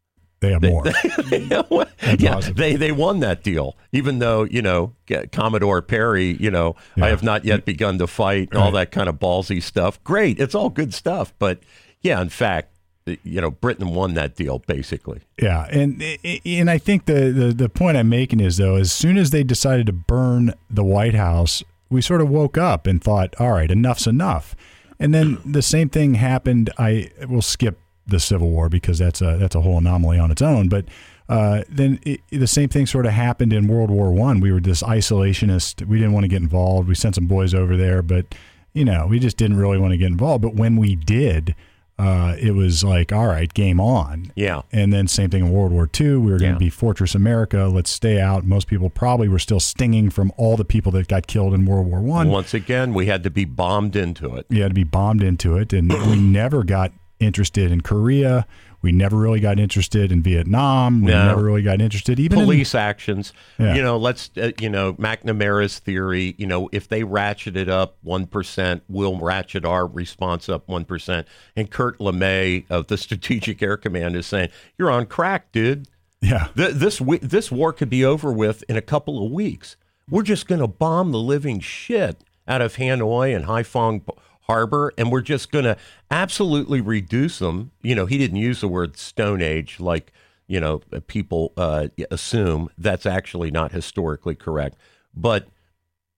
They 0.45 0.53
have 0.53 0.63
more. 0.63 0.85
Mm-hmm. 1.25 2.23
yeah, 2.23 2.37
awesome. 2.37 2.55
they 2.55 2.77
they 2.77 2.93
won 2.93 3.21
that 3.21 3.43
deal, 3.43 3.77
even 3.93 4.19
though 4.19 4.45
you 4.45 4.61
know 4.63 4.93
Commodore 5.33 5.81
Perry. 5.81 6.37
You 6.39 6.51
know, 6.51 6.77
I 7.01 7.09
have 7.09 7.23
not 7.23 7.45
yet 7.45 7.61
mm-hmm. 7.61 7.65
begun 7.65 7.99
to 7.99 8.07
fight 8.07 8.49
and 8.53 8.59
all 8.59 8.71
that 8.73 8.91
kind 8.91 9.09
of 9.09 9.17
ballsy 9.19 9.63
stuff. 9.63 10.03
Great, 10.05 10.39
it's 10.39 10.55
all 10.55 10.71
good 10.71 10.93
stuff, 10.93 11.33
but 11.39 11.61
yeah, 12.03 12.21
in 12.21 12.29
fact, 12.29 12.75
you 13.07 13.41
know, 13.41 13.51
Britain 13.51 13.95
won 13.95 14.15
that 14.15 14.37
deal 14.37 14.61
basically. 14.61 15.21
Yeah, 15.41 15.67
and 15.71 16.03
and 16.45 16.71
I 16.71 16.79
think 16.79 17.07
the, 17.07 17.31
the 17.33 17.53
the 17.55 17.69
point 17.69 17.97
I'm 17.97 18.09
making 18.09 18.41
is 18.41 18.57
though, 18.57 18.77
as 18.77 18.93
soon 18.93 19.17
as 19.17 19.31
they 19.31 19.43
decided 19.45 19.87
to 19.87 19.93
burn 19.93 20.55
the 20.71 20.85
White 20.85 21.15
House, 21.15 21.63
we 21.91 22.01
sort 22.01 22.21
of 22.21 22.29
woke 22.29 22.59
up 22.59 22.87
and 22.87 23.03
thought, 23.03 23.35
all 23.39 23.53
right, 23.53 23.71
enough's 23.71 24.07
enough. 24.07 24.55
And 24.99 25.13
then 25.13 25.39
the 25.45 25.63
same 25.63 25.89
thing 25.89 26.15
happened. 26.15 26.71
I 26.79 27.11
will 27.29 27.43
skip 27.43 27.79
the 28.07 28.21
Civil 28.21 28.51
War 28.51 28.69
because 28.69 28.99
that's 28.99 29.21
a 29.23 29.37
that's 29.39 29.55
a 29.55 29.61
whole 29.61 29.79
anomaly 29.79 30.19
on 30.19 30.31
its 30.31 30.43
own. 30.43 30.69
But 30.69 30.87
uh, 31.29 31.63
then 31.69 31.99
it, 32.05 32.21
the 32.31 32.47
same 32.47 32.69
thing 32.69 32.87
sort 32.87 33.07
of 33.07 33.13
happened 33.13 33.53
in 33.53 33.67
World 33.67 33.91
War 33.91 34.13
One. 34.13 34.41
We 34.41 34.53
were 34.53 34.61
this 34.61 34.83
isolationist. 34.83 35.87
We 35.87 35.99
didn't 35.99 36.13
want 36.13 36.25
to 36.25 36.29
get 36.29 36.43
involved. 36.43 36.89
We 36.89 36.95
sent 36.95 37.15
some 37.15 37.27
boys 37.27 37.55
over 37.55 37.77
there, 37.77 38.03
but 38.03 38.35
you 38.73 38.85
know, 38.85 39.07
we 39.07 39.19
just 39.19 39.37
didn't 39.37 39.57
really 39.57 39.79
want 39.79 39.93
to 39.93 39.97
get 39.97 40.09
involved. 40.09 40.43
But 40.43 40.55
when 40.55 40.77
we 40.77 40.97
did, 40.97 41.55
uh, 41.97 42.35
it 42.41 42.51
was 42.57 42.83
like, 42.83 43.13
all 43.13 43.29
right, 43.29 43.55
game 43.55 43.79
on. 43.81 44.33
Yeah, 44.35 44.63
And 44.73 44.93
then 44.93 45.07
same 45.07 45.31
thing 45.31 45.47
in 45.47 45.53
World 45.53 45.71
War 45.71 45.89
II. 45.99 46.17
We 46.17 46.33
were 46.33 46.39
going 46.39 46.43
Yeah. 46.51 46.53
to 46.55 46.59
be 46.59 46.71
Fortress 46.71 47.15
America. 47.15 47.67
Let's 47.73 47.89
stay 47.91 48.21
out. 48.21 48.45
Most 48.45 48.67
people 48.67 48.91
probably 48.91 49.29
were 49.29 49.39
still 49.39 49.61
stinging 49.61 50.11
from 50.11 50.33
all 50.37 50.57
the 50.57 50.65
people 50.65 50.91
that 50.93 51.07
got 51.07 51.29
killed 51.29 51.55
in 51.55 51.67
World 51.67 51.87
War 51.87 52.01
One. 52.01 52.31
once 52.31 52.53
again, 52.53 52.95
we 52.95 53.07
had 53.07 53.23
to 53.23 53.31
be 53.31 53.45
bombed 53.45 53.95
into 53.95 54.35
it. 54.35 54.45
You 54.51 54.63
had 54.63 54.73
to 54.73 54.75
be 54.75 54.83
bombed 54.85 55.23
into 55.23 55.57
it, 55.57 55.73
and 55.73 55.89
we 55.93 56.17
never 56.17 56.65
got 56.65 56.93
interested 57.21 57.71
in 57.73 57.81
Korea. 57.81 58.47
We 58.83 58.93
never 58.93 59.17
really 59.17 59.41
got 59.41 59.59
interested 59.59 60.13
in 60.13 60.23
Vietnam. 60.23 61.03
We 61.03 61.13
No. 61.13 61.29
never 61.29 61.43
really 61.43 61.63
got 61.63 61.81
interested 61.81 62.21
even 62.21 62.39
in 62.41 62.45
police 62.45 62.75
actions. 62.75 63.33
Yeah. 63.59 63.75
You 63.75 63.83
know, 63.83 63.97
let's 63.97 64.31
uh, 64.37 64.51
you 64.61 64.69
know 64.69 64.93
McNamara's 64.95 65.79
theory. 65.79 66.35
You 66.37 66.47
know, 66.47 66.69
if 66.71 66.89
they 66.89 67.03
ratchet 67.03 67.57
it 67.57 67.69
up 67.71 67.97
one 68.03 68.27
percent, 68.27 68.83
we'll 68.89 69.19
ratchet 69.19 69.65
our 69.65 69.87
response 69.87 70.49
up 70.51 70.69
one 70.69 70.85
percent. 70.85 71.27
And 71.57 71.71
Kurt 71.71 71.99
LeMay 71.99 72.65
of 72.69 72.89
the 72.89 72.97
Strategic 73.05 73.63
Air 73.63 73.79
Command 73.79 74.17
is 74.17 74.27
saying, 74.27 74.51
"You're 74.77 74.91
on 74.91 75.07
crack, 75.07 75.51
dude. 75.51 75.89
yeah. 76.21 76.49
Th- 76.55 76.75
this 76.75 77.01
we- 77.01 77.19
this 77.19 77.51
war 77.51 77.73
could 77.73 77.89
be 77.91 78.05
over 78.05 78.31
with 78.33 78.63
in 78.69 78.77
a 78.77 78.83
couple 78.83 79.25
of 79.25 79.33
weeks. 79.33 79.77
We're 80.11 80.23
just 80.23 80.47
going 80.47 80.61
to 80.61 80.67
bomb 80.69 81.13
the 81.13 81.19
living 81.19 81.61
shit 81.61 82.23
out 82.47 82.61
of 82.61 82.77
Hanoi 82.77 83.35
and 83.35 83.47
Haiphong 83.47 84.03
Harbor, 84.47 84.93
and 84.99 85.11
we're 85.11 85.23
just 85.23 85.51
going 85.51 85.65
to 85.65 85.77
absolutely 86.11 86.81
reduce 86.81 87.39
them. 87.39 87.71
You 87.83 87.95
know, 87.95 88.07
he 88.07 88.19
didn't 88.19 88.37
use 88.37 88.61
the 88.61 88.69
word 88.69 88.97
Stone 88.97 89.43
Age 89.43 89.81
like 89.81 90.13
you 90.47 90.61
know 90.61 90.81
people 91.07 91.53
uh, 91.57 91.89
assume. 92.11 92.69
That's 92.77 93.07
actually 93.07 93.51
not 93.51 93.73
historically 93.73 94.35
correct, 94.35 94.77
but 95.15 95.49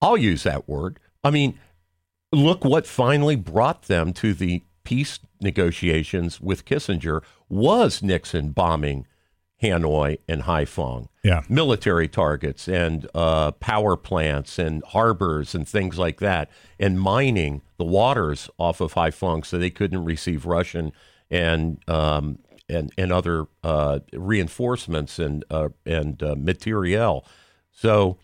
I'll 0.01 0.17
use 0.17 0.43
that 0.43 0.69
word. 0.69 0.99
I 1.23 1.31
mean, 1.31 1.59
look 2.33 2.65
what 2.65 2.87
finally 2.87 3.37
brought 3.37 3.83
them 3.83 4.13
to 4.15 4.35
the 4.35 4.63
peace 4.85 5.19
negotiations 5.41 6.41
with 6.41 6.65
Kissinger 6.65 7.23
was 7.49 8.03
Nixon 8.03 8.51
bombing 8.51 9.07
Hanoi 9.63 10.19
and 10.29 10.43
Haiphong. 10.43 11.09
Yeah. 11.23 11.43
Military 11.49 12.09
targets 12.09 12.69
and 12.69 13.09
uh, 13.15 13.53
power 13.53 13.97
plants 13.97 14.59
and 14.59 14.83
harbors 14.89 15.55
and 15.55 15.67
things 15.69 15.99
like 15.99 16.21
that, 16.21 16.51
and 16.79 17.01
mining 17.01 17.63
the 17.79 17.85
waters 17.85 18.49
off 18.59 18.81
of 18.81 18.95
Haiphong 18.95 19.45
so 19.45 19.59
they 19.59 19.71
couldn't 19.71 20.05
receive 20.05 20.45
Russian 20.47 20.93
and 21.31 21.79
um, 21.89 22.39
and 22.69 22.93
and 22.99 23.13
other 23.13 23.47
uh, 23.65 24.01
reinforcements 24.13 25.19
and 25.19 25.45
uh, 25.51 25.69
and 25.85 26.23
uh, 26.23 26.35
materiel. 26.39 27.25
So, 27.73 28.19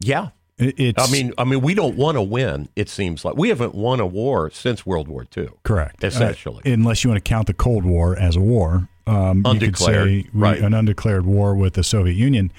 yeah, 0.00 0.28
It- 0.58 0.74
It's 0.78 1.08
I 1.08 1.10
mean, 1.12 1.32
I 1.38 1.44
mean, 1.44 1.60
we 1.60 1.74
don't 1.74 1.96
want 1.96 2.16
to 2.16 2.22
win. 2.22 2.68
It 2.76 2.88
seems 2.88 3.24
like 3.24 3.36
we 3.36 3.48
haven't 3.48 3.74
won 3.74 3.98
a 4.00 4.06
war 4.06 4.50
since 4.50 4.86
World 4.86 5.08
War 5.08 5.26
II. 5.36 5.48
correct. 5.64 6.04
essentially. 6.04 6.62
Uh, 6.64 6.74
unless 6.74 7.02
you 7.02 7.10
want 7.10 7.22
to 7.24 7.28
count 7.28 7.46
the 7.46 7.54
Cold 7.54 7.84
War 7.84 8.16
as 8.16 8.36
a 8.36 8.40
war. 8.40 8.88
Um, 9.06 9.42
You 9.46 9.58
could 9.60 9.78
say 9.78 10.02
we, 10.04 10.30
right. 10.32 10.58
an 10.60 10.72
undeclared 10.74 11.26
war 11.26 11.54
with 11.54 11.74
the 11.74 11.84
Soviet 11.84 12.14
Union. 12.14 12.50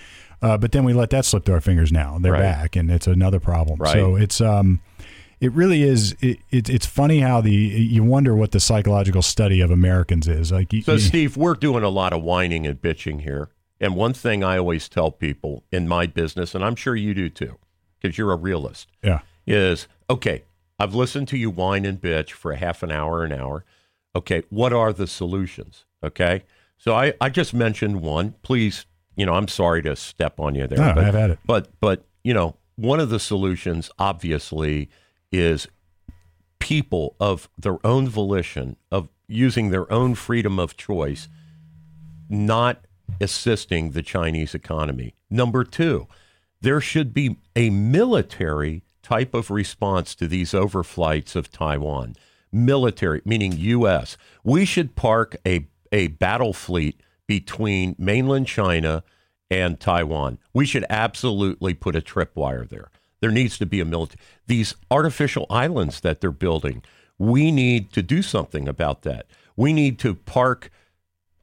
Uh, 0.42 0.58
but 0.58 0.72
then 0.74 0.84
we 0.84 0.94
let 0.94 1.10
that 1.10 1.26
slip 1.26 1.46
through 1.46 1.56
our 1.56 1.62
fingers 1.62 1.92
now. 1.92 2.18
They're 2.20 2.34
Right. 2.34 2.42
back, 2.42 2.76
and 2.76 2.92
it's 2.92 3.08
another 3.08 3.40
problem. 3.40 3.80
Right. 3.80 3.94
So 3.94 4.16
it's 4.16 4.42
um, 4.42 4.80
it 5.42 5.52
really 5.54 5.82
is. 5.82 6.16
It, 6.22 6.40
it, 6.52 6.70
it's 6.70 6.86
funny 6.86 7.20
how 7.22 7.42
the 7.42 7.52
you 7.52 8.04
wonder 8.04 8.36
what 8.36 8.52
the 8.52 8.60
psychological 8.60 9.22
study 9.24 9.60
of 9.62 9.72
Americans 9.72 10.28
is. 10.28 10.52
Like, 10.52 10.72
you, 10.72 10.82
So, 10.84 10.94
you- 10.94 11.00
Steve, 11.00 11.38
we're 11.38 11.56
doing 11.56 11.84
a 11.84 11.90
lot 11.90 12.14
of 12.14 12.22
whining 12.22 12.68
and 12.68 12.80
bitching 12.80 13.22
here. 13.22 13.50
And 13.80 13.96
one 13.96 14.14
thing 14.14 14.44
I 14.44 14.58
always 14.58 14.88
tell 14.88 15.12
people 15.12 15.64
in 15.72 15.88
my 15.88 16.06
business, 16.06 16.54
and 16.56 16.64
I'm 16.64 16.76
sure 16.76 16.96
you 16.96 17.14
do 17.14 17.28
too, 17.30 17.58
because 18.00 18.18
you're 18.18 18.32
a 18.32 18.38
realist, 18.38 18.88
yeah, 19.04 19.20
is 19.48 19.88
okay, 20.10 20.44
I've 20.80 20.94
listened 20.96 21.28
to 21.30 21.38
you 21.38 21.50
whine 21.50 21.86
and 21.86 22.00
bitch 22.00 22.32
for 22.32 22.52
a 22.52 22.58
half 22.58 22.84
an 22.84 22.92
hour, 22.92 23.24
an 23.24 23.34
hour. 23.34 23.66
Okay, 24.16 24.44
what 24.50 24.72
are 24.74 24.94
the 24.94 25.08
solutions? 25.08 25.86
Okay. 26.06 26.44
So 26.78 26.94
I, 26.94 27.14
I 27.20 27.30
just 27.30 27.54
mentioned 27.54 28.02
one. 28.02 28.36
Please, 28.42 28.86
you 29.16 29.26
know, 29.26 29.34
I'm 29.34 29.48
sorry 29.48 29.82
to 29.84 29.96
step 29.96 30.40
on 30.40 30.56
you 30.56 30.68
there. 30.68 30.78
No, 30.78 30.94
but, 30.94 31.04
I've 31.04 31.14
had 31.14 31.32
it. 31.32 31.40
But 31.46 31.70
but 31.80 32.06
you 32.24 32.34
know, 32.34 32.58
one 32.76 33.00
of 33.00 33.10
the 33.10 33.20
solutions 33.20 33.90
obviously 33.98 34.90
is 35.32 35.68
people 36.60 37.16
of 37.20 37.50
their 37.58 37.78
own 37.86 38.08
volition, 38.08 38.76
of 38.92 39.10
using 39.28 39.70
their 39.70 39.92
own 39.92 40.16
freedom 40.16 40.60
of 40.60 40.78
choice, 40.78 41.28
not 42.30 42.86
assisting 43.22 43.92
the 43.92 44.02
Chinese 44.02 44.56
economy. 44.56 45.14
Number 45.30 45.64
two, 45.64 46.08
there 46.62 46.82
should 46.82 47.14
be 47.14 47.38
a 47.56 47.70
military 47.70 48.84
type 49.04 49.34
of 49.34 49.52
response 49.52 50.16
to 50.16 50.28
these 50.28 50.52
overflights 50.52 51.36
of 51.36 51.52
Taiwan. 51.52 52.16
Military, 52.52 53.22
meaning 53.26 53.52
U.S. 53.54 54.18
We 54.44 54.66
should 54.66 54.96
park 54.96 55.36
a, 55.46 55.68
a 55.92 56.08
battle 56.08 56.54
fleet 56.54 57.02
between 57.28 57.96
mainland 57.98 58.48
China 58.48 59.04
and 59.50 59.80
Taiwan. 59.80 60.40
We 60.54 60.66
should 60.66 60.86
absolutely 60.90 61.74
put 61.74 61.96
a 61.96 62.02
tripwire 62.02 62.68
there. 62.68 62.90
There 63.20 63.32
needs 63.32 63.58
to 63.60 63.66
be 63.66 63.80
a 63.80 63.86
military. 63.86 64.20
These 64.48 64.76
artificial 64.92 65.46
islands 65.50 66.02
that 66.02 66.22
they're 66.22 66.32
building, 66.32 66.84
we 67.18 67.52
need 67.52 67.92
to 67.94 68.04
do 68.04 68.22
something 68.22 68.68
about 68.68 69.04
that. 69.04 69.26
We 69.56 69.74
need 69.74 70.00
to 70.00 70.16
park 70.16 70.70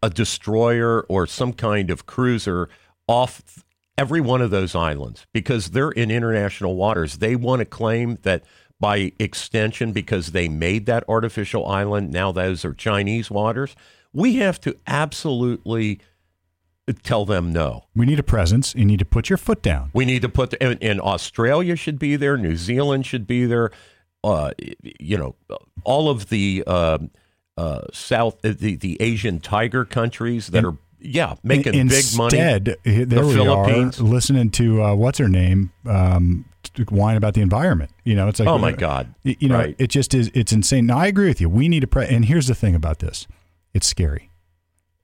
a 0.03 0.11
destroyer 0.11 1.03
or 1.03 1.27
some 1.27 1.53
kind 1.53 1.91
of 1.91 2.07
cruiser 2.07 2.69
off 3.09 3.65
every 3.97 4.21
one 4.21 4.43
of 4.43 4.51
those 4.51 4.75
islands 4.75 5.27
because 5.33 5.69
they're 5.69 5.91
in 5.91 6.11
international 6.11 6.77
waters. 6.77 7.19
They 7.19 7.37
want 7.37 7.61
to 7.61 7.67
claim 7.67 8.19
that 8.23 8.45
by 8.81 9.13
extension, 9.21 9.93
because 9.93 10.33
they 10.33 10.49
made 10.49 10.87
that 10.87 11.05
artificial 11.09 11.65
island, 11.69 12.11
now 12.11 12.33
those 12.33 12.65
are 12.65 12.75
Chinese 12.75 13.31
waters. 13.31 13.77
We 14.13 14.37
have 14.37 14.61
to 14.63 14.77
absolutely 14.87 16.01
tell 17.03 17.25
them 17.25 17.53
no. 17.53 17.85
We 17.95 18.07
need 18.07 18.19
a 18.19 18.23
presence. 18.25 18.75
You 18.75 18.85
need 18.85 18.99
to 18.99 19.05
put 19.05 19.31
your 19.31 19.37
foot 19.39 19.63
down. 19.63 19.91
We 19.95 20.05
need 20.05 20.23
to 20.23 20.29
put, 20.29 20.51
the, 20.51 20.63
and, 20.63 20.79
and 20.83 21.01
Australia 21.01 21.77
should 21.77 21.99
be 21.99 22.17
there, 22.17 22.37
New 22.37 22.57
Zealand 22.57 23.07
should 23.07 23.27
be 23.27 23.47
there. 23.47 23.71
Uh, 24.25 24.51
you 25.01 25.17
know, 25.17 25.35
all 25.85 26.09
of 26.11 26.29
the 26.29 26.63
uh, 26.67 26.99
uh, 27.57 27.81
South, 27.93 28.41
the, 28.43 28.77
the 28.77 28.97
Asian 29.01 29.41
tiger 29.41 29.85
countries 29.85 30.49
that 30.49 30.65
are 30.65 30.77
yeah, 31.01 31.35
making 31.43 31.75
Instead, 31.75 32.05
big 32.13 32.17
money. 32.17 32.39
Instead, 32.39 33.09
There 33.09 33.21
The 33.23 33.27
we 33.27 33.35
Philippines. 33.35 34.01
are 34.01 34.05
listening 34.05 34.51
to 34.53 34.83
uh, 34.83 34.95
what's 34.95 35.19
her 35.19 35.29
name 35.29 35.73
um, 35.87 36.45
whine 36.91 37.17
about 37.17 37.35
the 37.35 37.41
environment. 37.41 37.91
You 38.05 38.15
know, 38.15 38.29
it's 38.29 38.39
like 38.39 38.49
Oh, 38.49 38.59
my 38.59 38.71
God. 38.71 39.13
You 39.25 39.49
know, 39.49 39.59
Right. 39.59 39.75
it 39.79 39.89
just 39.89 40.15
is. 40.15 40.31
It's 40.35 40.53
insane. 40.53 40.87
Now 40.87 40.99
I 40.99 41.07
agree 41.09 41.27
with 41.27 41.41
you. 41.41 41.49
We 41.49 41.67
need 41.69 41.81
to. 41.81 41.89
Pre- 41.89 42.07
and 42.07 42.25
here's 42.27 42.47
the 42.47 42.55
thing 42.55 42.77
about 42.77 43.01
this: 43.01 43.27
it's 43.75 43.87
scary. 43.87 44.31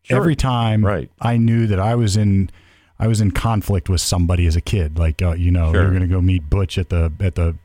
Sure. 0.03 0.17
Every 0.17 0.37
time 0.37 0.85
Right. 0.85 1.11
I 1.21 1.37
knew 1.37 1.67
that 1.67 1.79
I 1.81 1.95
was 1.95 2.17
in, 2.17 2.51
I 2.99 3.07
was 3.07 3.21
in 3.21 3.31
conflict 3.31 3.89
with 3.89 4.01
somebody 4.01 4.47
as 4.47 4.57
a 4.57 4.61
kid. 4.61 4.99
Like 4.99 5.21
uh, 5.23 5.33
you 5.33 5.51
know, 5.51 5.73
Sure. 5.73 5.83
you're 5.83 5.91
going 5.91 6.03
to 6.03 6.09
go 6.09 6.21
meet 6.21 6.49
Butch 6.49 6.79
at 6.79 6.89
the 6.89 7.13
at 7.21 7.35
the 7.35 7.57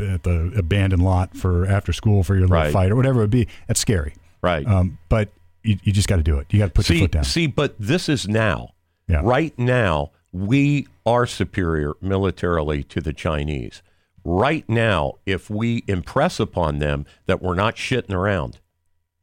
at 0.00 0.22
the 0.22 0.52
abandoned 0.56 1.02
lot 1.02 1.36
for 1.36 1.66
after 1.66 1.92
school 1.92 2.22
for 2.22 2.34
your 2.34 2.42
little 2.42 2.54
Right. 2.62 2.72
fight 2.72 2.92
or 2.92 2.96
whatever 2.96 3.18
it 3.20 3.24
would 3.24 3.30
be. 3.30 3.48
That's 3.66 3.80
scary. 3.80 4.14
Right. 4.42 4.64
Um, 4.66 4.98
but 5.08 5.30
you, 5.64 5.76
you 5.82 5.92
just 5.92 6.06
got 6.08 6.16
to 6.16 6.22
do 6.22 6.38
it. 6.38 6.46
You 6.50 6.60
got 6.60 6.66
to 6.66 6.72
put 6.72 6.88
your 6.88 6.96
see, 6.96 7.00
foot 7.02 7.10
down. 7.10 7.24
see, 7.24 7.46
but 7.48 7.74
this 7.80 8.08
is 8.08 8.28
now. 8.28 8.74
Yeah. 9.08 9.22
Right 9.24 9.58
now, 9.58 10.12
we 10.32 10.86
are 11.04 11.26
superior 11.26 11.94
militarily 12.00 12.84
to 12.84 13.00
the 13.00 13.12
Chinese. 13.12 13.82
Right 14.24 14.68
now, 14.68 15.14
if 15.26 15.48
we 15.50 15.82
impress 15.88 16.38
upon 16.38 16.78
them 16.78 17.06
that 17.26 17.42
we're 17.42 17.54
not 17.54 17.74
shitting 17.76 18.12
around, 18.14 18.58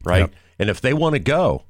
right? 0.04 0.20
Yep. 0.22 0.34
And 0.60 0.70
if 0.70 0.82
they 0.82 0.94
want 0.94 1.14
to 1.14 1.20
go, 1.20 1.64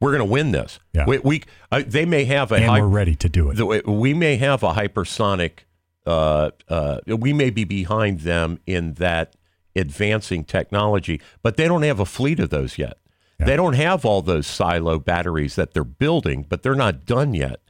we're 0.00 0.10
going 0.10 0.26
to 0.26 0.32
win 0.32 0.52
this. 0.52 0.78
Yeah. 0.92 1.06
We, 1.06 1.18
we 1.18 1.42
uh, 1.70 1.82
they 1.86 2.04
may 2.04 2.24
have 2.24 2.52
a 2.52 2.56
and 2.56 2.64
high, 2.64 2.80
we're 2.80 2.88
ready 2.88 3.14
to 3.16 3.28
do 3.28 3.50
it. 3.50 3.86
we 3.86 4.14
may 4.14 4.36
have 4.36 4.62
a 4.62 4.72
hypersonic. 4.72 5.60
Uh, 6.04 6.50
uh, 6.68 6.98
we 7.06 7.32
may 7.32 7.50
be 7.50 7.64
behind 7.64 8.20
them 8.20 8.60
in 8.66 8.94
that 8.94 9.34
advancing 9.74 10.44
technology, 10.44 11.20
but 11.42 11.56
they 11.56 11.66
don't 11.66 11.82
have 11.82 12.00
a 12.00 12.04
fleet 12.04 12.38
of 12.40 12.50
those 12.50 12.78
yet. 12.78 12.98
Yeah. 13.40 13.46
They 13.46 13.56
don't 13.56 13.74
have 13.74 14.04
all 14.04 14.22
those 14.22 14.46
silo 14.46 14.98
batteries 14.98 15.56
that 15.56 15.74
they're 15.74 15.84
building, 15.84 16.46
but 16.48 16.62
they're 16.62 16.74
not 16.74 17.04
done 17.04 17.34
yet. 17.34 17.60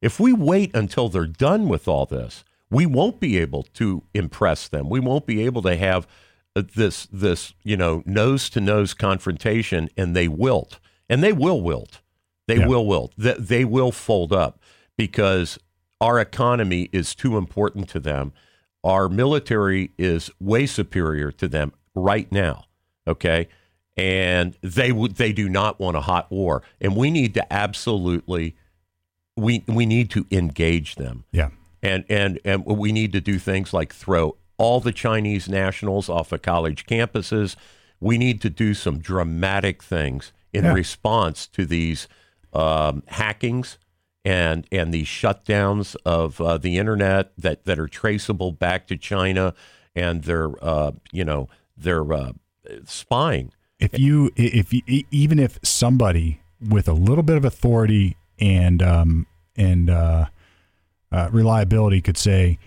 If 0.00 0.20
we 0.20 0.32
wait 0.32 0.74
until 0.74 1.08
they're 1.08 1.26
done 1.26 1.68
with 1.68 1.88
all 1.88 2.06
this, 2.06 2.44
we 2.70 2.86
won't 2.86 3.18
be 3.18 3.38
able 3.38 3.62
to 3.74 4.02
impress 4.14 4.68
them. 4.68 4.88
We 4.88 5.00
won't 5.00 5.26
be 5.26 5.44
able 5.44 5.62
to 5.62 5.76
have 5.76 6.06
Uh, 6.56 6.62
this 6.74 7.06
this 7.12 7.52
you 7.62 7.76
know 7.76 8.02
nose 8.06 8.48
to 8.50 8.60
nose 8.60 8.94
confrontation, 8.94 9.90
and 9.96 10.16
they 10.16 10.26
wilt, 10.26 10.80
and 11.08 11.22
they 11.22 11.32
will 11.32 11.60
wilt. 11.60 12.00
They 12.48 12.58
Yeah. 12.58 12.66
will 12.66 12.86
wilt. 12.86 13.12
They, 13.18 13.34
they 13.34 13.64
will 13.64 13.92
fold 13.92 14.32
up 14.32 14.58
because 14.96 15.58
our 16.00 16.18
economy 16.18 16.88
is 16.92 17.14
too 17.14 17.36
important 17.36 17.88
to 17.90 18.00
them. 18.00 18.32
Our 18.82 19.08
military 19.08 19.90
is 19.98 20.30
way 20.40 20.64
superior 20.66 21.30
to 21.32 21.46
them 21.46 21.72
right 21.94 22.30
now. 22.32 22.64
Okay, 23.06 23.48
and 23.96 24.56
they 24.62 24.92
would 24.92 25.16
they 25.16 25.32
do 25.32 25.48
not 25.48 25.78
want 25.78 25.96
a 25.96 26.00
hot 26.02 26.30
war, 26.30 26.62
and 26.80 26.96
we 26.96 27.10
need 27.10 27.34
to 27.34 27.52
absolutely 27.52 28.56
we 29.36 29.62
we 29.66 29.84
need 29.84 30.08
to 30.10 30.24
engage 30.30 30.94
them 30.94 31.24
yeah. 31.30 31.50
and 31.82 32.06
and 32.08 32.40
and 32.44 32.64
we 32.64 32.90
need 32.90 33.12
to 33.12 33.20
do 33.20 33.38
things 33.38 33.74
like 33.74 33.92
throw 33.92 34.36
all 34.58 34.80
the 34.80 34.92
Chinese 34.92 35.48
nationals 35.48 36.08
off 36.08 36.32
of 36.32 36.42
college 36.42 36.86
campuses. 36.86 37.56
We 38.00 38.18
need 38.18 38.40
to 38.42 38.50
do 38.50 38.74
some 38.74 38.98
dramatic 38.98 39.82
things 39.82 40.32
in 40.52 40.64
Yeah. 40.64 40.72
response 40.72 41.46
to 41.48 41.66
these 41.66 42.08
um, 42.52 43.02
hackings 43.08 43.78
and 44.24 44.66
and 44.72 44.92
these 44.92 45.06
shutdowns 45.06 45.94
of 46.04 46.40
uh, 46.40 46.58
the 46.58 46.78
internet 46.78 47.32
that 47.38 47.64
that 47.64 47.78
are 47.78 47.88
traceable 47.88 48.52
back 48.52 48.86
to 48.88 48.96
China 48.96 49.54
and 49.94 50.24
their 50.24 50.52
uh, 50.64 50.92
you 51.12 51.24
know 51.24 51.48
their 51.76 52.12
uh, 52.12 52.32
spying. 52.84 53.52
If 53.78 53.98
you, 53.98 54.30
if 54.36 54.72
you, 54.72 54.80
even 55.10 55.38
if 55.38 55.58
somebody 55.62 56.40
with 56.66 56.88
a 56.88 56.94
little 56.94 57.22
bit 57.22 57.36
of 57.36 57.44
authority 57.44 58.16
and 58.38 58.82
um, 58.82 59.26
and 59.54 59.90
uh, 59.90 60.26
uh, 61.12 61.28
reliability 61.30 62.00
could 62.00 62.16
say, 62.16 62.58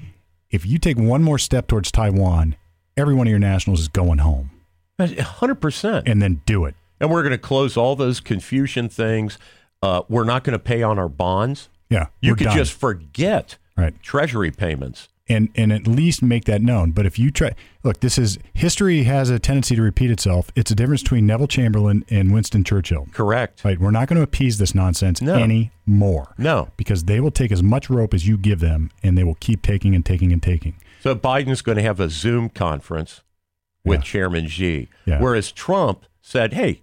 if 0.52 0.66
you 0.66 0.78
take 0.80 0.98
one 0.98 1.24
more 1.24 1.38
step 1.38 1.68
towards 1.68 1.92
Taiwan, 1.92 2.56
every 2.98 3.14
one 3.16 3.28
of 3.28 3.32
your 3.32 3.40
nationals 3.40 3.80
is 3.82 3.88
going 3.88 4.20
home, 4.20 4.52
hundred 5.00 5.56
percent. 5.56 6.08
and 6.08 6.22
then 6.22 6.42
do 6.46 6.66
it. 6.66 6.76
And 7.00 7.10
we're 7.10 7.22
going 7.24 7.32
to 7.32 7.38
close 7.38 7.78
all 7.78 7.96
those 7.96 8.20
Confucian 8.20 8.90
things. 8.90 9.38
Uh, 9.82 10.02
we're 10.10 10.26
not 10.26 10.44
going 10.44 10.54
to 10.54 10.60
pay 10.60 10.84
on 10.84 11.00
our 11.00 11.08
bonds. 11.08 11.70
Yeah, 11.90 12.08
You 12.22 12.36
could 12.36 12.46
done. 12.48 12.58
just 12.58 12.74
forget 12.74 13.58
right. 13.78 14.00
treasury 14.04 14.52
payments. 14.52 15.08
And 15.30 15.50
and 15.56 15.72
at 15.72 15.86
least 15.88 16.22
make 16.24 16.46
that 16.46 16.62
known. 16.62 16.92
But 16.92 17.06
if 17.06 17.20
you 17.20 17.30
try, 17.32 17.52
look, 17.84 18.00
this 18.00 18.18
is 18.18 18.40
history 18.54 19.04
has 19.04 19.30
a 19.30 19.38
tendency 19.40 19.76
to 19.76 19.82
repeat 19.82 20.10
itself. 20.12 20.52
It's 20.56 20.72
a 20.72 20.76
difference 20.76 21.04
between 21.04 21.26
Neville 21.28 21.48
Chamberlain 21.48 22.04
and 22.10 22.34
Winston 22.34 22.64
Churchill. 22.64 23.08
Correct. 23.14 23.64
Right, 23.64 23.80
we're 23.80 23.92
not 23.92 24.08
going 24.08 24.18
to 24.18 24.24
appease 24.24 24.58
this 24.58 24.74
nonsense 24.74 25.22
No. 25.22 25.36
anymore. 25.36 26.34
No. 26.38 26.70
because 26.78 27.04
they 27.06 27.20
will 27.20 27.32
take 27.32 27.52
as 27.52 27.62
much 27.64 27.90
rope 27.90 28.14
as 28.14 28.28
you 28.28 28.38
give 28.38 28.60
them, 28.60 28.90
and 29.04 29.18
they 29.18 29.24
will 29.24 29.36
keep 29.40 29.62
taking 29.62 29.96
and 29.96 30.06
taking 30.06 30.32
and 30.34 30.42
taking. 30.42 30.76
So 31.02 31.16
Biden's 31.16 31.62
going 31.62 31.78
to 31.78 31.82
have 31.84 32.00
a 32.00 32.10
Zoom 32.10 32.50
conference 32.50 33.22
with 33.86 34.00
Yeah. 34.00 34.04
Chairman 34.04 34.48
Xi, 34.48 34.90
Yeah. 35.06 35.22
whereas 35.22 35.52
Trump 35.52 36.06
said, 36.22 36.54
"Hey, 36.54 36.82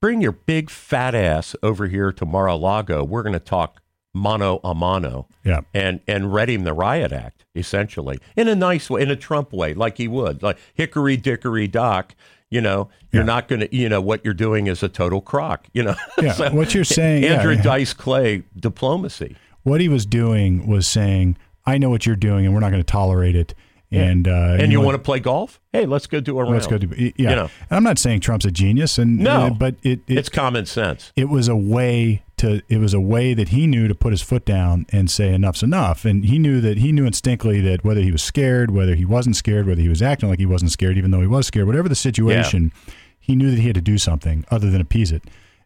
bring 0.00 0.20
your 0.22 0.32
big 0.32 0.70
fat 0.70 1.14
ass 1.14 1.54
over 1.62 1.86
here 1.86 2.10
to 2.12 2.24
Mar-a-Lago. 2.24 3.04
We're 3.04 3.22
going 3.22 3.34
to 3.34 3.38
talk 3.38 3.82
mano 4.14 4.60
a 4.64 4.74
mano." 4.74 5.26
Yeah, 5.44 5.60
and 5.74 6.00
and 6.06 6.32
read 6.32 6.48
him 6.50 6.64
the 6.64 6.72
riot 6.72 7.12
act 7.12 7.44
essentially 7.54 8.18
in 8.36 8.48
a 8.48 8.54
nice 8.54 8.88
way, 8.90 9.02
in 9.02 9.10
a 9.10 9.16
Trump 9.16 9.52
way, 9.52 9.74
like 9.74 9.98
he 9.98 10.08
would, 10.08 10.42
like 10.42 10.58
hickory 10.74 11.16
dickory 11.16 11.66
dock. 11.68 12.14
You 12.50 12.60
know, 12.60 12.88
you're 13.12 13.22
Yeah. 13.22 13.26
not 13.26 13.46
going 13.48 13.60
to. 13.60 13.76
You 13.76 13.88
know 13.88 14.00
what 14.00 14.24
you're 14.24 14.34
doing 14.34 14.66
is 14.66 14.82
a 14.82 14.88
total 14.88 15.20
crock. 15.20 15.66
You 15.72 15.84
know. 15.84 15.94
Yeah, 16.22 16.50
what 16.52 16.74
you're 16.74 16.82
saying- 16.84 17.24
Andrew 17.24 17.54
yeah. 17.54 17.62
Dice 17.62 17.92
Clay 17.94 18.42
diplomacy. 18.58 19.36
what 19.62 19.80
he 19.80 19.88
was 19.88 20.04
doing 20.06 20.66
was 20.66 20.86
saying, 20.88 21.36
"I 21.64 21.78
know 21.78 21.90
what 21.90 22.06
you're 22.06 22.16
doing, 22.16 22.44
and 22.46 22.52
we're 22.54 22.60
not 22.60 22.70
going 22.70 22.82
to 22.82 22.92
tolerate 22.92 23.36
it." 23.36 23.54
And 23.92 24.28
uh, 24.28 24.56
And 24.60 24.70
you 24.70 24.78
know 24.78 24.84
want 24.84 24.94
to 24.94 25.02
play 25.02 25.18
golf? 25.18 25.60
Hey, 25.72 25.84
let's 25.84 26.06
go 26.06 26.20
do 26.20 26.38
a 26.38 26.42
round. 26.42 26.54
Let's 26.54 26.66
go 26.68 26.78
do. 26.78 26.86
Yeah, 26.96 27.10
You 27.16 27.36
know. 27.36 27.42
and 27.68 27.76
I'm 27.76 27.82
not 27.82 27.98
saying 27.98 28.20
Trump's 28.20 28.44
a 28.44 28.50
genius, 28.52 28.98
and 28.98 29.18
No. 29.18 29.30
uh, 29.46 29.50
but 29.50 29.74
it, 29.82 30.00
it 30.06 30.18
It's 30.18 30.28
common 30.28 30.66
sense. 30.66 31.12
it 31.16 31.28
was 31.28 31.48
a 31.48 31.56
way 31.56 32.22
to 32.36 32.62
it 32.68 32.78
was 32.78 32.94
a 32.94 33.00
way 33.00 33.34
that 33.34 33.48
he 33.48 33.66
knew 33.66 33.88
to 33.88 33.94
put 33.94 34.12
his 34.12 34.22
foot 34.22 34.44
down 34.44 34.86
and 34.90 35.10
say 35.10 35.34
enough's 35.34 35.62
enough 35.62 36.06
and 36.06 36.24
he 36.24 36.38
knew 36.38 36.58
that 36.62 36.78
he 36.78 36.90
knew 36.90 37.04
instinctively 37.04 37.60
that 37.60 37.84
whether 37.84 38.00
he 38.00 38.10
was 38.10 38.22
scared 38.22 38.70
whether 38.70 38.94
he 38.94 39.04
wasn't 39.04 39.36
scared 39.36 39.66
whether 39.66 39.82
he 39.82 39.90
was 39.90 40.00
acting 40.00 40.30
like 40.30 40.38
he 40.38 40.46
wasn't 40.46 40.70
scared 40.72 40.96
even 40.96 41.10
though 41.10 41.20
he 41.20 41.26
was 41.26 41.46
scared 41.46 41.66
whatever 41.66 41.86
the 41.86 41.94
situation 41.94 42.72
he 43.18 43.36
knew 43.36 43.50
that 43.50 43.58
he 43.60 43.66
had 43.66 43.74
to 43.74 43.82
do 43.82 43.98
something 43.98 44.42
other 44.50 44.70
than 44.70 44.80
appease 44.80 45.12
it 45.12 45.22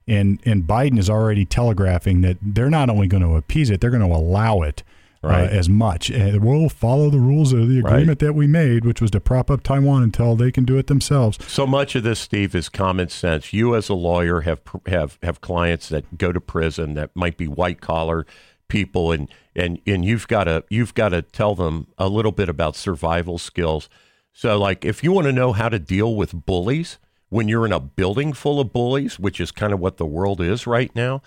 and 0.09 0.41
and 0.45 0.65
Biden 0.65 0.99
is 0.99 1.09
already 1.09 1.45
telegraphing 1.45 2.23
that 2.23 2.39
they're 2.43 2.69
not 2.71 2.91
only 2.91 3.07
going 3.07 3.23
to 3.23 3.37
appease 3.37 3.71
it 3.71 3.81
they're 3.81 3.91
going 3.91 4.03
to 4.03 4.13
allow 4.17 4.63
it 4.63 4.83
Right. 5.25 5.45
uh, 5.45 5.53
as 5.53 5.69
much 5.69 6.11
and 6.11 6.45
we'll 6.45 6.69
follow 6.69 7.11
the 7.11 7.19
rules 7.19 7.53
of 7.53 7.69
the 7.69 7.81
Right. 7.81 7.93
agreement 7.95 8.19
that 8.21 8.35
we 8.35 8.47
made 8.47 8.85
which 8.85 9.01
was 9.01 9.11
to 9.13 9.21
prop 9.21 9.51
up 9.51 9.63
Taiwan 9.63 10.03
until 10.03 10.37
they 10.37 10.51
can 10.53 10.65
do 10.65 10.77
it 10.79 10.87
themselves 10.87 11.39
So 11.47 11.67
much 11.67 11.95
of 11.95 12.03
this, 12.03 12.21
Steve, 12.21 12.55
is 12.55 12.69
common 12.69 13.09
sense. 13.09 13.53
You, 13.53 13.75
as 13.75 13.89
a 13.89 13.95
lawyer, 13.95 14.43
have 14.43 14.61
have 14.87 15.19
have 15.23 15.41
clients 15.41 15.89
that 15.89 16.19
go 16.19 16.33
to 16.33 16.41
prison 16.41 16.95
that 16.95 17.11
might 17.15 17.37
be 17.37 17.47
white 17.49 17.81
collar 17.81 18.27
people, 18.69 19.13
and 19.13 19.29
and 19.55 19.81
and 19.87 20.05
you've 20.05 20.27
got 20.29 20.45
to 20.45 20.65
you've 20.71 20.95
got 20.95 21.11
to 21.11 21.23
tell 21.23 21.55
them 21.55 21.87
a 21.99 22.09
little 22.09 22.33
bit 22.33 22.49
about 22.49 22.77
survival 22.77 23.39
skills. 23.39 23.89
So, 24.33 24.59
like, 24.59 24.85
if 24.85 25.05
you 25.05 25.13
want 25.13 25.27
to 25.27 25.33
know 25.33 25.53
how 25.53 25.69
to 25.69 25.79
deal 25.79 26.15
with 26.17 26.33
bullies 26.47 26.99
when 27.29 27.47
you're 27.49 27.67
in 27.67 27.73
a 27.73 27.79
building 27.81 28.33
full 28.33 28.59
of 28.61 28.73
bullies, 28.73 29.19
which 29.19 29.41
is 29.41 29.53
kind 29.53 29.73
of 29.73 29.79
what 29.81 29.97
the 29.97 30.07
world 30.07 30.41
is 30.41 30.67
right 30.67 30.95
now, 30.95 31.23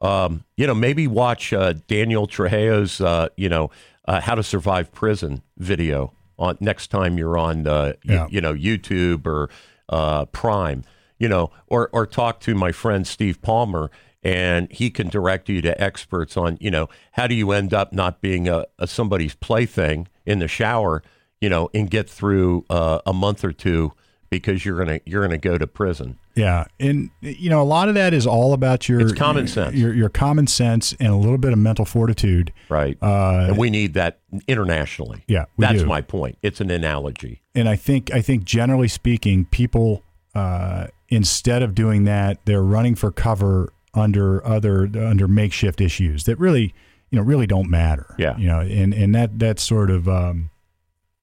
um, 0.00 0.44
you 0.56 0.66
know, 0.66 0.74
maybe 0.74 1.06
watch 1.06 1.52
uh, 1.52 1.74
Daniel 1.86 2.26
Trejo's, 2.26 3.00
uh, 3.00 3.28
you 3.36 3.48
know, 3.48 3.70
uh, 4.06 4.20
how 4.20 4.34
to 4.34 4.42
survive 4.42 4.92
prison 4.92 5.42
video 5.58 6.12
on 6.38 6.56
next 6.60 6.88
time 6.88 7.18
you're 7.18 7.36
on, 7.36 7.66
uh, 7.66 7.92
Yeah. 8.04 8.26
you 8.30 8.40
know, 8.40 8.54
YouTube 8.54 9.26
or 9.26 9.50
uh, 9.88 10.24
Prime, 10.26 10.84
you 11.18 11.28
know, 11.28 11.50
or 11.66 11.90
or 11.92 12.06
talk 12.06 12.40
to 12.40 12.54
my 12.54 12.72
friend 12.72 13.06
Steve 13.06 13.42
Palmer 13.42 13.90
and 14.22 14.70
he 14.70 14.90
can 14.90 15.08
direct 15.08 15.48
you 15.48 15.62
to 15.62 15.80
experts 15.80 16.36
on, 16.36 16.58
you 16.60 16.70
know, 16.70 16.88
how 17.12 17.26
do 17.26 17.34
you 17.34 17.52
end 17.52 17.72
up 17.72 17.92
not 17.92 18.20
being 18.20 18.48
a, 18.48 18.66
a 18.78 18.86
somebody's 18.86 19.34
plaything 19.34 20.08
in 20.26 20.38
the 20.40 20.48
shower, 20.48 21.02
you 21.40 21.48
know, 21.48 21.70
and 21.72 21.90
get 21.90 22.08
through 22.08 22.64
uh, 22.68 23.00
a 23.06 23.12
month 23.14 23.44
or 23.44 23.52
two 23.52 23.92
because 24.30 24.64
you're 24.64 24.78
gonna 24.78 25.00
you're 25.04 25.22
gonna 25.22 25.36
go 25.38 25.58
to 25.58 25.66
prison. 25.66 26.18
Yeah, 26.36 26.64
and 26.78 27.10
you 27.20 27.50
know 27.50 27.60
a 27.60 27.64
lot 27.64 27.88
of 27.88 27.94
that 27.96 28.14
is 28.14 28.26
all 28.26 28.52
about 28.52 28.88
your 28.88 29.00
It's 29.00 29.12
common 29.12 29.46
sense. 29.48 29.74
your, 29.74 29.92
your 29.92 30.08
common 30.08 30.46
sense, 30.46 30.94
and 31.00 31.12
a 31.12 31.16
little 31.16 31.36
bit 31.38 31.52
of 31.52 31.58
mental 31.58 31.84
fortitude. 31.84 32.52
Right. 32.68 32.96
Uh, 33.02 33.46
and 33.48 33.58
we 33.58 33.68
need 33.70 33.94
that 33.94 34.20
internationally. 34.48 35.24
Yeah, 35.26 35.46
we 35.56 35.64
That's 35.66 35.80
do. 35.80 35.86
my 35.86 36.00
point. 36.00 36.38
It's 36.42 36.60
an 36.60 36.70
analogy. 36.70 37.42
and 37.54 37.68
I 37.68 37.76
think 37.76 38.12
I 38.12 38.22
think 38.22 38.44
generally 38.44 38.88
speaking, 38.88 39.44
people 39.46 40.04
uh, 40.34 40.86
instead 41.08 41.62
of 41.62 41.74
doing 41.74 42.04
that, 42.04 42.38
they're 42.44 42.62
running 42.62 42.94
for 42.94 43.10
cover 43.10 43.72
under 43.92 44.46
other 44.46 44.88
under 44.94 45.26
makeshift 45.26 45.80
issues 45.80 46.22
that 46.24 46.38
really 46.38 46.72
you 47.10 47.16
know 47.18 47.22
really 47.22 47.46
don't 47.48 47.68
matter. 47.68 48.14
Yeah. 48.18 48.36
you 48.38 48.46
know, 48.46 48.60
and 48.60 48.94
and 48.94 49.12
that 49.16 49.40
that 49.40 49.58
sort 49.58 49.90
of 49.90 50.08
um, 50.08 50.49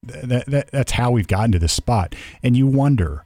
that, 0.07 0.45
that 0.47 0.71
that's 0.71 0.93
how 0.93 1.11
we've 1.11 1.27
gotten 1.27 1.51
to 1.51 1.59
this 1.59 1.73
spot. 1.73 2.15
And 2.43 2.55
you 2.55 2.67
wonder, 2.67 3.25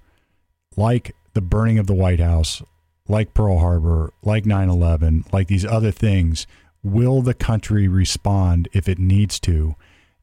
like 0.76 1.16
the 1.34 1.42
burning 1.42 1.80
of 1.80 1.88
the 1.88 1.94
White 1.94 2.20
House, 2.20 2.62
like 3.08 3.34
Pearl 3.34 3.60
Harbor, 3.60 4.14
like 4.24 4.44
9/11, 4.46 5.32
like 5.34 5.48
these 5.48 5.66
other 5.66 5.92
things, 5.92 6.48
will 6.84 7.22
the 7.22 7.34
country 7.34 7.88
respond 7.88 8.68
if 8.74 8.88
it 8.88 9.00
needs 9.00 9.40
to? 9.42 9.76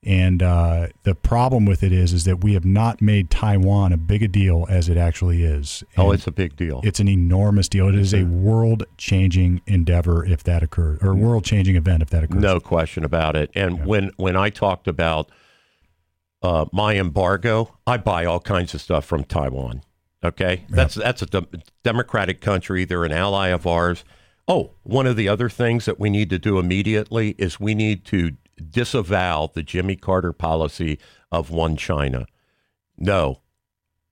And 0.04 0.42
uh, 0.42 0.88
the 1.02 1.14
problem 1.14 1.66
with 1.66 1.82
it 1.82 1.92
is, 1.92 2.12
is 2.12 2.24
that 2.24 2.42
we 2.44 2.54
have 2.54 2.64
not 2.64 3.02
made 3.02 3.30
Taiwan 3.30 3.92
a 3.92 3.96
big 3.96 4.22
a 4.22 4.28
deal 4.28 4.64
as 4.70 4.88
it 4.88 4.96
actually 4.96 5.42
is. 5.42 5.82
Oh, 5.96 6.12
it's 6.12 6.26
a 6.28 6.30
big 6.30 6.54
deal. 6.56 6.80
it's 6.84 7.00
an 7.00 7.08
enormous 7.08 7.68
deal. 7.68 7.88
It 7.88 7.96
is 7.96 8.14
a 8.14 8.22
world-changing 8.22 9.60
endeavor 9.66 10.24
if 10.24 10.44
that 10.44 10.62
occurs, 10.62 11.00
or 11.02 11.14
world-changing 11.14 11.74
event 11.74 12.02
if 12.02 12.10
that 12.10 12.22
occurs. 12.22 12.40
No 12.40 12.60
question 12.60 13.04
about 13.04 13.34
it. 13.34 13.50
And 13.54 13.84
when 13.84 14.12
when 14.16 14.36
I 14.36 14.50
talked 14.50 14.86
about 14.86 15.30
uh, 16.42 16.66
my 16.72 16.96
embargo, 16.96 17.76
I 17.86 17.96
buy 17.96 18.24
all 18.24 18.40
kinds 18.40 18.74
of 18.74 18.80
stuff 18.80 19.04
from 19.04 19.24
Taiwan. 19.24 19.82
Okay, 20.22 20.64
that's 20.68 20.96
that's 20.96 21.22
a 21.22 21.26
de- 21.26 21.46
democratic 21.84 22.40
country. 22.40 22.84
They're 22.84 23.04
an 23.04 23.12
ally 23.12 23.48
of 23.48 23.66
ours. 23.66 24.04
Oh, 24.48 24.72
one 24.82 25.06
of 25.06 25.16
the 25.16 25.28
other 25.28 25.48
things 25.48 25.84
that 25.84 26.00
we 26.00 26.10
need 26.10 26.30
to 26.30 26.38
do 26.38 26.58
immediately 26.58 27.36
is 27.38 27.60
we 27.60 27.74
need 27.74 28.04
to 28.06 28.32
disavow 28.70 29.50
the 29.52 29.62
Jimmy 29.62 29.94
Carter 29.94 30.32
policy 30.32 30.98
of 31.30 31.50
one 31.50 31.76
China. 31.76 32.26
No, 32.96 33.42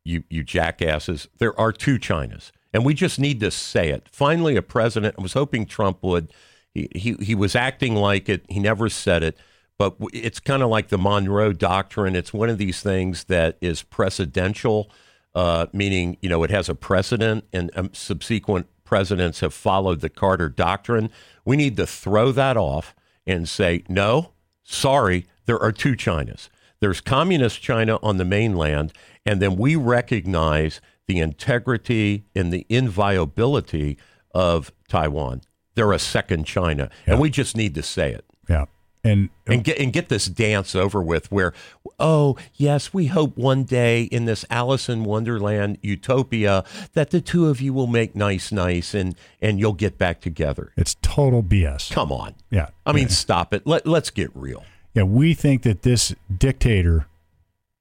you 0.05 0.23
you 0.31 0.45
jackasses. 0.45 1.29
There 1.39 1.59
are 1.59 1.73
two 1.73 1.99
Chinas, 1.99 2.53
and 2.73 2.85
we 2.85 2.95
just 2.95 3.19
need 3.19 3.41
to 3.41 3.51
say 3.51 3.91
it. 3.91 4.09
Finally, 4.13 4.57
a 4.57 4.63
president. 4.63 5.17
I 5.19 5.23
was 5.23 5.33
hoping 5.33 5.67
Trump 5.67 5.99
would. 6.03 6.33
He 6.73 6.89
he, 6.95 7.15
he 7.15 7.35
was 7.35 7.57
acting 7.57 7.97
like 7.97 8.29
it. 8.29 8.45
He 8.49 8.61
never 8.61 8.89
said 8.89 9.25
it. 9.25 9.37
But 9.79 9.97
it's 10.13 10.41
kind 10.41 10.63
of 10.63 10.71
like 10.71 10.89
the 10.89 10.99
Monroe 10.99 11.53
Doctrine. 11.53 12.17
It's 12.17 12.33
one 12.33 12.49
of 12.49 12.59
these 12.59 12.81
things 12.81 13.25
that 13.25 13.59
is 13.61 13.83
precedential, 13.83 14.87
uh, 15.35 15.67
meaning 15.73 16.17
you 16.23 16.29
know 16.29 16.43
it 16.43 16.51
has 16.51 16.69
a 16.69 16.75
precedent, 16.75 17.45
and 17.53 17.71
um, 17.77 17.91
subsequent 17.93 18.69
presidents 18.85 19.41
have 19.41 19.53
followed 19.53 20.01
the 20.01 20.09
Carter 20.09 20.49
Doctrine. 20.49 21.11
We 21.45 21.57
need 21.57 21.77
to 21.77 21.87
throw 21.87 22.33
that 22.33 22.57
off 22.57 22.95
and 23.27 23.49
say 23.49 23.85
no. 23.89 24.33
Sorry, 24.63 25.27
there 25.45 25.61
are 25.61 25.73
two 25.73 25.93
Chinas. 25.93 26.49
There's 26.81 27.01
communist 27.01 27.61
China 27.61 27.99
on 28.03 28.17
the 28.17 28.25
mainland, 28.25 28.93
and 29.25 29.41
then 29.41 29.57
we 29.57 29.77
recognize 29.77 30.81
the 31.07 31.19
integrity 31.19 32.27
and 32.35 32.53
the 32.53 32.67
inviolability 32.69 33.99
of 34.35 34.73
Taiwan. 34.89 35.43
They're 35.75 35.93
a 35.93 35.99
second 35.99 36.45
China, 36.45 36.91
and 37.07 37.21
we 37.21 37.31
just 37.31 37.57
need 37.57 37.75
to 37.75 37.83
say 37.83 38.13
it 38.13 38.25
Yeah, 38.49 38.67
and 39.05 39.31
uh, 39.49 39.53
and 39.53 39.65
get 39.65 39.79
and 39.79 39.93
get 39.93 40.09
this 40.09 40.27
dance 40.27 40.75
over 40.75 41.03
with. 41.03 41.31
Where, 41.31 41.53
oh 41.99 42.37
yes, 42.55 42.93
we 42.93 43.07
hope 43.07 43.37
one 43.37 43.65
day 43.65 44.05
in 44.05 44.25
this 44.25 44.45
Alice 44.51 44.89
in 44.89 45.05
Wonderland 45.05 45.79
utopia 45.83 46.65
that 46.95 47.11
the 47.11 47.21
two 47.21 47.49
of 47.49 47.61
you 47.61 47.73
will 47.73 47.87
make 47.87 48.15
nice, 48.15 48.51
nice, 48.53 48.95
and 48.95 49.15
and 49.41 49.59
you'll 49.59 49.73
get 49.73 49.99
back 49.99 50.21
together. 50.21 50.73
it's 50.77 50.97
total 51.03 51.43
BS. 51.43 51.93
Come 51.93 52.13
on, 52.13 52.35
Yeah, 52.51 52.69
I 52.85 52.93
mean, 52.93 53.09
stop 53.09 53.55
it. 53.55 53.67
Let 53.67 53.87
let's 53.87 54.11
get 54.11 54.31
real. 54.35 54.65
Yeah, 54.95 55.03
we 55.05 55.35
think 55.35 55.63
that 55.63 55.83
this 55.83 56.15
dictator 56.37 57.07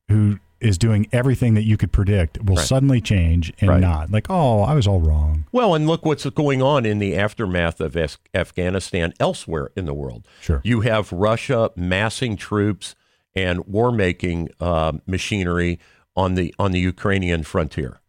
who 0.10 0.40
is 0.62 0.78
doing 0.78 1.08
everything 1.12 1.54
that 1.54 1.64
you 1.64 1.78
could 1.78 1.92
predict 1.92 2.42
will 2.44 2.56
Right. 2.56 2.66
suddenly 2.66 3.02
change 3.02 3.52
and 3.60 3.70
Right. 3.70 3.82
not. 3.82 4.10
Like, 4.12 4.28
oh, 4.30 4.62
I 4.62 4.74
was 4.74 4.88
all 4.88 5.02
wrong. 5.02 5.46
Well, 5.52 5.76
and 5.76 5.86
look 5.88 6.06
what's 6.06 6.26
going 6.30 6.62
on 6.62 6.86
in 6.86 7.00
the 7.00 7.16
aftermath 7.16 7.82
of 7.82 7.96
Af- 7.96 8.18
Afghanistan 8.34 9.14
elsewhere 9.20 9.70
in 9.76 9.86
the 9.86 9.94
world. 9.94 10.28
Sure. 10.42 10.62
You 10.64 10.82
have 10.82 11.12
Russia 11.12 11.72
massing 11.76 12.38
troops 12.38 12.96
and 13.36 13.66
war 13.68 13.92
making 13.92 14.50
uh, 14.62 14.94
machinery 15.06 15.78
on 16.16 16.36
the 16.36 16.56
on 16.58 16.72
the 16.72 16.80
Ukrainian 16.80 17.44
frontier. 17.44 18.00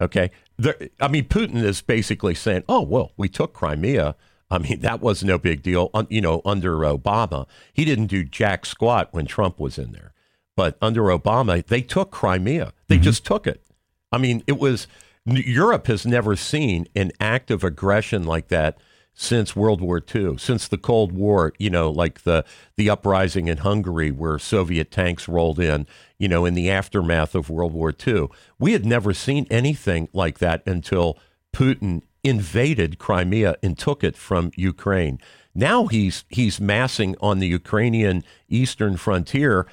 Okay, 0.00 0.30
There- 0.58 0.88
I 1.00 1.08
mean 1.08 1.24
Putin 1.24 1.56
is 1.62 1.80
basically 1.82 2.34
saying, 2.34 2.62
"Oh 2.68 2.82
well, 2.82 3.12
we 3.16 3.28
took 3.28 3.52
Crimea. 3.52 4.14
I 4.48 4.58
mean 4.58 4.78
that 4.80 5.00
was 5.00 5.24
no 5.24 5.38
big 5.38 5.62
deal. 5.62 5.90
You 6.08 6.20
know, 6.20 6.40
under 6.44 6.76
Obama, 6.78 7.46
he 7.72 7.84
didn't 7.84 8.06
do 8.06 8.22
jack 8.22 8.64
squat 8.64 9.08
when 9.10 9.26
Trump 9.26 9.58
was 9.58 9.76
in 9.76 9.90
there, 9.90 10.12
but 10.56 10.76
under 10.82 11.02
Obama, 11.02 11.64
they 11.64 11.82
took 11.82 12.10
Crimea. 12.10 12.72
They 12.88 12.96
mm-hmm. 12.96 13.04
just 13.04 13.24
took 13.24 13.46
it. 13.46 13.62
I 14.10 14.18
mean, 14.18 14.42
it 14.46 14.58
was 14.58 14.86
Europe 15.26 15.86
has 15.88 16.06
never 16.06 16.36
seen 16.36 16.86
an 16.94 17.12
act 17.20 17.50
of 17.50 17.64
aggression 17.64 18.24
like 18.24 18.48
that 18.48 18.78
since 19.12 19.56
World 19.56 19.80
War 19.80 20.00
II, 20.14 20.38
since 20.38 20.68
the 20.68 20.78
Cold 20.78 21.12
War. 21.12 21.52
You 21.58 21.70
know, 21.70 21.90
like 21.90 22.22
the 22.22 22.44
the 22.76 22.90
uprising 22.90 23.48
in 23.48 23.58
Hungary 23.58 24.10
where 24.10 24.38
Soviet 24.38 24.90
tanks 24.90 25.28
rolled 25.28 25.60
in. 25.60 25.86
You 26.18 26.28
know, 26.28 26.44
in 26.44 26.54
the 26.54 26.70
aftermath 26.70 27.34
of 27.34 27.50
World 27.50 27.72
War 27.72 27.92
II, 28.06 28.28
we 28.58 28.72
had 28.72 28.86
never 28.86 29.12
seen 29.12 29.46
anything 29.50 30.08
like 30.12 30.38
that 30.38 30.66
until 30.66 31.18
Putin 31.54 32.02
invaded 32.24 32.98
Crimea 32.98 33.56
and 33.62 33.78
took 33.78 34.02
it 34.02 34.16
from 34.16 34.50
Ukraine. 34.56 35.18
Now 35.54 35.86
he's 35.86 36.24
he's 36.28 36.60
massing 36.60 37.16
on 37.20 37.38
the 37.38 37.46
Ukrainian 37.48 38.24
eastern 38.48 38.96
frontier, 38.96 39.66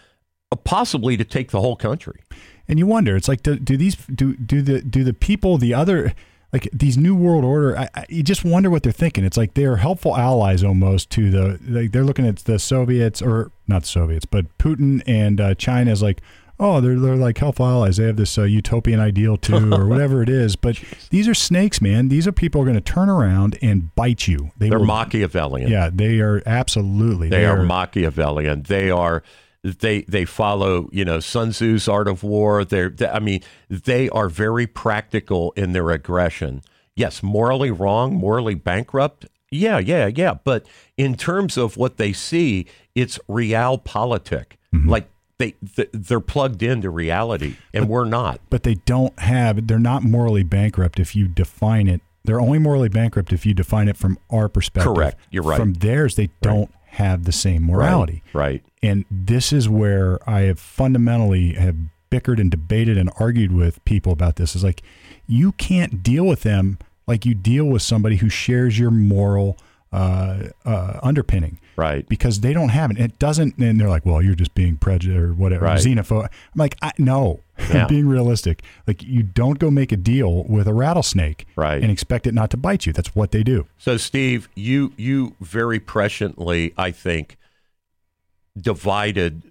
possibly 0.55 1.17
to 1.17 1.23
take 1.23 1.51
the 1.51 1.61
whole 1.61 1.75
country. 1.75 2.19
And 2.67 2.79
you 2.79 2.87
wonder, 2.87 3.15
it's 3.15 3.27
like, 3.27 3.43
do, 3.43 3.57
do 3.57 3.75
these 3.77 3.95
do 3.95 4.35
do 4.35 4.61
the 4.61 4.81
do 4.81 5.03
the 5.03 5.13
people 5.13 5.57
the 5.57 5.73
other 5.73 6.13
like 6.53 6.69
these 6.71 6.97
new 6.97 7.13
world 7.15 7.43
order? 7.43 7.77
I, 7.77 7.89
I, 7.93 8.05
you 8.07 8.23
just 8.23 8.45
wonder 8.45 8.69
what 8.69 8.83
they're 8.83 8.91
thinking. 8.93 9.25
It's 9.25 9.35
like 9.37 9.53
they're 9.53 9.77
helpful 9.77 10.15
allies 10.15 10.63
almost 10.63 11.09
to 11.11 11.29
the 11.29 11.59
like 11.67 11.91
they're 11.91 12.05
looking 12.05 12.25
at 12.25 12.37
the 12.37 12.57
Soviets 12.59 13.21
or 13.21 13.51
not 13.67 13.81
the 13.81 13.87
Soviets, 13.89 14.25
but 14.25 14.57
Putin 14.57 15.01
and 15.05 15.41
uh, 15.41 15.55
China 15.55 15.91
is 15.91 16.01
like. 16.01 16.21
Oh, 16.59 16.79
they're, 16.79 16.97
they're 16.99 17.15
like 17.15 17.39
helpful 17.39 17.65
allies. 17.65 17.97
They 17.97 18.05
have 18.05 18.15
this 18.15 18.37
uh, 18.37 18.43
utopian 18.43 18.99
ideal 18.99 19.37
too, 19.37 19.73
or 19.73 19.87
whatever 19.87 20.21
it 20.21 20.29
is. 20.29 20.55
But 20.55 20.79
these 21.09 21.27
are 21.27 21.33
snakes, 21.33 21.81
man. 21.81 22.09
These 22.09 22.27
are 22.27 22.31
people 22.31 22.61
who 22.61 22.69
are 22.69 22.71
going 22.71 22.81
to 22.81 22.93
turn 22.93 23.09
around 23.09 23.57
and 23.63 23.93
bite 23.95 24.27
you. 24.27 24.51
They 24.59 24.69
They're 24.69 24.77
will- 24.77 24.85
Machiavellian. 24.85 25.69
Yeah, 25.69 25.89
they 25.91 26.19
are 26.19 26.43
absolutely. 26.45 27.29
They 27.29 27.45
are 27.45 27.63
Machiavellian. 27.63 28.63
They 28.63 28.91
are 28.91 29.23
they 29.63 30.01
they 30.01 30.25
follow 30.25 30.89
you 30.91 31.05
know 31.05 31.19
Sun 31.19 31.51
Tzu's 31.51 31.87
Art 31.87 32.07
of 32.07 32.23
War. 32.23 32.65
They're 32.65 32.89
they, 32.89 33.07
I 33.07 33.19
mean 33.19 33.41
they 33.69 34.09
are 34.09 34.29
very 34.29 34.67
practical 34.67 35.53
in 35.55 35.71
their 35.73 35.89
aggression. 35.91 36.61
Yes, 36.95 37.23
morally 37.23 37.71
wrong, 37.71 38.15
morally 38.15 38.55
bankrupt. 38.55 39.25
Yeah, 39.49 39.79
yeah, 39.79 40.07
yeah. 40.07 40.35
But 40.43 40.65
in 40.97 41.15
terms 41.15 41.57
of 41.57 41.77
what 41.77 41.97
they 41.97 42.11
see, 42.13 42.65
it's 42.93 43.19
realpolitik. 43.29 44.57
Mm-hmm. 44.73 44.89
Like 44.89 45.09
they 45.37 45.51
th- 45.75 45.89
they're 45.93 46.19
plugged 46.19 46.61
into 46.61 46.89
reality, 46.89 47.55
and 47.73 47.87
we're 47.87 48.05
not. 48.05 48.41
but 48.49 48.63
they 48.63 48.75
don't 48.75 49.17
have. 49.19 49.67
They're 49.67 49.79
not 49.79 50.03
morally 50.03 50.43
bankrupt 50.43 50.99
if 50.99 51.15
you 51.15 51.27
define 51.27 51.87
it. 51.87 52.01
They're 52.25 52.39
only 52.39 52.59
morally 52.59 52.89
bankrupt 52.89 53.33
if 53.33 53.45
you 53.45 53.53
define 53.53 53.87
it 53.87 53.97
from 53.97 54.17
our 54.29 54.47
perspective. 54.47 54.93
Correct. 54.93 55.19
You're 55.29 55.43
right. 55.43 55.59
From 55.59 55.73
theirs, 55.73 56.15
they 56.15 56.29
don't 56.41 56.71
have 56.93 57.23
the 57.25 57.31
same 57.31 57.63
morality. 57.65 58.21
Right. 58.33 58.63
And 58.81 59.05
this 59.09 59.51
is 59.53 59.67
where 59.69 60.19
I 60.29 60.41
have 60.41 60.59
fundamentally 60.59 61.53
have 61.53 61.75
bickered 62.09 62.39
and 62.39 62.51
debated 62.51 62.97
and 62.97 63.09
argued 63.19 63.51
with 63.51 63.83
people 63.85 64.11
about 64.13 64.35
this. 64.35 64.55
Is 64.55 64.63
like 64.63 64.83
you 65.27 65.53
can't 65.53 66.03
deal 66.03 66.25
with 66.25 66.41
them 66.43 66.77
like 67.07 67.25
you 67.25 67.33
deal 67.33 67.65
with 67.65 67.81
somebody 67.81 68.17
who 68.17 68.29
shares 68.29 68.77
your 68.79 68.91
moral 68.91 69.57
uh, 69.91 70.47
uh, 70.65 70.99
underpinning 71.03 71.59
Right. 71.75 72.07
because 72.09 72.39
they 72.39 72.51
don't 72.53 72.69
have 72.69 72.89
it. 72.91 72.97
It 72.97 73.19
doesn't, 73.19 73.57
and 73.57 73.79
they're 73.79 73.89
like, 73.89 74.05
"Well, 74.05 74.21
you're 74.21 74.33
just 74.35 74.55
being 74.55 74.77
prejudiced 74.77 75.19
or 75.19 75.33
whatever, 75.33 75.65
Right. 75.65 75.79
xenophobe." 75.79 76.23
I'm 76.25 76.29
like, 76.55 76.75
I, 76.81 76.91
"No, 76.97 77.41
Yeah. 77.69 77.85
Being 77.87 78.07
realistic. 78.07 78.63
Like, 78.87 79.03
you 79.03 79.21
don't 79.23 79.59
go 79.59 79.69
make 79.69 79.91
a 79.91 79.97
deal 79.97 80.43
with 80.45 80.67
a 80.67 80.73
rattlesnake 80.73 81.45
Right. 81.55 81.81
and 81.81 81.91
expect 81.91 82.25
it 82.27 82.33
not 82.33 82.49
to 82.51 82.57
bite 82.57 82.85
you. 82.87 82.93
That's 82.93 83.15
what 83.15 83.31
they 83.31 83.43
do." 83.43 83.67
So, 83.77 83.95
Steve, 83.97 84.49
you 84.55 84.91
you 84.97 85.35
very 85.39 85.79
presciently, 85.79 86.73
I 86.77 86.89
think, 86.91 87.37
divided. 88.59 89.43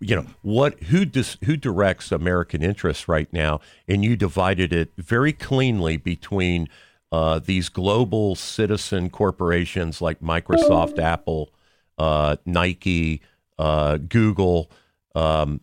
You 0.00 0.16
know 0.16 0.26
what? 0.42 0.80
Who 0.84 1.04
dis, 1.04 1.36
who 1.44 1.56
directs 1.56 2.10
American 2.10 2.62
interests 2.64 3.06
right 3.06 3.32
now? 3.32 3.60
And 3.86 4.04
you 4.04 4.16
divided 4.16 4.72
it 4.72 4.90
very 4.98 5.32
cleanly 5.32 5.96
between 5.96 6.68
uh, 7.12 7.38
these 7.38 7.68
global 7.68 8.34
citizen 8.34 9.08
corporations 9.10 10.00
like 10.00 10.20
Microsoft, 10.20 10.98
Apple, 10.98 11.50
uh, 11.98 12.36
Nike, 12.44 13.20
uh, 13.58 13.98
Google, 13.98 14.70
um, 15.14 15.60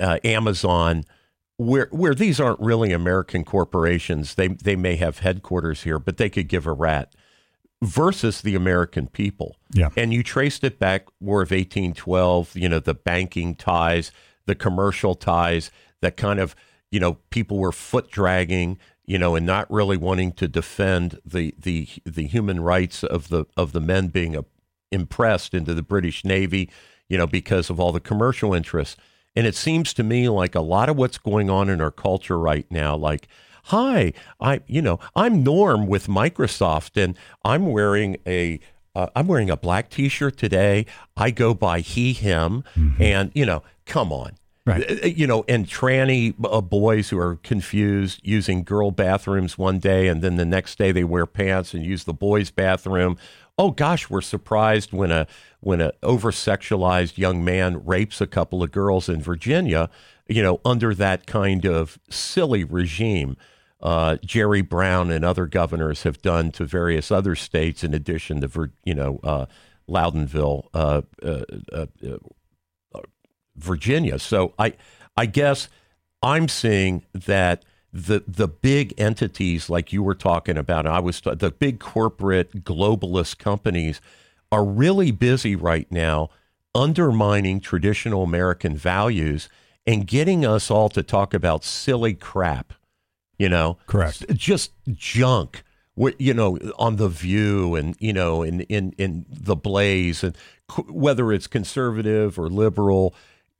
uh, 0.00 0.18
Amazon, 0.24 1.04
where 1.56 1.88
where 1.92 2.14
these 2.14 2.40
aren't 2.40 2.60
really 2.60 2.92
American 2.92 3.44
corporations. 3.44 4.34
They 4.34 4.48
they 4.48 4.76
may 4.76 4.96
have 4.96 5.18
headquarters 5.20 5.82
here, 5.82 5.98
but 5.98 6.16
they 6.16 6.30
could 6.30 6.48
give 6.48 6.66
a 6.66 6.72
rat. 6.72 7.14
Versus 7.82 8.42
the 8.42 8.54
American 8.54 9.06
people, 9.06 9.56
Yeah. 9.72 9.88
and 9.96 10.12
you 10.12 10.22
traced 10.22 10.64
it 10.64 10.78
back 10.78 11.06
War 11.18 11.40
of 11.40 11.50
eighteen 11.50 11.94
twelve. 11.94 12.54
You 12.54 12.68
know 12.68 12.78
the 12.78 12.92
banking 12.92 13.54
ties, 13.54 14.12
the 14.44 14.54
commercial 14.54 15.14
ties, 15.14 15.70
that 16.02 16.18
kind 16.18 16.40
of 16.40 16.54
you 16.90 17.00
know 17.00 17.14
people 17.30 17.56
were 17.58 17.72
foot 17.72 18.10
dragging, 18.10 18.78
you 19.06 19.16
know, 19.16 19.34
and 19.34 19.46
not 19.46 19.70
really 19.70 19.96
wanting 19.96 20.32
to 20.32 20.46
defend 20.46 21.20
the 21.24 21.54
the 21.58 21.88
the 22.04 22.26
human 22.26 22.60
rights 22.60 23.02
of 23.02 23.28
the 23.28 23.46
of 23.56 23.72
the 23.72 23.80
men 23.80 24.08
being 24.08 24.36
uh, 24.36 24.42
impressed 24.92 25.54
into 25.54 25.72
the 25.72 25.82
British 25.82 26.22
Navy, 26.22 26.68
you 27.08 27.16
know, 27.16 27.26
because 27.26 27.70
of 27.70 27.80
all 27.80 27.92
the 27.92 27.98
commercial 28.00 28.52
interests. 28.52 28.96
And 29.36 29.46
it 29.46 29.54
seems 29.54 29.94
to 29.94 30.02
me 30.02 30.28
like 30.28 30.54
a 30.54 30.60
lot 30.60 30.88
of 30.88 30.96
what's 30.96 31.18
going 31.18 31.48
on 31.50 31.68
in 31.68 31.80
our 31.80 31.90
culture 31.90 32.38
right 32.38 32.66
now, 32.70 32.96
like, 32.96 33.28
hi, 33.64 34.12
I, 34.40 34.60
you 34.66 34.82
know, 34.82 34.98
I'm 35.14 35.44
Norm 35.44 35.86
with 35.86 36.08
Microsoft, 36.08 37.02
and 37.02 37.16
I'm 37.44 37.66
wearing 37.66 38.16
a, 38.26 38.58
uh, 38.94 39.06
I'm 39.14 39.28
wearing 39.28 39.50
a 39.50 39.56
black 39.56 39.88
T-shirt 39.88 40.36
today. 40.36 40.86
I 41.16 41.30
go 41.30 41.54
by 41.54 41.80
he, 41.80 42.12
him, 42.12 42.64
and 42.98 43.30
you 43.34 43.46
know, 43.46 43.62
come 43.86 44.12
on, 44.12 44.32
Right. 44.66 45.04
Uh, 45.04 45.06
you 45.06 45.26
know, 45.26 45.44
and 45.48 45.66
tranny 45.66 46.34
uh, 46.44 46.60
boys 46.60 47.08
who 47.08 47.18
are 47.18 47.36
confused 47.36 48.20
using 48.22 48.62
girl 48.62 48.90
bathrooms 48.90 49.56
one 49.56 49.78
day, 49.78 50.06
and 50.06 50.22
then 50.22 50.36
the 50.36 50.44
next 50.44 50.76
day 50.76 50.92
they 50.92 51.04
wear 51.04 51.26
pants 51.26 51.72
and 51.72 51.84
use 51.84 52.04
the 52.04 52.12
boys' 52.12 52.50
bathroom. 52.50 53.16
Oh 53.60 53.72
gosh, 53.72 54.08
we're 54.08 54.22
surprised 54.22 54.90
when 54.90 55.10
a 55.10 55.26
when 55.60 55.82
a 55.82 55.92
over 56.02 56.30
sexualized 56.30 57.18
young 57.18 57.44
man 57.44 57.84
rapes 57.84 58.22
a 58.22 58.26
couple 58.26 58.62
of 58.62 58.72
girls 58.72 59.06
in 59.06 59.20
Virginia. 59.20 59.90
You 60.26 60.42
know, 60.42 60.62
under 60.64 60.94
that 60.94 61.26
kind 61.26 61.66
of 61.66 61.98
silly 62.08 62.64
regime. 62.64 63.36
Uh, 63.82 64.16
Jerry 64.24 64.62
Brown 64.62 65.10
and 65.10 65.26
other 65.26 65.44
governors 65.44 66.04
have 66.04 66.22
done 66.22 66.52
to 66.52 66.64
various 66.64 67.10
other 67.10 67.34
states, 67.34 67.84
in 67.84 67.92
addition 67.92 68.40
to, 68.40 68.70
you 68.82 68.94
know, 68.94 69.20
uh, 69.22 69.44
Loudonville, 69.86 70.68
uh, 70.72 71.02
uh, 71.22 71.44
uh, 71.70 71.86
uh, 72.94 73.00
Virginia. 73.56 74.18
So 74.18 74.54
I, 74.58 74.72
I 75.18 75.26
guess 75.26 75.68
I'm 76.22 76.48
seeing 76.48 77.04
that 77.12 77.64
the 77.92 78.22
the 78.26 78.48
big 78.48 78.94
entities 78.98 79.68
like 79.68 79.92
you 79.92 80.02
were 80.02 80.14
talking 80.14 80.56
about, 80.56 80.86
I 80.86 81.00
was 81.00 81.20
the 81.20 81.50
big 81.50 81.80
corporate 81.80 82.64
globalist 82.64 83.38
companies 83.38 84.00
are 84.52 84.64
really 84.64 85.10
busy 85.10 85.56
right 85.56 85.90
now 85.90 86.30
undermining 86.74 87.60
traditional 87.60 88.22
American 88.22 88.76
values 88.76 89.48
and 89.86 90.06
getting 90.06 90.44
us 90.44 90.70
all 90.70 90.88
to 90.90 91.02
talk 91.02 91.34
about 91.34 91.64
silly 91.64 92.14
crap. 92.14 92.72
You 93.38 93.48
know, 93.48 93.78
Correct. 93.86 94.26
Just 94.34 94.72
junk. 94.92 95.62
You 96.18 96.32
know, 96.32 96.58
on 96.78 96.96
the 96.96 97.08
View 97.08 97.74
and 97.74 97.94
you 97.98 98.12
know, 98.12 98.42
in 98.42 98.60
in 98.62 98.92
in 98.96 99.26
the 99.28 99.56
Blaze, 99.56 100.22
and 100.22 100.36
whether 100.88 101.32
it's 101.32 101.46
conservative 101.46 102.38
or 102.38 102.48
liberal. 102.48 103.14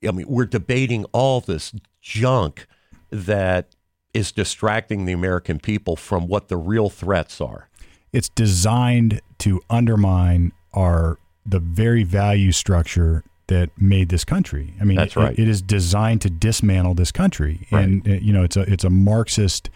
I 0.07 0.11
mean, 0.11 0.25
we're 0.27 0.45
debating 0.45 1.05
all 1.11 1.41
this 1.41 1.73
junk 2.01 2.65
that 3.11 3.75
is 4.13 4.31
distracting 4.31 5.05
the 5.05 5.13
American 5.13 5.59
people 5.59 5.95
from 5.95 6.27
what 6.27 6.47
the 6.47 6.57
real 6.57 6.89
threats 6.89 7.39
are. 7.39 7.69
It's 8.11 8.29
designed 8.29 9.21
to 9.39 9.61
undermine 9.69 10.51
our 10.73 11.17
the 11.45 11.59
very 11.59 12.03
value 12.03 12.51
structure 12.51 13.23
that 13.47 13.69
made 13.77 14.09
this 14.09 14.23
country. 14.23 14.73
I 14.79 14.83
mean, 14.83 14.97
That's 14.97 15.15
it- 15.15 15.19
right. 15.19 15.39
it 15.39 15.47
is 15.47 15.61
designed 15.61 16.21
to 16.21 16.29
dismantle 16.29 16.93
this 16.95 17.11
country, 17.11 17.67
Right. 17.71 17.83
and 17.83 18.07
uh, 18.07 18.11
you 18.13 18.31
know, 18.33 18.43
it's 18.43 18.57
a 18.57 18.61
it's 18.71 18.83
a 18.83 18.89
Marxist 18.89 19.69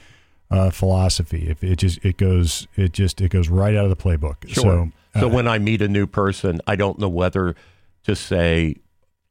uh, 0.52 0.70
philosophy. 0.70 1.48
If 1.50 1.64
it 1.64 1.78
just 1.78 2.04
it 2.06 2.18
goes 2.18 2.68
it 2.76 2.92
just 2.94 3.22
it 3.22 3.30
goes 3.32 3.50
right 3.50 3.76
out 3.76 3.86
of 3.86 3.90
the 3.90 3.96
playbook. 3.96 4.48
Sure. 4.48 4.92
So, 5.16 5.20
So 5.20 5.28
uh, 5.28 5.30
when 5.30 5.48
I 5.48 5.58
meet 5.60 5.82
a 5.82 5.88
new 5.88 6.06
person, 6.08 6.62
I 6.68 6.76
don't 6.76 7.00
know 7.00 7.10
whether 7.10 7.56
to 8.04 8.16
say, 8.16 8.76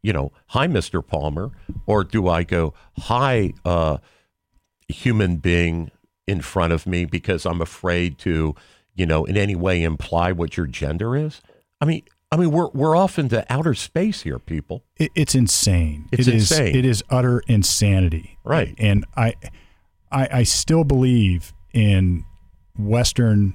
you 0.03 0.13
know, 0.13 0.33
hi, 0.49 0.67
Mr. 0.67 1.07
Palmer, 1.07 1.51
or 1.87 2.03
do 2.05 2.29
I 2.29 2.43
go, 2.43 2.75
hi, 2.99 3.53
uh, 3.65 3.99
human 4.89 5.37
being 5.37 5.91
in 6.27 6.41
front 6.41 6.73
of 6.73 6.87
me 6.87 7.05
because 7.05 7.45
I'm 7.47 7.61
afraid 7.61 8.19
to, 8.21 8.55
you 8.95 9.07
know, 9.07 9.25
in 9.25 9.37
any 9.37 9.55
way 9.55 9.83
imply 9.83 10.33
what 10.33 10.57
your 10.57 10.67
gender 10.67 11.17
is? 11.17 11.41
I 11.81 11.85
mean, 11.85 12.03
I 12.33 12.37
mean, 12.37 12.51
we're 12.51 12.69
we're 12.71 12.97
off 12.97 13.19
into 13.19 13.45
outer 13.53 13.75
space 13.75 14.23
here, 14.23 14.39
people. 14.39 14.85
it, 14.97 15.11
it's 15.15 15.35
insane. 15.35 16.09
It's 16.13 16.27
It 16.27 16.35
is- 16.35 16.51
insane. 16.51 16.75
It 16.77 16.85
is 16.85 17.05
utter 17.11 17.43
insanity. 17.47 18.39
Right. 18.45 18.75
And 18.79 19.05
I, 19.17 19.35
I, 20.11 20.29
I 20.33 20.43
still 20.43 20.85
believe 20.85 21.53
in 21.73 22.25
Western, 22.79 23.55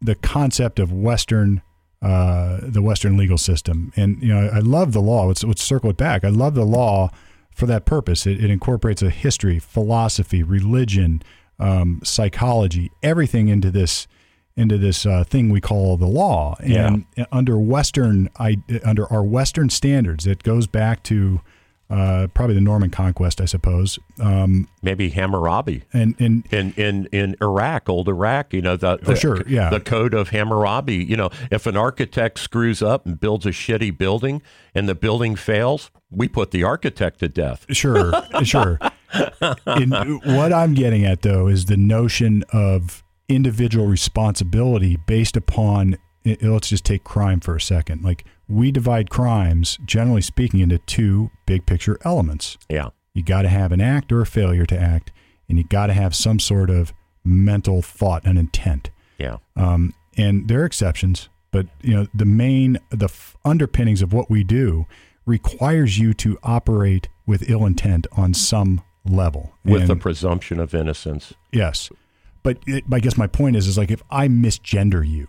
the 0.00 0.14
concept 0.16 0.78
of 0.78 0.92
Western, 0.92 1.62
uh, 2.02 2.58
the 2.62 2.82
Western 2.82 3.16
legal 3.16 3.38
system. 3.38 3.92
And 3.96 4.20
you 4.22 4.28
know, 4.28 4.48
I 4.52 4.58
love 4.58 4.92
the 4.92 5.00
law. 5.00 5.26
Let's, 5.26 5.44
let's 5.44 5.62
circle 5.62 5.90
it 5.90 5.96
back. 5.96 6.24
I 6.24 6.28
love 6.30 6.54
the 6.54 6.64
law 6.66 7.10
for 7.54 7.66
that 7.66 7.86
purpose. 7.86 8.26
It, 8.26 8.44
it 8.44 8.50
incorporates 8.50 9.00
a 9.00 9.10
history, 9.10 9.58
philosophy, 9.58 10.42
religion, 10.42 11.22
um, 11.58 12.00
psychology, 12.04 12.90
everything 13.02 13.48
into 13.48 13.70
this 13.70 14.06
into 14.56 14.78
this 14.78 15.04
uh, 15.04 15.24
thing 15.24 15.50
we 15.50 15.60
call 15.60 15.96
the 15.96 16.06
law. 16.06 16.54
And 16.60 17.26
under 17.32 17.58
Western, 17.58 18.28
I, 18.38 18.58
under 18.84 19.12
our 19.12 19.24
Western 19.24 19.68
standards, 19.68 20.28
it 20.28 20.44
goes 20.44 20.68
back 20.68 21.02
to 21.04 21.40
uh, 21.90 22.28
probably 22.34 22.54
the 22.54 22.60
Norman 22.60 22.90
conquest, 22.90 23.40
I 23.40 23.44
suppose. 23.44 23.98
Um, 24.18 24.68
Maybe 24.82 25.10
Hammurabi. 25.10 25.84
and 25.92 26.14
and 26.18 26.46
in 26.50 26.72
in 26.72 27.06
in 27.12 27.36
Iraq, 27.42 27.88
old 27.88 28.08
Iraq, 28.08 28.52
you 28.54 28.62
know 28.62 28.76
the, 28.76 28.96
the 28.96 29.14
sure, 29.14 29.46
yeah. 29.46 29.70
the 29.70 29.80
code 29.80 30.14
of 30.14 30.30
Hammurabi. 30.30 30.96
You 30.96 31.16
know, 31.16 31.30
if 31.50 31.66
an 31.66 31.76
architect 31.76 32.38
screws 32.38 32.82
up 32.82 33.06
and 33.06 33.20
builds 33.20 33.44
a 33.44 33.50
shitty 33.50 33.96
building 33.96 34.42
and 34.74 34.88
the 34.88 34.94
building 34.94 35.36
fails, 35.36 35.90
we 36.10 36.26
put 36.26 36.52
the 36.52 36.64
architect 36.64 37.20
to 37.20 37.28
death. 37.28 37.66
Sure, 37.70 38.12
sure. 38.44 38.78
And 39.66 40.22
what 40.24 40.52
I'm 40.52 40.74
getting 40.74 41.04
at, 41.04 41.22
though, 41.22 41.48
is 41.48 41.66
the 41.66 41.76
notion 41.76 42.44
of 42.52 43.02
individual 43.28 43.86
responsibility 43.86 44.96
based 44.96 45.36
upon. 45.36 45.98
Let's 46.24 46.70
just 46.70 46.86
take 46.86 47.04
crime 47.04 47.40
for 47.40 47.54
a 47.54 47.60
second. 47.60 48.02
Like 48.02 48.24
we 48.48 48.70
divide 48.70 49.10
crimes, 49.10 49.78
generally 49.84 50.20
speaking, 50.22 50.60
into 50.60 50.78
two 50.78 51.30
big 51.46 51.66
picture 51.66 51.98
elements. 52.04 52.56
Yeah, 52.68 52.90
You 53.14 53.22
got 53.22 53.42
to 53.42 53.48
have 53.48 53.72
an 53.72 53.80
act 53.80 54.12
or 54.12 54.20
a 54.20 54.26
failure 54.26 54.66
to 54.66 54.78
act, 54.78 55.12
and 55.48 55.58
you 55.58 55.64
got 55.64 55.86
to 55.86 55.92
have 55.94 56.14
some 56.14 56.38
sort 56.38 56.70
of 56.70 56.92
mental 57.24 57.80
thought 57.82 58.24
and 58.26 58.38
intent. 58.38 58.90
yeah, 59.18 59.36
Um, 59.56 59.94
and 60.16 60.46
there 60.48 60.60
are 60.62 60.64
exceptions, 60.66 61.28
but 61.50 61.66
you 61.82 61.94
know 61.94 62.06
the 62.14 62.24
main 62.26 62.78
the 62.90 63.06
f- 63.06 63.36
underpinnings 63.44 64.02
of 64.02 64.12
what 64.12 64.28
we 64.30 64.44
do 64.44 64.86
requires 65.26 65.98
you 65.98 66.12
to 66.14 66.38
operate 66.42 67.08
with 67.26 67.48
ill 67.48 67.64
intent 67.64 68.06
on 68.12 68.34
some 68.34 68.82
level. 69.06 69.54
with 69.64 69.82
And- 69.82 69.90
the 69.90 69.96
presumption 69.96 70.58
of 70.60 70.74
innocence. 70.74 71.32
yes, 71.52 71.90
but 72.42 72.58
it, 72.66 72.84
I 72.92 73.00
guess 73.00 73.16
my 73.16 73.26
point 73.26 73.56
is 73.56 73.66
is 73.66 73.78
like 73.78 73.90
if 73.90 74.02
I 74.10 74.28
misgender 74.28 75.06
you, 75.08 75.28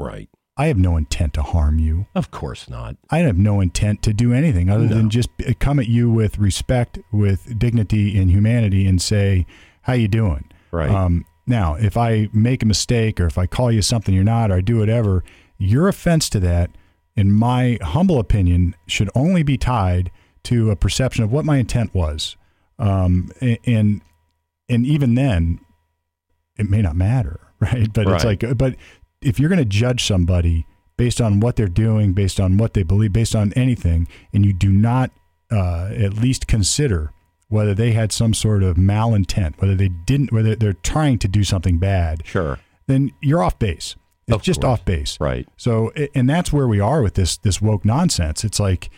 Right. 0.00 0.28
I 0.56 0.66
have 0.66 0.78
no 0.78 0.96
intent 0.96 1.34
to 1.34 1.42
harm 1.42 1.78
you. 1.80 2.06
Of 2.14 2.30
course 2.30 2.68
not. 2.68 2.96
I 3.10 3.18
have 3.18 3.36
no 3.36 3.60
intent 3.60 4.02
to 4.02 4.12
do 4.14 4.32
anything 4.32 4.70
other 4.70 4.86
No. 4.86 4.94
than 4.94 5.10
just 5.10 5.28
come 5.58 5.80
at 5.80 5.88
you 5.88 6.08
with 6.08 6.38
respect, 6.38 6.98
with 7.10 7.58
dignity 7.58 8.16
and 8.20 8.30
humanity, 8.30 8.86
and 8.86 9.02
say, 9.02 9.46
"How 9.82 9.94
you 9.94 10.06
doing?" 10.08 10.44
Right. 10.70 10.90
Um, 10.90 11.24
now, 11.46 11.74
if 11.74 11.96
I 11.96 12.28
make 12.32 12.62
a 12.62 12.66
mistake 12.66 13.20
or 13.20 13.26
if 13.26 13.36
I 13.36 13.46
call 13.46 13.72
you 13.72 13.82
something 13.82 14.14
you're 14.14 14.24
not 14.24 14.50
or 14.50 14.54
I 14.54 14.60
do 14.60 14.78
whatever, 14.78 15.24
your 15.58 15.88
offense 15.88 16.28
to 16.30 16.40
that, 16.40 16.70
in 17.16 17.32
my 17.32 17.78
humble 17.82 18.18
opinion, 18.20 18.74
should 18.86 19.10
only 19.14 19.42
be 19.42 19.56
tied 19.58 20.10
to 20.44 20.70
a 20.70 20.76
perception 20.76 21.24
of 21.24 21.32
what 21.32 21.44
my 21.44 21.56
intent 21.58 21.94
was. 21.94 22.36
Um, 22.78 23.30
and 23.66 24.02
and 24.68 24.86
even 24.86 25.14
then, 25.16 25.58
it 26.56 26.70
may 26.70 26.80
not 26.80 26.94
matter, 26.96 27.40
right? 27.60 27.92
But 27.92 28.06
it's 28.08 28.24
like, 28.24 28.44
but 28.56 28.76
if 29.24 29.38
you're 29.40 29.48
going 29.48 29.58
to 29.58 29.64
judge 29.64 30.04
somebody 30.04 30.66
based 30.96 31.20
on 31.20 31.40
what 31.40 31.56
they're 31.56 31.66
doing, 31.68 32.12
based 32.12 32.38
on 32.38 32.56
what 32.56 32.74
they 32.74 32.82
believe, 32.82 33.12
based 33.12 33.34
on 33.34 33.52
anything, 33.54 34.06
and 34.32 34.44
you 34.46 34.52
do 34.52 34.70
not 34.70 35.10
uh, 35.50 35.90
at 35.96 36.14
least 36.14 36.46
consider 36.46 37.10
whether 37.48 37.74
they 37.74 37.92
had 37.92 38.12
some 38.12 38.32
sort 38.34 38.62
of 38.62 38.76
malintent, 38.76 39.60
whether 39.60 39.74
they 39.74 39.88
didn't, 40.06 40.32
whether 40.32 40.54
they're 40.56 40.72
trying 40.72 41.18
to 41.18 41.28
do 41.28 41.44
something 41.44 41.78
bad, 41.78 42.22
sure. 42.26 42.58
then 42.86 43.10
you're 43.20 43.42
off 43.42 43.58
base. 43.58 43.96
It's 44.26 44.34
Of 44.34 44.42
just 44.42 44.62
course. 44.62 44.80
off 44.80 44.84
base. 44.84 45.18
Right. 45.20 45.46
So, 45.56 45.90
and 46.14 46.28
that's 46.28 46.52
where 46.52 46.66
we 46.66 46.80
are 46.80 47.02
with 47.02 47.14
this 47.14 47.36
this 47.36 47.60
woke 47.60 47.84
nonsense. 47.84 48.42
It's 48.44 48.58
like, 48.58 48.88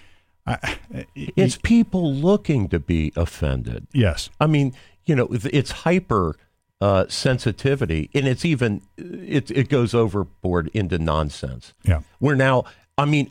I, 0.46 0.78
It's 1.14 1.58
people 1.62 2.14
looking 2.14 2.68
to 2.68 2.78
be 2.78 3.12
offended. 3.16 3.88
yes, 3.92 4.30
I 4.40 4.46
mean, 4.46 4.72
you 5.04 5.16
know, 5.16 5.28
it's 5.32 5.70
hyper 5.72 6.36
uh, 6.80 7.06
sensitivity, 7.08 8.10
and 8.14 8.26
it's 8.26 8.44
even 8.44 8.82
it 8.96 9.50
it 9.50 9.68
goes 9.68 9.94
overboard 9.94 10.68
into 10.68 10.98
nonsense. 10.98 11.74
Yeah. 11.84 12.02
We're 12.20 12.34
now. 12.34 12.64
I 12.98 13.04
mean, 13.04 13.30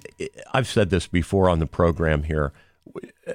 I've 0.53 0.67
said 0.67 0.91
this 0.91 1.07
before 1.07 1.49
on 1.49 1.59
the 1.59 1.65
program 1.65 2.23
here. 2.23 2.53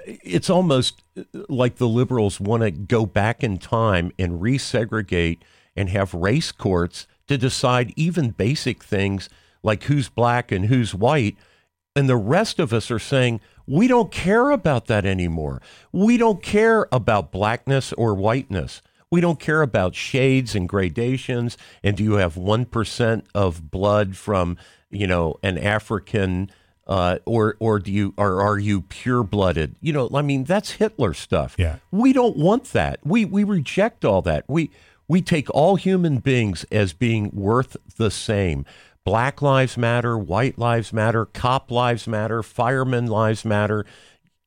It's 0.06 0.48
almost 0.48 1.02
like 1.48 1.76
the 1.76 1.88
liberals 1.88 2.38
want 2.38 2.62
to 2.62 2.70
go 2.70 3.04
back 3.04 3.42
in 3.42 3.58
time 3.58 4.12
and 4.16 4.40
resegregate 4.40 5.38
and 5.74 5.88
have 5.88 6.14
race 6.14 6.52
courts 6.52 7.08
to 7.26 7.36
decide 7.36 7.92
even 7.96 8.30
basic 8.30 8.84
things 8.84 9.28
like 9.62 9.84
who's 9.84 10.08
black 10.08 10.52
and 10.52 10.66
who's 10.66 10.94
white. 10.94 11.36
And 11.96 12.08
the 12.08 12.16
rest 12.16 12.60
of 12.60 12.72
us 12.72 12.90
are 12.90 13.00
saying, 13.00 13.40
we 13.66 13.88
don't 13.88 14.12
care 14.12 14.50
about 14.50 14.86
that 14.86 15.04
anymore. 15.04 15.60
We 15.92 16.16
don't 16.16 16.42
care 16.42 16.86
about 16.92 17.32
blackness 17.32 17.92
or 17.94 18.14
whiteness. 18.14 18.82
We 19.10 19.20
don't 19.20 19.40
care 19.40 19.62
about 19.62 19.94
shades 19.94 20.54
and 20.54 20.68
gradations. 20.68 21.58
And 21.82 21.96
do 21.96 22.04
you 22.04 22.14
have 22.14 22.34
1% 22.34 23.22
of 23.34 23.70
blood 23.70 24.16
from, 24.16 24.56
you 24.90 25.06
know, 25.06 25.36
an 25.42 25.58
African 25.58 26.50
uh, 26.86 27.18
or 27.24 27.56
or 27.60 27.78
do 27.78 27.92
you 27.92 28.12
or 28.16 28.42
are 28.42 28.58
you 28.58 28.82
pure 28.82 29.22
blooded? 29.22 29.76
You 29.80 29.92
know, 29.92 30.10
I 30.12 30.22
mean, 30.22 30.42
that's 30.42 30.72
Hitler 30.72 31.14
stuff. 31.14 31.54
Yeah. 31.56 31.76
We 31.92 32.12
don't 32.12 32.36
want 32.36 32.72
that. 32.72 32.98
We 33.04 33.24
we 33.24 33.44
reject 33.44 34.04
all 34.04 34.22
that. 34.22 34.44
We 34.48 34.70
we 35.06 35.22
take 35.22 35.48
all 35.50 35.76
human 35.76 36.18
beings 36.18 36.64
as 36.72 36.92
being 36.92 37.30
worth 37.32 37.76
the 37.96 38.10
same. 38.10 38.64
Black 39.04 39.40
lives 39.40 39.78
matter, 39.78 40.18
white 40.18 40.58
lives 40.58 40.92
matter, 40.92 41.24
cop 41.26 41.70
lives 41.70 42.06
matter, 42.06 42.42
firemen 42.42 43.06
lives 43.06 43.44
matter, 43.44 43.86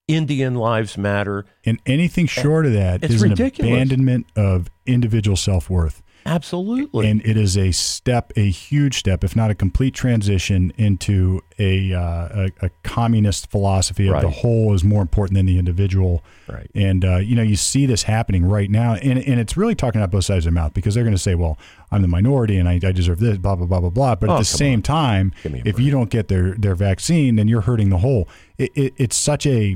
Indian 0.08 0.56
lives 0.56 0.98
matter. 0.98 1.46
And 1.66 1.80
anything 1.86 2.26
short 2.28 2.66
of 2.66 2.74
that 2.74 3.04
It's 3.04 3.16
is 3.16 3.24
ridiculous. 3.24 3.70
an 3.70 3.74
abandonment 3.76 4.28
of 4.36 4.70
individual 4.86 5.38
self 5.38 5.70
worth. 5.70 6.02
Absolutely. 6.26 7.10
And 7.10 7.22
it 7.26 7.36
is 7.36 7.58
a 7.58 7.72
step, 7.74 8.32
a 8.38 8.50
huge 8.50 8.98
step, 8.98 9.26
if 9.26 9.36
not 9.36 9.52
a 9.52 9.56
complete 9.56 9.94
transition 9.94 10.72
into 10.78 11.42
a 11.60 11.92
uh, 11.94 12.00
a, 12.02 12.50
a 12.62 12.70
communist 12.84 13.52
philosophy 13.52 14.08
of 14.08 14.22
the 14.22 14.30
whole 14.30 14.74
is 14.74 14.86
more 14.86 15.02
important 15.02 15.36
than 15.36 15.46
the 15.46 15.60
individual. 15.60 16.24
Right. 16.48 16.72
And 16.74 17.04
uh, 17.04 17.18
you 17.18 17.36
know, 17.36 17.42
you 17.42 17.58
see 17.58 17.86
this 17.86 18.04
happening 18.04 18.46
right 18.46 18.70
now, 18.72 18.94
and 18.96 19.20
and 19.20 19.38
it's 19.38 19.58
really 19.58 19.76
talking 19.76 20.00
out 20.02 20.12
both 20.12 20.24
sides 20.24 20.46
of 20.46 20.54
their 20.54 20.64
mouth 20.64 20.74
because 20.74 20.96
they're 20.96 21.04
going 21.04 21.14
to 21.16 21.22
say, 21.22 21.36
"Well, 21.36 21.58
I'm 21.92 22.02
the 22.02 22.08
minority 22.08 22.58
and 22.58 22.70
I, 22.70 22.76
I 22.82 22.94
deserve 22.94 23.20
this," 23.20 23.38
blah 23.38 23.58
blah 23.58 23.66
blah 23.66 23.82
blah 23.82 23.90
blah. 23.90 24.16
But 24.16 24.30
Oh, 24.30 24.34
at 24.36 24.40
the 24.40 24.46
same 24.46 24.82
time, 24.82 25.34
Give 25.44 25.52
me 25.52 25.60
a 25.60 25.68
if 25.68 25.76
break. 25.76 25.86
you 25.86 25.92
don't 25.92 26.10
get 26.10 26.30
their 26.30 26.54
their 26.56 26.76
vaccine, 26.76 27.36
then 27.36 27.50
you're 27.50 27.62
hurting 27.62 27.90
the 27.90 27.98
whole. 27.98 28.30
It, 28.58 28.72
it, 28.76 28.94
it's 28.96 29.18
such 29.18 29.46
a 29.46 29.76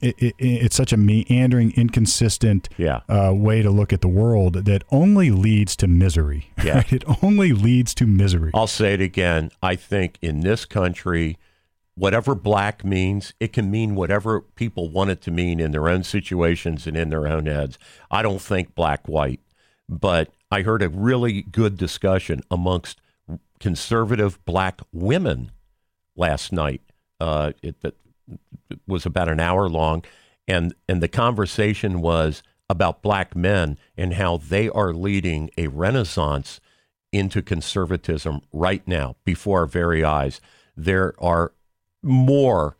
it, 0.00 0.14
it, 0.18 0.34
it's 0.38 0.76
such 0.76 0.92
a 0.92 0.96
meandering, 0.96 1.72
inconsistent 1.76 2.68
Yeah. 2.76 3.00
uh, 3.08 3.32
way 3.34 3.62
to 3.62 3.70
look 3.70 3.92
at 3.92 4.00
the 4.00 4.08
world 4.08 4.54
that 4.66 4.84
only 4.90 5.30
leads 5.30 5.74
to 5.76 5.88
misery. 5.88 6.50
Yeah. 6.64 6.76
right? 6.76 6.92
It 6.92 7.04
only 7.22 7.52
leads 7.52 7.94
to 7.96 8.06
misery. 8.06 8.50
I'll 8.54 8.66
say 8.66 8.94
it 8.94 9.00
again. 9.00 9.50
I 9.62 9.74
think 9.76 10.18
in 10.22 10.40
this 10.40 10.64
country, 10.64 11.36
whatever 11.94 12.34
black 12.34 12.84
means, 12.84 13.32
it 13.40 13.52
can 13.52 13.70
mean 13.70 13.94
whatever 13.96 14.40
people 14.40 14.88
want 14.88 15.10
it 15.10 15.20
to 15.22 15.30
mean 15.32 15.58
in 15.60 15.72
their 15.72 15.88
own 15.88 16.04
situations 16.04 16.86
and 16.86 16.96
in 16.96 17.10
their 17.10 17.26
own 17.26 17.46
heads. 17.46 17.78
I 18.10 18.22
don't 18.22 18.40
think 18.40 18.74
black 18.76 19.08
white, 19.08 19.40
but 19.88 20.30
I 20.50 20.62
heard 20.62 20.82
a 20.82 20.88
really 20.88 21.42
good 21.42 21.76
discussion 21.76 22.42
amongst 22.50 23.00
conservative 23.58 24.38
black 24.44 24.80
women 24.92 25.50
last 26.16 26.52
night. 26.52 26.82
Uh, 27.20 27.52
it, 27.62 27.80
that 27.80 27.94
it 27.94 28.07
was 28.86 29.06
about 29.06 29.28
an 29.28 29.40
hour 29.40 29.68
long, 29.68 30.04
and 30.46 30.74
and 30.88 31.02
the 31.02 31.08
conversation 31.08 32.00
was 32.00 32.42
about 32.70 33.02
black 33.02 33.34
men 33.34 33.78
and 33.96 34.14
how 34.14 34.36
they 34.36 34.68
are 34.68 34.92
leading 34.92 35.50
a 35.56 35.68
renaissance 35.68 36.60
into 37.12 37.40
conservatism 37.40 38.42
right 38.52 38.86
now 38.86 39.16
before 39.24 39.60
our 39.60 39.66
very 39.66 40.04
eyes. 40.04 40.40
There 40.76 41.14
are 41.18 41.52
more 42.02 42.76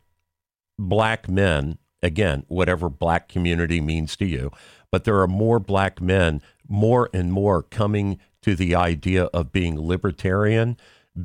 black 0.78 1.28
men, 1.28 1.78
again, 2.02 2.44
whatever 2.48 2.88
black 2.88 3.28
community 3.28 3.80
means 3.80 4.16
to 4.16 4.26
you, 4.26 4.52
but 4.90 5.04
there 5.04 5.20
are 5.20 5.28
more 5.28 5.58
black 5.58 6.00
men, 6.00 6.42
more 6.68 7.08
and 7.12 7.32
more 7.32 7.62
coming 7.62 8.18
to 8.42 8.54
the 8.54 8.74
idea 8.74 9.24
of 9.24 9.52
being 9.52 9.80
libertarian, 9.80 10.76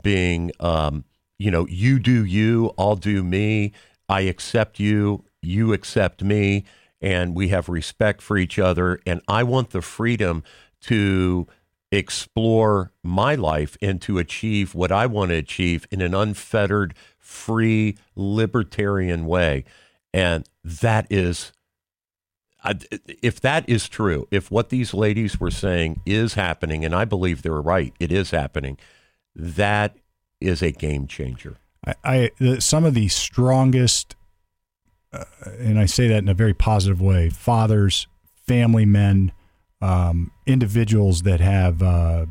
being, 0.01 0.51
um, 0.59 1.03
you 1.37 1.51
know, 1.51 1.67
you 1.67 1.99
do 1.99 2.23
you, 2.25 2.73
I'll 2.77 2.95
do 2.95 3.23
me, 3.23 3.73
I 4.09 4.21
accept 4.21 4.79
you, 4.79 5.25
you 5.41 5.73
accept 5.73 6.23
me, 6.23 6.65
and 7.01 7.35
we 7.35 7.49
have 7.49 7.69
respect 7.69 8.21
for 8.21 8.37
each 8.37 8.57
other. 8.57 8.99
And 9.05 9.21
I 9.27 9.43
want 9.43 9.71
the 9.71 9.81
freedom 9.81 10.43
to 10.81 11.47
explore 11.91 12.91
my 13.03 13.35
life 13.35 13.77
and 13.81 14.01
to 14.01 14.17
achieve 14.17 14.73
what 14.73 14.91
I 14.91 15.05
want 15.05 15.29
to 15.29 15.35
achieve 15.35 15.85
in 15.91 16.01
an 16.01 16.15
unfettered, 16.15 16.95
free, 17.19 17.97
libertarian 18.15 19.25
way. 19.25 19.63
And 20.13 20.47
that 20.63 21.07
is, 21.09 21.51
if 23.21 23.39
that 23.41 23.67
is 23.69 23.89
true, 23.89 24.27
if 24.31 24.49
what 24.49 24.69
these 24.69 24.93
ladies 24.93 25.39
were 25.39 25.51
saying 25.51 26.01
is 26.05 26.33
happening, 26.33 26.83
and 26.83 26.95
I 26.95 27.05
believe 27.05 27.41
they're 27.41 27.61
right, 27.61 27.93
it 27.99 28.11
is 28.11 28.31
happening, 28.31 28.77
that 29.35 29.97
is 30.39 30.61
a 30.61 30.71
game 30.71 31.07
changer. 31.07 31.57
I, 31.85 31.95
I 32.03 32.31
some 32.59 32.85
of 32.85 32.93
the 32.93 33.07
strongest, 33.07 34.15
uh, 35.11 35.25
and 35.59 35.77
I 35.79 35.85
say 35.85 36.07
that 36.07 36.19
in 36.19 36.29
a 36.29 36.33
very 36.33 36.53
positive 36.53 37.01
way. 37.01 37.29
Fathers, 37.29 38.07
family 38.47 38.85
men, 38.85 39.31
um, 39.81 40.31
individuals 40.45 41.23
that 41.23 41.39
have 41.41 41.81
uh, 41.83 42.25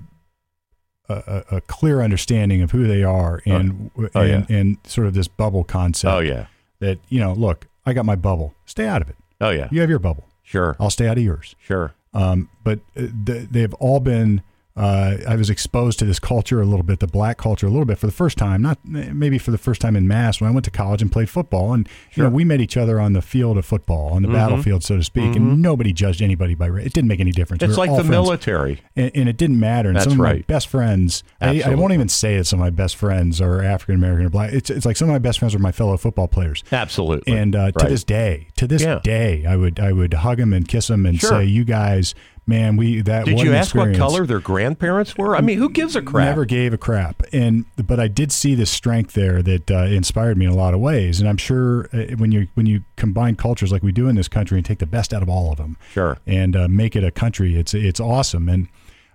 a, 1.08 1.44
a 1.50 1.60
clear 1.62 2.00
understanding 2.02 2.62
of 2.62 2.70
who 2.70 2.86
they 2.86 3.02
are, 3.02 3.42
and 3.44 3.90
Oh, 4.14 4.20
and, 4.22 4.46
yeah. 4.48 4.56
and 4.56 4.78
sort 4.84 5.06
of 5.06 5.14
this 5.14 5.28
bubble 5.28 5.64
concept. 5.64 6.12
Oh, 6.12 6.20
yeah. 6.20 6.46
That 6.80 6.98
you 7.08 7.20
know, 7.20 7.32
look, 7.34 7.66
I 7.86 7.92
got 7.92 8.04
my 8.06 8.16
bubble. 8.16 8.54
Stay 8.64 8.86
out 8.86 9.02
of 9.02 9.08
it. 9.10 9.16
Oh, 9.40 9.50
yeah. 9.50 9.68
You 9.70 9.80
have 9.80 9.90
your 9.90 9.98
bubble. 9.98 10.24
Sure. 10.42 10.76
I'll 10.80 10.90
stay 10.90 11.06
out 11.08 11.16
of 11.18 11.22
yours. 11.24 11.54
Sure. 11.60 11.94
Um, 12.14 12.48
but 12.64 12.80
uh, 12.96 13.06
th- 13.26 13.48
they've 13.50 13.74
all 13.74 14.00
been. 14.00 14.42
Uh, 14.74 15.18
I 15.28 15.36
was 15.36 15.50
exposed 15.50 15.98
to 15.98 16.06
this 16.06 16.18
culture 16.18 16.60
a 16.62 16.64
little 16.64 16.82
bit, 16.82 17.00
the 17.00 17.06
black 17.06 17.36
culture 17.36 17.66
a 17.66 17.70
little 17.70 17.84
bit 17.84 17.98
for 17.98 18.06
the 18.06 18.12
first 18.12 18.38
time. 18.38 18.62
Not 18.62 18.78
maybe 18.84 19.36
for 19.38 19.50
the 19.50 19.58
first 19.58 19.80
time 19.82 19.96
in 19.96 20.08
mass 20.08 20.40
when 20.40 20.48
I 20.48 20.52
went 20.52 20.64
to 20.64 20.70
college 20.70 21.02
and 21.02 21.12
played 21.12 21.28
football, 21.28 21.74
and 21.74 21.86
you 22.14 22.22
know 22.22 22.30
we 22.30 22.44
met 22.44 22.60
each 22.60 22.76
other 22.78 22.98
on 22.98 23.12
the 23.12 23.20
field 23.20 23.58
of 23.58 23.66
football, 23.66 24.14
on 24.14 24.22
the 24.22 24.28
battlefield, 24.28 24.82
so 24.82 24.96
to 24.96 25.04
speak, 25.04 25.36
and 25.36 25.60
nobody 25.60 25.92
judged 25.92 26.22
anybody 26.22 26.54
by 26.54 26.66
race. 26.66 26.86
It 26.86 26.92
didn't 26.94 27.08
make 27.08 27.20
any 27.20 27.32
difference. 27.32 27.62
It's 27.62 27.72
were 27.76 27.86
like 27.86 27.90
the 27.90 27.96
friends. 27.96 28.10
military. 28.10 28.80
and, 28.96 29.10
and 29.14 29.28
it 29.28 29.36
didn't 29.36 29.60
matter. 29.60 29.88
And 29.90 29.96
That's 29.96 30.04
some 30.04 30.12
of 30.14 30.18
my 30.18 30.24
right. 30.24 30.46
best 30.46 30.68
friends, 30.68 31.22
I, 31.40 31.62
I 31.66 31.74
won't 31.74 31.92
even 31.92 32.08
say 32.08 32.38
that 32.38 32.44
some 32.44 32.58
of 32.60 32.64
my 32.64 32.70
best 32.70 32.96
friends 32.96 33.40
are 33.42 33.62
African 33.62 33.96
American 33.96 34.26
or 34.26 34.30
black. 34.30 34.52
It's 34.52 34.70
it's 34.70 34.86
like 34.86 34.96
some 34.96 35.08
of 35.08 35.12
my 35.12 35.18
best 35.18 35.38
friends 35.38 35.54
are 35.54 35.58
my 35.58 35.72
fellow 35.72 35.96
football 35.98 36.28
players. 36.28 36.64
Absolutely. 36.72 37.36
And 37.36 37.54
uh, 37.54 37.72
to 37.72 37.86
this 37.88 38.04
day, 38.04 38.48
to 38.56 38.66
this 38.66 38.82
Yeah. 38.82 39.00
day, 39.04 39.44
I 39.46 39.56
would 39.56 39.78
I 39.78 39.92
would 39.92 40.14
hug 40.14 40.38
them 40.38 40.52
and 40.54 40.66
kiss 40.66 40.86
them 40.86 41.04
and 41.04 41.20
Sure. 41.20 41.28
say, 41.30 41.44
"You 41.44 41.64
guys, 41.64 42.14
man, 42.46 42.76
we 42.76 43.00
that 43.02 43.24
Did 43.24 43.40
you 43.40 43.54
ask 43.54 43.74
what 43.74 43.94
color 43.94 44.26
their 44.26 44.40
grandparents 44.40 45.16
were? 45.16 45.36
I 45.36 45.40
mean, 45.40 45.58
who 45.58 45.68
gives 45.70 45.96
a 45.96 46.02
crap? 46.02 46.26
Never 46.26 46.44
gave 46.44 46.72
a 46.72 46.78
crap, 46.78 47.22
and 47.32 47.64
but 47.76 48.00
I 48.00 48.08
did 48.08 48.32
see 48.32 48.54
the 48.54 48.66
strength 48.66 49.14
there 49.14 49.42
that 49.42 49.70
uh, 49.70 49.84
inspired 49.84 50.36
me 50.36 50.46
in 50.46 50.52
a 50.52 50.56
lot 50.56 50.74
of 50.74 50.80
ways, 50.80 51.20
and 51.20 51.28
I'm 51.28 51.36
sure 51.36 51.88
uh, 51.92 52.16
when 52.16 52.32
you 52.32 52.48
when 52.54 52.66
you 52.66 52.84
combine 52.96 53.36
cultures 53.36 53.72
like 53.72 53.82
we 53.82 53.92
do 53.92 54.08
in 54.08 54.16
this 54.16 54.28
country 54.28 54.58
and 54.58 54.64
take 54.64 54.78
the 54.78 54.86
best 54.86 55.12
out 55.14 55.22
of 55.22 55.28
all 55.28 55.50
of 55.52 55.58
them, 55.58 55.76
Sure. 55.92 56.18
and 56.26 56.56
uh, 56.56 56.68
make 56.68 56.96
it 56.96 57.04
a 57.04 57.10
country, 57.10 57.56
it's 57.56 57.74
it's 57.74 58.00
awesome, 58.00 58.48
and 58.48 58.68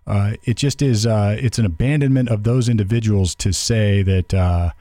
uh, 0.05 0.33
it 0.43 0.55
just 0.55 0.81
is 0.81 1.05
uh, 1.05 1.35
it's 1.39 1.59
an 1.59 1.65
abandonment 1.65 2.29
of 2.29 2.43
those 2.43 2.69
individuals 2.69 3.35
to 3.35 3.51
say 3.53 4.03
that. 4.03 4.33
Uh, 4.33 4.71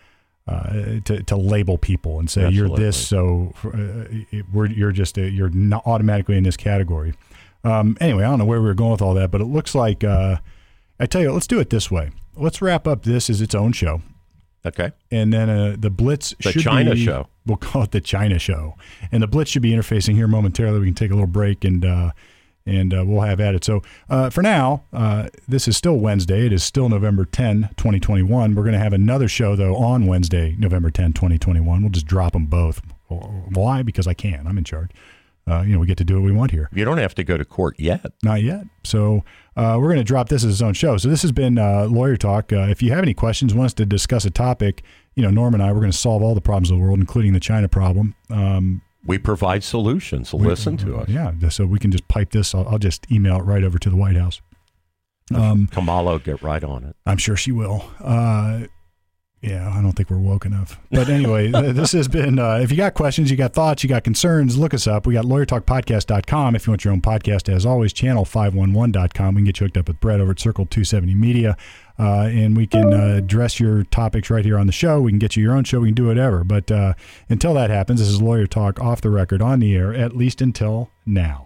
uh, 0.49 1.01
to, 1.05 1.25
to 1.25 1.35
label 1.35 1.77
people 1.77 2.21
and 2.21 2.31
say 2.31 2.49
you're 2.51 2.69
this, 2.69 2.97
so 3.09 3.53
uh, 3.65 4.05
we're, 4.53 4.67
you're 4.67 4.93
just 4.93 5.19
a, 5.19 5.29
you're 5.29 5.49
not 5.51 5.83
automatically 5.87 6.37
in 6.37 6.45
this 6.45 6.57
category. 6.57 7.15
Um, 7.67 7.97
anyway, 8.01 8.25
I 8.25 8.29
don't 8.29 8.39
know 8.39 8.45
where 8.45 8.61
we 8.61 8.67
were 8.67 8.75
going 8.75 8.93
with 8.93 9.03
all 9.03 9.14
that, 9.14 9.31
but 9.31 9.41
it 9.41 9.47
looks 9.47 9.75
like 9.75 10.05
uh, 10.05 10.37
I 11.01 11.07
tell 11.07 11.21
you, 11.23 11.33
let's 11.33 11.47
do 11.47 11.59
it 11.61 11.71
this 11.71 11.91
way. 11.91 12.11
Let's 12.37 12.61
wrap 12.62 12.87
up 12.87 13.03
this 13.05 13.29
as 13.31 13.41
its 13.41 13.55
own 13.55 13.73
show, 13.73 14.03
Okay. 14.64 14.93
and 15.11 15.33
then 15.33 15.49
uh, 15.49 15.77
the 15.79 15.91
Blitz 15.91 16.35
The 16.43 16.53
China 16.53 16.95
be- 16.95 17.05
show. 17.05 17.29
We'll 17.47 17.57
call 17.57 17.83
it 17.85 17.93
the 17.93 18.01
China 18.01 18.39
show, 18.39 18.75
and 19.12 19.23
the 19.23 19.27
Blitz 19.27 19.51
should 19.51 19.62
be 19.62 19.71
interfacing 19.71 20.14
here 20.14 20.29
momentarily. 20.29 20.81
We 20.81 20.87
can 20.87 20.95
take 20.95 21.11
a 21.11 21.14
little 21.14 21.27
break 21.27 21.64
and. 21.64 21.85
Uh, 21.85 22.11
and 22.69 22.93
uh, 22.93 23.05
we'll 23.07 23.21
have 23.21 23.39
at 23.39 23.55
it. 23.55 23.62
So 23.62 23.81
uh, 24.11 24.29
for 24.29 24.43
now, 24.43 24.83
uh, 24.93 25.29
this 25.47 25.69
is 25.69 25.77
still 25.77 25.99
Wednesday. 25.99 26.47
It 26.47 26.53
is 26.53 26.64
still 26.64 26.89
November 26.89 27.25
10, 27.25 27.71
2021. 27.77 28.57
We're 28.57 28.62
going 28.64 28.73
to 28.73 28.79
have 28.81 28.93
another 28.93 29.29
show, 29.29 29.55
though, 29.55 29.77
on 29.77 30.07
Wednesday, 30.09 30.57
November 30.59 30.91
10, 30.91 31.12
2021. 31.12 31.81
We'll 31.83 31.93
just 31.93 32.07
drop 32.09 32.33
them 32.33 32.47
both. 32.47 32.83
Why? 33.07 33.85
Because 33.85 34.09
I 34.09 34.14
can. 34.14 34.49
I'm 34.49 34.59
in 34.59 34.64
charge. 34.64 34.91
Uh, 35.49 35.63
you 35.63 35.73
know, 35.75 35.79
we 35.79 35.87
get 35.87 35.97
to 35.99 36.05
do 36.05 36.15
what 36.17 36.25
we 36.25 36.33
want 36.33 36.51
here. 36.51 36.69
You 36.73 36.85
don't 36.85 36.99
have 36.99 37.15
to 37.15 37.25
go 37.25 37.37
to 37.37 37.45
court 37.45 37.77
yet. 37.79 38.05
Not 38.25 38.43
yet. 38.43 38.65
So 38.83 39.23
uh, 39.57 39.77
we're 39.79 39.87
going 39.89 39.99
to 39.99 40.05
drop 40.05 40.29
this 40.29 40.43
as 40.45 40.53
its 40.55 40.63
own 40.63 40.75
show. 40.75 40.97
So 40.97 41.09
this 41.09 41.23
has 41.23 41.31
been 41.31 41.57
uh, 41.57 41.87
Lawyer 41.87 42.17
Talk. 42.17 42.53
Uh, 42.53 42.67
if 42.69 42.83
you 42.83 42.91
have 42.93 43.03
any 43.05 43.15
questions, 43.15 43.55
want 43.55 43.67
us 43.67 43.75
to 43.75 43.87
discuss 43.87 44.25
a 44.25 44.31
topic, 44.31 44.83
you 45.15 45.23
know, 45.23 45.31
Norm 45.31 45.55
and 45.55 45.63
I, 45.63 45.73
we're 45.73 45.79
going 45.81 45.93
to 45.93 45.97
solve 45.97 46.21
all 46.23 46.35
the 46.35 46.41
problems 46.41 46.71
of 46.73 46.79
the 46.79 46.83
world, 46.83 46.99
including 46.99 47.33
the 47.33 47.39
China 47.41 47.69
problem. 47.69 48.17
Um, 48.29 48.83
We 49.07 49.19
provide 49.19 49.63
solutions. 49.63 50.35
Listen 50.35 50.77
to 50.79 50.97
us. 50.97 51.09
yeah, 51.09 51.33
so 51.49 51.65
we 51.65 51.79
can 51.79 51.93
just 51.93 52.09
pipe 52.09 52.31
this. 52.33 52.53
I'll, 52.53 52.67
I'll 52.69 52.79
just 52.81 53.09
email 53.13 53.37
it 53.37 53.43
right 53.45 53.63
over 53.63 53.79
to 53.79 53.89
the 53.89 53.97
White 53.97 54.17
House. 54.17 54.41
Um, 55.33 55.69
Kamala 55.69 56.13
will 56.13 56.19
get 56.19 56.43
right 56.43 56.63
on 56.65 56.83
it. 56.85 56.97
I'm 57.07 57.19
sure 57.19 57.37
she 57.37 57.53
will. 57.53 57.85
Yeah, 59.43 59.70
I 59.70 59.82
don't 59.82 59.93
think 59.93 60.11
we're 60.11 60.18
woke 60.18 60.47
enough. 60.47 60.80
But 60.91 61.09
anyway, 61.09 61.51
this 61.72 61.93
has 61.93 62.09
been. 62.09 62.39
Uh, 62.39 62.57
if 62.57 62.70
you 62.70 62.76
got 62.76 62.95
questions, 62.95 63.30
you 63.30 63.37
got 63.37 63.53
thoughts, 63.53 63.82
you 63.82 63.89
got 63.89 64.03
concerns, 64.03 64.57
look 64.57 64.72
us 64.72 64.87
up. 64.87 65.07
We 65.07 65.14
got 65.14 65.24
lawyertalkpodcast.com. 65.24 66.57
If 66.57 66.66
you 66.66 66.70
want 66.72 66.84
your 66.84 66.93
own 66.93 67.03
podcast, 67.03 67.53
as 67.53 67.66
always, 67.66 67.93
channel511.com. 67.93 69.34
We 69.34 69.41
can 69.41 69.45
get 69.45 69.61
you 69.61 69.66
hooked 69.66 69.76
up 69.76 69.89
with 69.89 70.01
Brett 70.01 70.20
over 70.20 70.32
at 70.32 70.41
Circle 70.41 70.66
270 70.66 71.14
Media. 71.14 71.57
Uh, 71.99 72.28
and 72.30 72.57
we 72.57 72.66
can 72.66 72.93
uh, 72.93 73.16
address 73.16 73.61
your 73.61 73.84
topics 73.84 74.30
right 74.30 74.45
here 74.45 74.59
on 74.59 74.66
the 74.66 74.72
show. 74.72 75.01
We 75.01 75.12
can 75.12 75.18
get 75.18 75.37
you 75.37 75.43
your 75.43 75.55
own 75.55 75.64
show. 75.64 75.80
We 75.80 75.89
can 75.89 75.95
do 75.95 76.07
whatever. 76.07 76.43
But 76.43 76.70
uh, 76.70 76.95
until 77.28 77.55
that 77.55 77.70
happens, 77.70 78.01
this 78.01 78.09
is 78.09 78.20
Lawyer 78.20 78.47
Talk 78.47 78.80
off 78.80 79.01
the 79.01 79.11
record 79.11 79.41
on 79.41 79.61
the 79.61 79.74
air, 79.74 79.95
at 79.95 80.16
least 80.16 80.43
until 80.43 80.91
now. 81.07 81.46